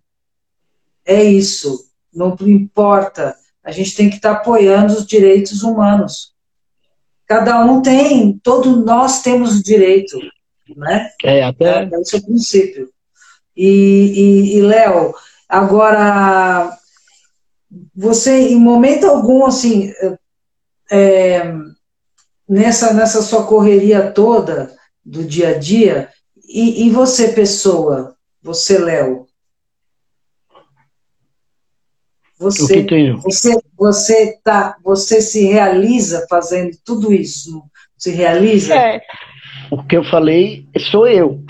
é 1.05 1.24
isso. 1.24 1.86
Não 2.14 2.36
importa. 2.41 3.36
A 3.64 3.72
gente 3.72 3.95
tem 3.95 4.10
que 4.10 4.16
estar 4.16 4.34
tá 4.34 4.41
apoiando 4.41 4.93
os 4.93 5.05
direitos 5.05 5.62
humanos. 5.62 6.34
Cada 7.28 7.64
um 7.64 7.82
tem, 7.82 8.39
todos 8.41 8.86
nós 8.86 9.22
temos 9.22 9.60
o 9.60 9.64
direito, 9.64 10.18
né? 10.76 11.10
É, 11.24 11.43
até... 11.43 11.84
É, 11.84 11.89
esse 12.01 12.16
é 12.16 12.20
o 12.20 12.24
princípio. 12.24 12.89
E, 13.58 13.66
e, 13.66 14.58
e 14.58 14.62
Léo, 14.62 15.16
agora, 15.49 16.78
você, 17.95 18.49
em 18.49 18.60
momento 18.60 19.08
algum, 19.08 19.45
assim, 19.45 19.91
é, 20.91 21.51
nessa, 22.47 22.93
nessa 22.93 23.24
sua 23.24 23.47
correria 23.47 24.12
toda 24.12 24.72
do 25.03 25.24
dia 25.24 25.49
a 25.49 25.58
dia, 25.58 26.10
e, 26.47 26.86
e 26.86 26.89
você, 26.91 27.30
pessoa, 27.30 28.16
você, 28.43 28.78
Léo, 28.78 29.26
você, 32.39 32.86
você, 33.24 33.58
você, 33.76 34.39
tá, 34.43 34.78
você 34.84 35.22
se 35.22 35.47
realiza 35.47 36.28
fazendo 36.30 36.78
tudo 36.86 37.12
isso? 37.12 37.64
Se 37.97 38.12
realiza? 38.12 38.76
É. 38.76 39.01
O 39.72 39.84
que 39.84 39.97
eu 39.97 40.03
falei 40.03 40.68
sou 40.91 41.08
eu. 41.08 41.43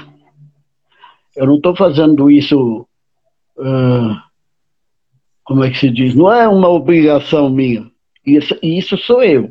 Eu 1.38 1.46
não 1.46 1.58
estou 1.58 1.76
fazendo 1.76 2.32
isso, 2.32 2.88
uh, 3.58 4.16
como 5.44 5.64
é 5.64 5.70
que 5.70 5.78
se 5.78 5.92
diz? 5.92 6.16
Não 6.16 6.34
é 6.34 6.48
uma 6.48 6.68
obrigação 6.68 7.48
minha. 7.48 7.90
Isso, 8.26 8.58
isso 8.62 8.98
sou 8.98 9.24
eu. 9.24 9.48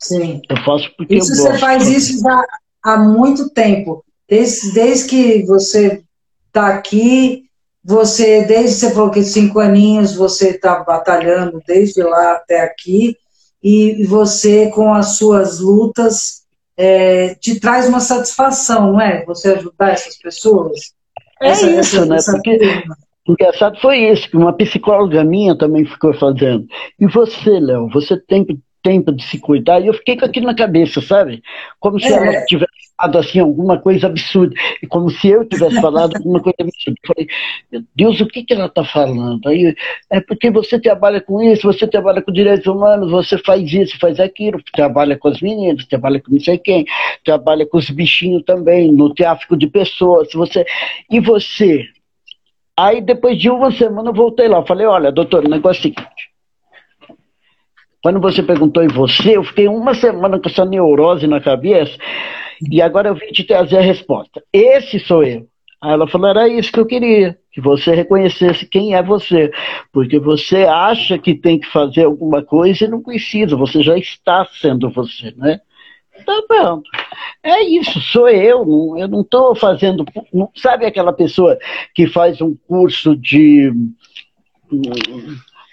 Sim. 0.00 0.42
Eu 0.50 0.56
faço 0.64 0.92
porque 0.96 1.14
isso 1.14 1.32
eu 1.32 1.36
gosto. 1.36 1.52
Você 1.52 1.58
faz 1.58 1.88
isso 1.88 2.20
já 2.20 2.44
há 2.82 2.98
muito 2.98 3.48
tempo. 3.50 4.04
Desde, 4.28 4.74
desde 4.74 5.08
que 5.08 5.46
você 5.46 6.02
está 6.48 6.68
aqui, 6.68 7.44
você, 7.82 8.44
desde 8.44 8.74
que 8.74 8.80
você 8.80 8.94
falou 8.94 9.10
que 9.10 9.22
cinco 9.22 9.60
aninhos, 9.60 10.16
você 10.16 10.50
está 10.50 10.82
batalhando 10.82 11.62
desde 11.64 12.02
lá 12.02 12.32
até 12.32 12.62
aqui, 12.62 13.16
e 13.62 14.04
você, 14.04 14.70
com 14.70 14.92
as 14.92 15.16
suas 15.16 15.60
lutas, 15.60 16.43
é, 16.76 17.34
te 17.36 17.58
traz 17.60 17.88
uma 17.88 18.00
satisfação, 18.00 18.92
não 18.92 19.00
é? 19.00 19.24
Você 19.24 19.52
ajudar 19.52 19.92
essas 19.92 20.16
pessoas? 20.18 20.92
É 21.40 21.48
essa, 21.48 21.66
isso, 21.66 21.78
essa, 21.78 22.06
né? 22.06 22.16
Essa 22.16 22.32
Porque 22.32 22.58
o 23.26 23.32
engraçado 23.32 23.80
foi 23.80 23.98
isso, 23.98 24.28
que 24.28 24.36
uma 24.36 24.52
psicóloga 24.52 25.24
minha 25.24 25.56
também 25.56 25.84
ficou 25.84 26.12
fazendo. 26.14 26.66
E 27.00 27.06
você, 27.06 27.58
Léo, 27.58 27.88
você 27.88 28.18
tem 28.18 28.46
tempo 28.82 29.12
de 29.12 29.24
se 29.24 29.38
cuidar? 29.38 29.80
E 29.80 29.86
eu 29.86 29.94
fiquei 29.94 30.16
com 30.16 30.26
aquilo 30.26 30.46
na 30.46 30.54
cabeça, 30.54 31.00
sabe? 31.00 31.42
Como 31.80 31.98
se 31.98 32.06
é. 32.06 32.12
ela 32.12 32.44
tivesse 32.44 32.83
falado 32.96 33.18
assim, 33.18 33.38
alguma 33.40 33.78
coisa 33.78 34.06
absurda. 34.06 34.54
E 34.82 34.86
como 34.86 35.10
se 35.10 35.28
eu 35.28 35.44
tivesse 35.44 35.80
falado 35.80 36.16
alguma 36.16 36.40
coisa 36.40 36.56
absurda. 36.60 36.98
Eu 37.02 37.14
falei, 37.14 37.28
meu 37.70 37.84
Deus, 37.94 38.20
o 38.20 38.26
que, 38.26 38.44
que 38.44 38.54
ela 38.54 38.66
está 38.66 38.84
falando? 38.84 39.46
Aí, 39.48 39.74
é 40.10 40.20
porque 40.20 40.50
você 40.50 40.78
trabalha 40.78 41.20
com 41.20 41.42
isso, 41.42 41.66
você 41.66 41.86
trabalha 41.86 42.22
com 42.22 42.32
direitos 42.32 42.66
humanos, 42.66 43.10
você 43.10 43.36
faz 43.38 43.72
isso, 43.72 43.98
faz 43.98 44.20
aquilo, 44.20 44.62
trabalha 44.72 45.18
com 45.18 45.28
as 45.28 45.40
meninas, 45.40 45.86
trabalha 45.86 46.20
com 46.20 46.32
não 46.32 46.40
sei 46.40 46.58
quem, 46.58 46.86
trabalha 47.24 47.66
com 47.66 47.78
os 47.78 47.90
bichinhos 47.90 48.42
também, 48.44 48.90
no 48.92 49.12
tráfico 49.12 49.56
de 49.56 49.66
pessoas. 49.66 50.28
Você... 50.32 50.64
E 51.10 51.20
você? 51.20 51.86
Aí 52.76 53.00
depois 53.00 53.38
de 53.38 53.50
uma 53.50 53.70
semana 53.70 54.10
eu 54.10 54.14
voltei 54.14 54.48
lá, 54.48 54.64
falei, 54.64 54.86
olha, 54.86 55.12
doutor, 55.12 55.44
o 55.44 55.48
negócio 55.48 55.78
é 55.78 55.90
o 55.90 55.94
seguinte. 55.94 56.34
Quando 58.02 58.20
você 58.20 58.42
perguntou 58.42 58.82
em 58.82 58.88
você, 58.88 59.36
eu 59.36 59.44
fiquei 59.44 59.66
uma 59.66 59.94
semana 59.94 60.38
com 60.38 60.46
essa 60.46 60.64
neurose 60.64 61.26
na 61.26 61.40
cabeça 61.40 61.96
e 62.70 62.82
agora 62.82 63.08
eu 63.08 63.14
vim 63.14 63.26
te 63.32 63.44
trazer 63.44 63.78
a 63.78 63.82
resposta. 63.82 64.42
Esse 64.52 64.98
sou 64.98 65.22
eu. 65.22 65.46
Aí 65.80 65.92
ela 65.92 66.08
falou: 66.08 66.28
era 66.28 66.48
isso 66.48 66.72
que 66.72 66.80
eu 66.80 66.86
queria, 66.86 67.38
que 67.52 67.60
você 67.60 67.94
reconhecesse 67.94 68.66
quem 68.66 68.94
é 68.94 69.02
você, 69.02 69.50
porque 69.92 70.18
você 70.18 70.64
acha 70.64 71.18
que 71.18 71.34
tem 71.34 71.58
que 71.58 71.66
fazer 71.66 72.04
alguma 72.04 72.42
coisa 72.42 72.84
e 72.84 72.88
não 72.88 73.02
precisa, 73.02 73.54
você 73.54 73.82
já 73.82 73.96
está 73.98 74.46
sendo 74.60 74.90
você, 74.90 75.34
né? 75.36 75.60
Tá 76.24 76.42
pronto. 76.48 76.88
É 77.42 77.62
isso, 77.62 78.00
sou 78.00 78.28
eu. 78.28 78.94
Eu 78.96 79.08
não 79.08 79.20
estou 79.20 79.54
fazendo. 79.54 80.04
sabe 80.56 80.86
aquela 80.86 81.12
pessoa 81.12 81.58
que 81.94 82.06
faz 82.06 82.40
um 82.40 82.56
curso 82.66 83.16
de, 83.16 83.72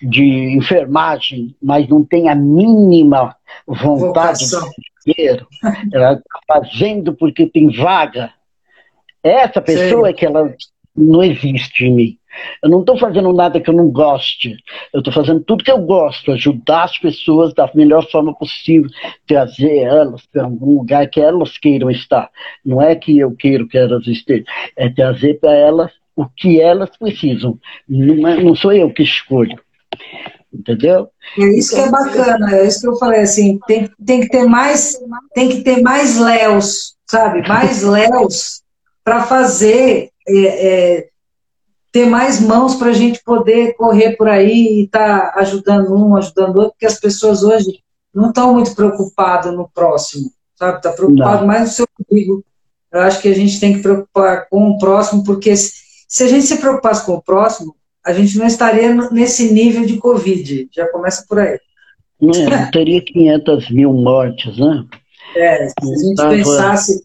de 0.01 0.23
enfermagem, 0.57 1.55
mas 1.61 1.87
não 1.87 2.03
tem 2.03 2.27
a 2.27 2.35
mínima 2.35 3.35
vontade 3.65 4.43
Vocação. 4.43 4.69
Dinheiro? 5.05 5.47
Ela 5.93 6.13
está 6.13 6.39
fazendo 6.47 7.13
porque 7.13 7.47
tem 7.47 7.69
vaga. 7.71 8.33
Essa 9.23 9.61
pessoa 9.61 10.09
é 10.09 10.13
que 10.13 10.25
ela 10.25 10.53
não 10.95 11.23
existe 11.23 11.85
em 11.85 11.93
mim. 11.93 12.17
Eu 12.63 12.69
não 12.69 12.79
estou 12.79 12.97
fazendo 12.97 13.33
nada 13.33 13.59
que 13.59 13.69
eu 13.69 13.73
não 13.73 13.89
goste. 13.89 14.55
Eu 14.93 14.99
estou 14.99 15.13
fazendo 15.13 15.41
tudo 15.41 15.63
que 15.63 15.71
eu 15.71 15.79
gosto, 15.79 16.31
ajudar 16.31 16.83
as 16.83 16.97
pessoas 16.97 17.53
da 17.53 17.69
melhor 17.73 18.09
forma 18.09 18.33
possível, 18.33 18.89
trazer 19.27 19.79
elas 19.79 20.25
para 20.27 20.43
algum 20.43 20.77
lugar 20.77 21.07
que 21.09 21.19
elas 21.19 21.57
queiram 21.57 21.89
estar. 21.89 22.29
Não 22.65 22.81
é 22.81 22.95
que 22.95 23.17
eu 23.19 23.35
queiro 23.35 23.67
que 23.67 23.77
elas 23.77 24.07
estejam, 24.07 24.45
é 24.77 24.89
trazer 24.89 25.39
para 25.39 25.53
elas 25.53 25.91
o 26.15 26.25
que 26.25 26.61
elas 26.61 26.89
precisam. 26.97 27.59
Não, 27.87 28.27
é, 28.27 28.41
não 28.41 28.55
sou 28.55 28.71
eu 28.73 28.91
que 28.93 29.03
escolho. 29.03 29.59
Entendeu? 30.53 31.09
É 31.39 31.45
isso 31.57 31.73
que 31.73 31.81
é 31.81 31.89
bacana, 31.89 32.55
é 32.57 32.67
isso 32.67 32.81
que 32.81 32.87
eu 32.87 32.97
falei 32.97 33.21
assim, 33.21 33.57
tem, 33.65 33.89
tem 34.05 34.21
que 34.21 34.29
ter 34.29 34.45
mais, 34.45 34.97
tem 35.33 35.49
que 35.49 35.61
ter 35.61 35.81
mais 35.81 36.17
Léos, 36.17 36.95
sabe? 37.09 37.47
Mais 37.47 37.83
Léos 37.83 38.61
para 39.03 39.23
fazer 39.23 40.11
é, 40.27 40.97
é, 40.97 41.09
ter 41.91 42.05
mais 42.05 42.39
mãos 42.39 42.75
para 42.75 42.89
a 42.89 42.93
gente 42.93 43.23
poder 43.23 43.75
correr 43.75 44.15
por 44.17 44.27
aí 44.27 44.51
e 44.51 44.83
estar 44.83 45.31
tá 45.31 45.39
ajudando 45.39 45.95
um, 45.95 46.15
ajudando 46.15 46.57
outro, 46.57 46.71
porque 46.71 46.85
as 46.85 46.99
pessoas 46.99 47.43
hoje 47.43 47.79
não 48.13 48.29
estão 48.29 48.53
muito 48.53 48.75
preocupadas 48.75 49.53
no 49.53 49.69
próximo, 49.69 50.31
sabe? 50.55 50.77
Está 50.77 50.91
preocupado 50.91 51.41
não. 51.41 51.47
mais 51.47 51.61
no 51.61 51.67
seu 51.67 51.87
umbigo. 51.99 52.43
Eu 52.91 53.01
acho 53.01 53.21
que 53.21 53.29
a 53.29 53.35
gente 53.35 53.59
tem 53.59 53.73
que 53.73 53.81
preocupar 53.81 54.49
com 54.49 54.69
o 54.69 54.77
próximo, 54.77 55.23
porque 55.23 55.55
se, 55.55 55.71
se 56.07 56.23
a 56.23 56.27
gente 56.27 56.45
se 56.45 56.57
preocupasse 56.57 57.05
com 57.05 57.13
o 57.13 57.21
próximo, 57.21 57.75
a 58.05 58.13
gente 58.13 58.37
não 58.37 58.47
estaria 58.47 58.93
nesse 59.11 59.51
nível 59.51 59.85
de 59.85 59.97
Covid. 59.97 60.69
Já 60.71 60.87
começa 60.87 61.25
por 61.27 61.39
aí. 61.39 61.59
Não, 62.19 62.31
não 62.31 62.71
teria 62.71 63.03
500 63.03 63.71
mil 63.71 63.93
mortes, 63.93 64.57
né? 64.57 64.85
É, 65.35 65.67
se 65.67 65.73
a 65.81 65.97
gente 65.97 66.15
Tava... 66.15 66.29
pensasse 66.29 67.03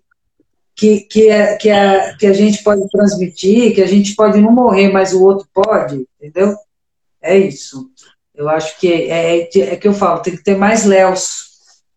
que, 0.74 1.00
que, 1.00 1.28
é, 1.28 1.56
que, 1.56 1.70
é, 1.70 2.14
que 2.18 2.26
a 2.26 2.32
gente 2.32 2.62
pode 2.62 2.86
transmitir, 2.90 3.74
que 3.74 3.82
a 3.82 3.86
gente 3.86 4.14
pode 4.14 4.38
não 4.38 4.52
morrer, 4.52 4.90
mas 4.90 5.14
o 5.14 5.22
outro 5.22 5.48
pode, 5.52 6.06
entendeu? 6.20 6.54
É 7.22 7.36
isso. 7.36 7.88
Eu 8.34 8.48
acho 8.48 8.78
que 8.78 8.92
é, 8.92 9.38
é, 9.38 9.48
é 9.58 9.76
que 9.76 9.88
eu 9.88 9.94
falo, 9.94 10.20
tem 10.20 10.36
que 10.36 10.44
ter 10.44 10.56
mais 10.56 10.84
Léos. 10.84 11.46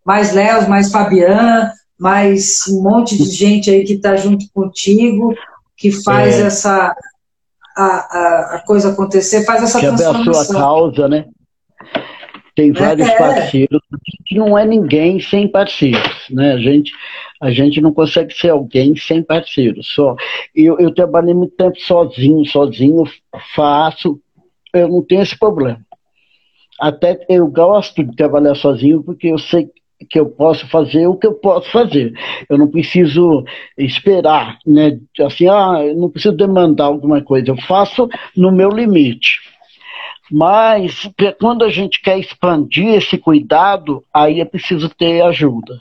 Mais 0.06 0.34
Léos, 0.34 0.68
mais 0.68 0.92
Fabian, 0.92 1.70
mais 2.00 2.66
um 2.70 2.82
monte 2.82 3.18
de 3.18 3.30
gente 3.30 3.70
aí 3.70 3.84
que 3.84 3.94
está 3.94 4.16
junto 4.16 4.46
contigo, 4.54 5.36
que 5.76 5.92
faz 5.92 6.36
é. 6.36 6.44
essa 6.44 6.96
a, 7.80 7.86
a, 7.86 8.56
a, 8.56 8.60
coisa 8.60 8.92
acontecer, 8.92 9.46
faz 9.46 9.64
essa 9.64 9.80
que 9.80 9.86
transformação. 9.86 10.24
Que 10.24 10.30
a 10.30 10.44
sua 10.44 10.60
causa, 10.60 11.08
né? 11.08 11.26
Tem 12.54 12.74
vários 12.74 13.08
é. 13.08 13.18
parceiros, 13.18 13.82
que 14.26 14.36
não 14.38 14.58
é 14.58 14.66
ninguém 14.66 15.20
sem 15.22 15.48
parceiros, 15.48 16.26
né? 16.30 16.54
A 16.54 16.58
gente, 16.58 16.92
a 17.42 17.50
gente 17.52 17.80
não 17.80 17.94
consegue 17.94 18.34
ser 18.34 18.50
alguém 18.50 18.98
sem 18.98 19.24
parceiros. 19.24 19.88
Só 19.94 20.16
eu, 20.54 20.78
eu 20.78 20.94
trabalhei 20.94 21.34
muito 21.34 21.56
tempo 21.56 21.80
sozinho, 21.80 22.46
sozinho 22.46 23.06
faço, 23.56 24.20
eu 24.74 24.90
não 24.90 25.02
tenho 25.02 25.22
esse 25.22 25.40
problema. 25.40 25.80
Até 26.82 27.26
eu 27.30 27.48
gosto 27.48 28.04
de 28.04 28.14
trabalhar 28.16 28.56
sozinho 28.56 29.02
porque 29.04 29.28
eu 29.28 29.40
sei 29.40 29.70
que 30.08 30.20
eu 30.20 30.28
posso 30.28 30.68
fazer 30.68 31.08
o 31.08 31.16
que 31.16 31.28
eu 31.28 31.34
posso 31.34 31.70
fazer. 31.72 32.14
Eu 32.50 32.58
não 32.58 32.68
preciso 32.68 33.44
esperar, 33.78 34.58
né? 34.66 35.00
Assim, 35.20 35.48
ah, 35.48 35.84
eu 35.84 35.96
não 35.96 36.10
preciso 36.10 36.36
demandar 36.36 36.86
alguma 36.86 37.22
coisa. 37.22 37.50
Eu 37.50 37.58
faço 37.58 38.08
no 38.36 38.52
meu 38.52 38.70
limite. 38.70 39.40
Mas 40.32 41.10
quando 41.40 41.66
a 41.66 41.70
gente 41.70 42.02
quer 42.02 42.20
expandir 42.20 42.94
esse 42.94 43.18
cuidado, 43.18 44.04
aí 44.14 44.40
é 44.40 44.46
preciso 44.46 44.90
ter 44.90 45.22
ajuda. 45.22 45.80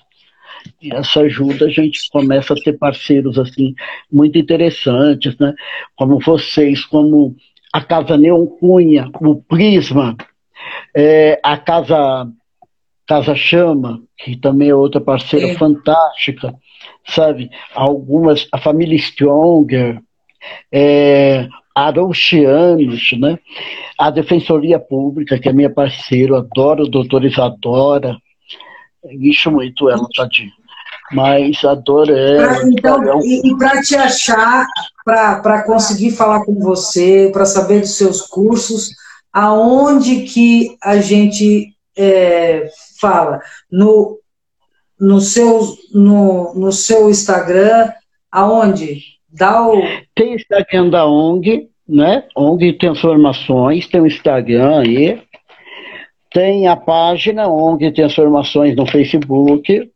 E 0.80 0.92
essa 0.92 1.20
ajuda 1.20 1.66
a 1.66 1.70
gente 1.70 2.08
começa 2.10 2.54
a 2.54 2.56
ter 2.56 2.72
parceiros 2.78 3.38
assim 3.38 3.74
muito 4.10 4.38
interessantes, 4.38 5.36
né? 5.38 5.54
Como 5.94 6.18
vocês, 6.18 6.84
como 6.84 7.36
a 7.72 7.82
Casa 7.82 8.16
Neon 8.16 8.46
Cunha, 8.46 9.10
o 9.20 9.36
Prisma, 9.36 10.16
é, 10.96 11.38
a 11.42 11.56
Casa 11.56 12.28
Casa 13.09 13.34
Chama, 13.34 14.02
que 14.18 14.36
também 14.36 14.68
é 14.68 14.74
outra 14.74 15.00
parceira 15.00 15.48
Sim. 15.48 15.56
fantástica, 15.56 16.54
sabe? 17.06 17.50
Algumas, 17.74 18.46
a 18.52 18.59
família 18.59 18.98
Stronger, 18.98 20.02
é, 20.70 21.48
Arouxianos, 21.74 23.12
né? 23.18 23.38
A 23.98 24.11
Defensoria 24.11 24.78
Pública, 24.78 25.38
que 25.38 25.48
é 25.48 25.52
minha 25.54 25.70
parceira, 25.70 26.38
adoro 26.38 26.84
a 26.84 26.88
doutora 26.88 27.26
Isadora, 27.26 28.14
muito 29.50 29.88
ela, 29.88 30.06
tadinha. 30.14 30.52
Mas 31.11 31.64
adoro 31.64 32.14
ela. 32.14 32.59
Pra, 32.59 32.68
então, 32.68 33.20
e, 33.22 33.48
e 33.48 33.56
para 33.56 33.80
te 33.80 33.96
achar, 33.96 34.66
para 35.02 35.62
conseguir 35.64 36.11
falar 36.11 36.44
com 36.44 36.54
você, 36.59 37.30
para 37.32 37.46
saber 37.46 37.80
dos 37.80 37.96
seus 37.96 38.20
cursos, 38.20 38.90
aonde 39.32 40.24
que 40.24 40.76
a 40.82 40.98
gente 40.98 41.72
é, 41.96 42.68
fala? 43.01 43.40
No, 43.70 44.18
no, 44.99 45.20
seu, 45.20 45.61
no, 45.92 46.55
no 46.55 46.72
seu 46.72 47.09
Instagram, 47.09 47.90
aonde? 48.30 49.03
Dá 49.30 49.66
o... 49.66 49.82
Tem 50.14 50.34
Instagram 50.34 50.90
da 50.90 51.07
ONG, 51.07 51.68
né? 51.88 52.24
ONG 52.36 52.72
Transformações, 52.74 53.86
tem 53.86 54.01
o 54.01 54.07
Instagram 54.07 54.80
aí. 54.80 55.22
Tem 56.30 56.66
a 56.66 56.76
página 56.76 57.49
ONG 57.49 57.90
Transformações 57.92 58.76
no 58.76 58.86
Facebook. 58.86 59.90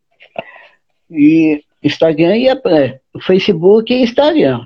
E 1.11 1.63
Instagram 1.83 2.37
e 2.37 2.49
é, 2.49 3.01
Facebook 3.27 3.93
e 3.93 4.03
Instagram. 4.03 4.63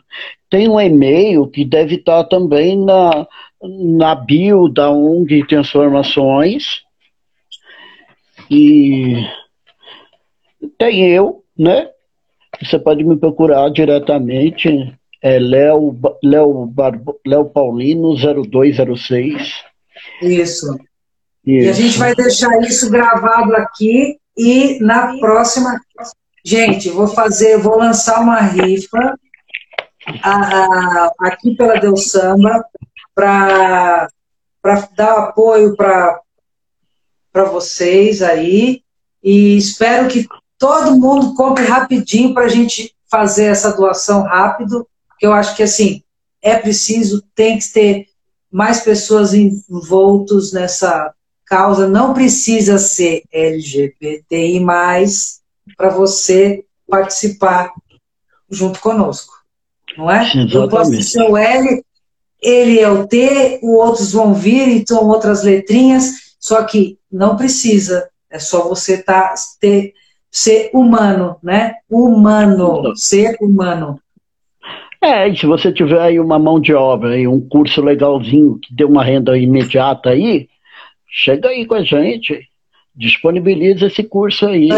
Tem 0.50 0.68
um 0.68 0.80
e-mail 0.80 1.46
que 1.48 1.64
deve 1.64 1.96
estar 1.96 2.24
também 2.24 2.78
na, 2.78 3.26
na 3.62 4.14
bio 4.14 4.68
da 4.68 4.90
ONG 4.90 5.44
Transformações. 5.46 6.85
E 8.50 9.26
tem 10.78 11.08
eu, 11.08 11.44
né? 11.58 11.88
Você 12.62 12.78
pode 12.78 13.04
me 13.04 13.16
procurar 13.16 13.70
diretamente, 13.70 14.68
é 15.22 15.38
Léo, 15.38 15.98
Léo, 16.22 16.72
Léo 17.26 17.44
Paulino 17.46 18.14
0206. 18.14 19.64
Isso. 20.22 20.74
isso. 20.74 20.78
E 21.44 21.68
a 21.68 21.72
gente 21.72 21.98
vai 21.98 22.14
deixar 22.14 22.60
isso 22.62 22.90
gravado 22.90 23.54
aqui 23.56 24.18
e 24.36 24.78
na 24.80 25.18
próxima. 25.18 25.80
Gente, 26.44 26.88
vou 26.90 27.08
fazer, 27.08 27.58
vou 27.58 27.78
lançar 27.78 28.20
uma 28.20 28.40
rifa 28.40 29.18
a, 30.22 30.30
a, 30.32 31.12
aqui 31.20 31.56
pela 31.56 31.78
Deus 31.78 32.10
Samba 32.10 32.64
para 33.14 34.08
dar 34.96 35.18
apoio 35.18 35.74
para 35.74 36.20
vocês 37.44 38.22
aí. 38.22 38.82
E 39.22 39.56
espero 39.56 40.08
que 40.08 40.26
todo 40.58 40.96
mundo 40.96 41.34
compre 41.34 41.64
rapidinho 41.64 42.32
para 42.32 42.44
a 42.44 42.48
gente 42.48 42.94
fazer 43.10 43.44
essa 43.44 43.76
doação 43.76 44.22
rápido, 44.22 44.86
porque 45.08 45.26
eu 45.26 45.32
acho 45.32 45.56
que 45.56 45.62
assim 45.62 46.02
é 46.42 46.56
preciso, 46.56 47.22
tem 47.34 47.58
que 47.58 47.72
ter 47.72 48.06
mais 48.50 48.80
pessoas 48.80 49.34
envoltas 49.34 50.52
nessa 50.52 51.12
causa. 51.44 51.88
Não 51.88 52.14
precisa 52.14 52.78
ser 52.78 53.22
LGBTI 53.32 54.64
para 55.76 55.88
você 55.88 56.64
participar 56.88 57.72
junto 58.48 58.80
conosco, 58.80 59.32
não 59.98 60.10
é? 60.10 60.22
Exatamente. 60.22 60.54
Eu 60.54 60.68
posso 60.68 61.02
ser 61.02 61.22
o 61.22 61.36
L, 61.36 61.84
ele 62.40 62.78
é 62.78 62.88
o 62.88 63.06
T, 63.06 63.58
os 63.62 63.70
outros 63.70 64.12
vão 64.12 64.34
vir 64.34 64.68
e 64.68 64.84
são 64.86 65.04
outras 65.06 65.42
letrinhas, 65.42 66.12
só 66.46 66.62
que 66.62 66.96
não 67.10 67.36
precisa, 67.36 68.08
é 68.30 68.38
só 68.38 68.68
você 68.68 69.02
tá, 69.02 69.34
ter 69.60 69.94
ser 70.30 70.70
humano, 70.72 71.36
né? 71.42 71.74
Humano, 71.90 72.94
ser 72.94 73.36
humano. 73.40 74.00
É, 75.02 75.28
e 75.28 75.36
se 75.36 75.44
você 75.44 75.72
tiver 75.72 76.00
aí 76.00 76.20
uma 76.20 76.38
mão 76.38 76.60
de 76.60 76.72
obra 76.72 77.14
aí, 77.14 77.26
um 77.26 77.40
curso 77.40 77.82
legalzinho 77.82 78.60
que 78.60 78.72
dê 78.72 78.84
uma 78.84 79.02
renda 79.02 79.36
imediata 79.36 80.10
aí, 80.10 80.48
chega 81.08 81.48
aí 81.48 81.66
com 81.66 81.74
a 81.74 81.82
gente, 81.82 82.48
disponibiliza 82.96 83.86
esse 83.86 84.02
curso 84.02 84.46
aí. 84.46 84.68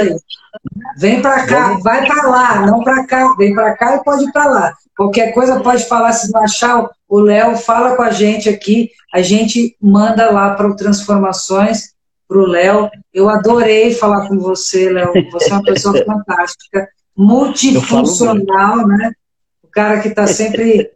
Vem 0.99 1.23
para 1.23 1.47
cá, 1.47 1.69
Vamos... 1.69 1.83
vai 1.85 2.07
para 2.07 2.23
lá, 2.29 2.67
não 2.67 2.83
para 2.83 3.07
cá, 3.07 3.35
vem 3.39 3.55
para 3.55 3.77
cá 3.77 3.97
e 3.97 4.05
pode 4.05 4.25
ir 4.25 4.33
para 4.33 4.47
lá. 4.47 4.75
Qualquer 4.97 5.33
coisa 5.33 5.61
pode 5.61 5.87
falar, 5.87 6.13
se 6.13 6.33
não 6.33 6.43
achar, 6.43 6.91
o 7.09 7.21
Léo 7.21 7.57
fala 7.57 7.95
com 7.95 8.03
a 8.03 8.11
gente 8.11 8.49
aqui, 8.49 8.91
a 9.15 9.23
gente 9.23 9.77
manda 9.81 10.31
lá 10.31 10.55
para 10.55 10.69
o 10.69 10.75
Transformações 10.75 11.95
para 12.27 12.39
o 12.39 12.47
Léo. 12.47 12.91
Eu 13.15 13.29
adorei 13.29 13.95
falar 13.95 14.29
com 14.29 14.39
você, 14.39 14.91
Léo. 14.91 15.13
Você 15.31 15.51
é 15.51 15.55
uma 15.55 15.63
pessoa 15.63 15.95
fantástica, 16.05 16.89
multifuncional, 17.17 18.87
né? 18.87 19.13
O 19.63 19.69
cara 19.69 20.01
que 20.01 20.09
está 20.09 20.27
sempre, 20.27 20.91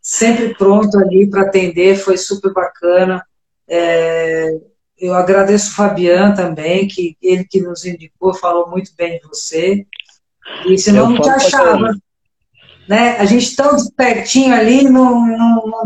sempre 0.00 0.54
pronto 0.54 0.96
ali 0.98 1.28
para 1.28 1.42
atender, 1.42 1.96
foi 1.96 2.16
super 2.16 2.52
bacana. 2.52 3.22
É, 3.68 4.56
eu 5.00 5.14
agradeço 5.14 5.70
o 5.70 5.74
Fabian 5.74 6.32
também, 6.32 6.86
que 6.86 7.16
ele 7.22 7.44
que 7.44 7.60
nos 7.60 7.84
indicou, 7.84 8.34
falou 8.34 8.68
muito 8.68 8.90
bem 8.96 9.18
de 9.18 9.26
você. 9.26 9.86
E 10.66 10.78
senão 10.78 11.10
não 11.10 11.20
te 11.20 11.28
achava. 11.28 11.96
Né? 12.88 13.16
A 13.18 13.24
gente 13.24 13.54
tão 13.54 13.76
pertinho 13.96 14.54
ali, 14.54 14.82
não 14.82 15.28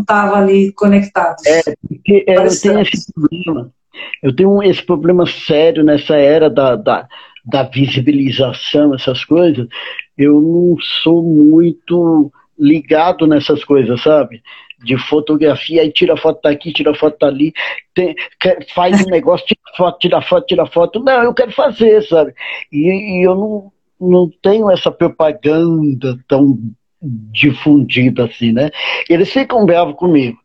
estava 0.00 0.30
não, 0.30 0.36
não 0.36 0.42
ali 0.42 0.72
conectado. 0.72 1.36
É, 1.46 1.62
porque 1.86 2.24
é, 2.26 2.36
eu 2.36 2.60
tenho 2.60 2.80
esse 2.80 3.12
problema 3.12 3.70
eu 4.22 4.34
tenho 4.34 4.62
esse 4.62 4.82
problema 4.82 5.26
sério 5.26 5.84
nessa 5.84 6.16
era 6.16 6.48
da, 6.48 6.76
da, 6.76 7.06
da 7.44 7.62
visibilização, 7.62 8.94
essas 8.94 9.24
coisas. 9.24 9.66
Eu 10.16 10.40
não 10.40 10.76
sou 11.02 11.22
muito 11.22 12.32
ligado 12.58 13.26
nessas 13.26 13.64
coisas, 13.64 14.02
sabe? 14.02 14.42
De 14.84 14.98
fotografia, 14.98 15.82
aí 15.82 15.90
tira 15.90 16.16
foto 16.16 16.40
daqui, 16.42 16.72
tira 16.72 16.94
foto 16.94 17.18
dali, 17.18 17.52
tem, 17.94 18.14
quer, 18.38 18.66
faz 18.74 19.04
um 19.04 19.10
negócio, 19.10 19.46
tira 19.46 19.76
foto, 19.76 19.98
tira 19.98 20.22
foto, 20.22 20.46
tira 20.46 20.66
foto. 20.66 21.00
Não, 21.00 21.22
eu 21.22 21.34
quero 21.34 21.52
fazer, 21.52 22.02
sabe? 22.02 22.34
E, 22.70 23.20
e 23.20 23.26
eu 23.26 23.34
não, 23.34 23.72
não 24.00 24.30
tenho 24.42 24.70
essa 24.70 24.90
propaganda 24.90 26.18
tão 26.28 26.58
difundida 27.02 28.24
assim, 28.24 28.52
né? 28.52 28.70
Eles 29.08 29.30
ficam 29.30 29.66
bravos 29.66 29.96
comigo. 29.96 30.38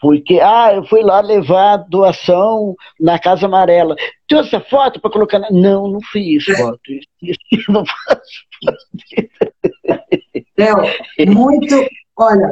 Porque, 0.00 0.38
ah, 0.40 0.72
eu 0.74 0.84
fui 0.84 1.02
lá 1.02 1.20
levar 1.20 1.78
doação 1.78 2.74
na 3.00 3.18
Casa 3.18 3.46
Amarela. 3.46 3.96
Trouxe 4.28 4.54
essa 4.54 4.64
foto 4.64 5.00
para 5.00 5.10
colocar 5.10 5.38
na... 5.38 5.50
Não, 5.50 5.88
não 5.88 6.00
fiz 6.12 6.44
foto. 6.44 6.80
Isso, 7.22 7.38
não 7.72 7.84
faço. 7.86 8.44
Léo, 10.58 10.76
muito. 11.28 11.88
Olha, 12.18 12.50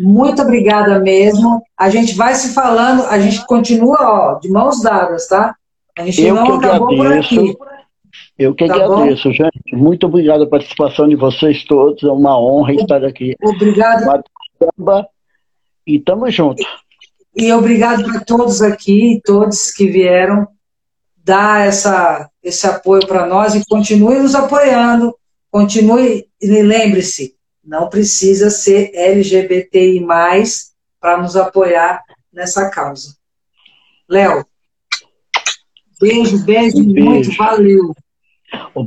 Muito 0.00 0.42
obrigada 0.42 0.98
mesmo. 0.98 1.62
A 1.78 1.88
gente 1.88 2.14
vai 2.14 2.34
se 2.34 2.52
falando, 2.52 3.04
a 3.04 3.18
gente 3.18 3.46
continua 3.46 3.98
ó, 4.00 4.38
de 4.38 4.48
mãos 4.48 4.82
dadas, 4.82 5.28
tá? 5.28 5.54
A 5.96 6.04
gente 6.04 6.22
Eu 6.22 6.34
não 6.34 6.58
que 6.58 6.66
acabou 6.66 6.88
por 6.88 7.06
agradeço. 7.06 7.34
aqui. 7.40 7.56
Eu 8.38 8.54
que 8.54 8.66
Tá 8.66 8.74
agradeço, 8.74 9.32
gente. 9.32 9.74
Muito 9.74 10.06
obrigado 10.06 10.42
a 10.42 10.48
participação 10.48 11.08
de 11.08 11.14
vocês 11.16 11.64
todos. 11.64 12.02
É 12.02 12.10
uma 12.10 12.38
honra 12.40 12.74
estar 12.74 13.04
aqui. 13.04 13.36
Obrigada 13.42 14.22
Samba, 14.58 15.06
E 15.86 15.98
tamo 16.00 16.28
junto. 16.30 16.62
e 17.36 17.52
obrigado 17.52 18.04
para 18.04 18.20
todos 18.20 18.62
aqui, 18.62 19.20
todos 19.24 19.70
que 19.70 19.86
vieram 19.86 20.46
dar 21.24 21.66
essa, 21.66 22.28
esse 22.42 22.66
apoio 22.66 23.06
para 23.06 23.26
nós 23.26 23.54
e 23.54 23.64
continue 23.66 24.18
nos 24.18 24.34
apoiando. 24.34 25.14
Continue 25.50 26.26
e 26.40 26.62
lembre-se, 26.62 27.34
não 27.64 27.88
precisa 27.88 28.50
ser 28.50 28.90
LGBTI+, 28.94 30.04
para 31.00 31.20
nos 31.20 31.36
apoiar 31.36 32.02
nessa 32.32 32.70
causa. 32.70 33.16
Léo, 34.08 34.44
beijo, 36.00 36.38
beijo, 36.44 36.78
Um 36.78 36.92
beijo. 36.92 37.10
muito, 37.10 37.36
valeu. 37.36 37.94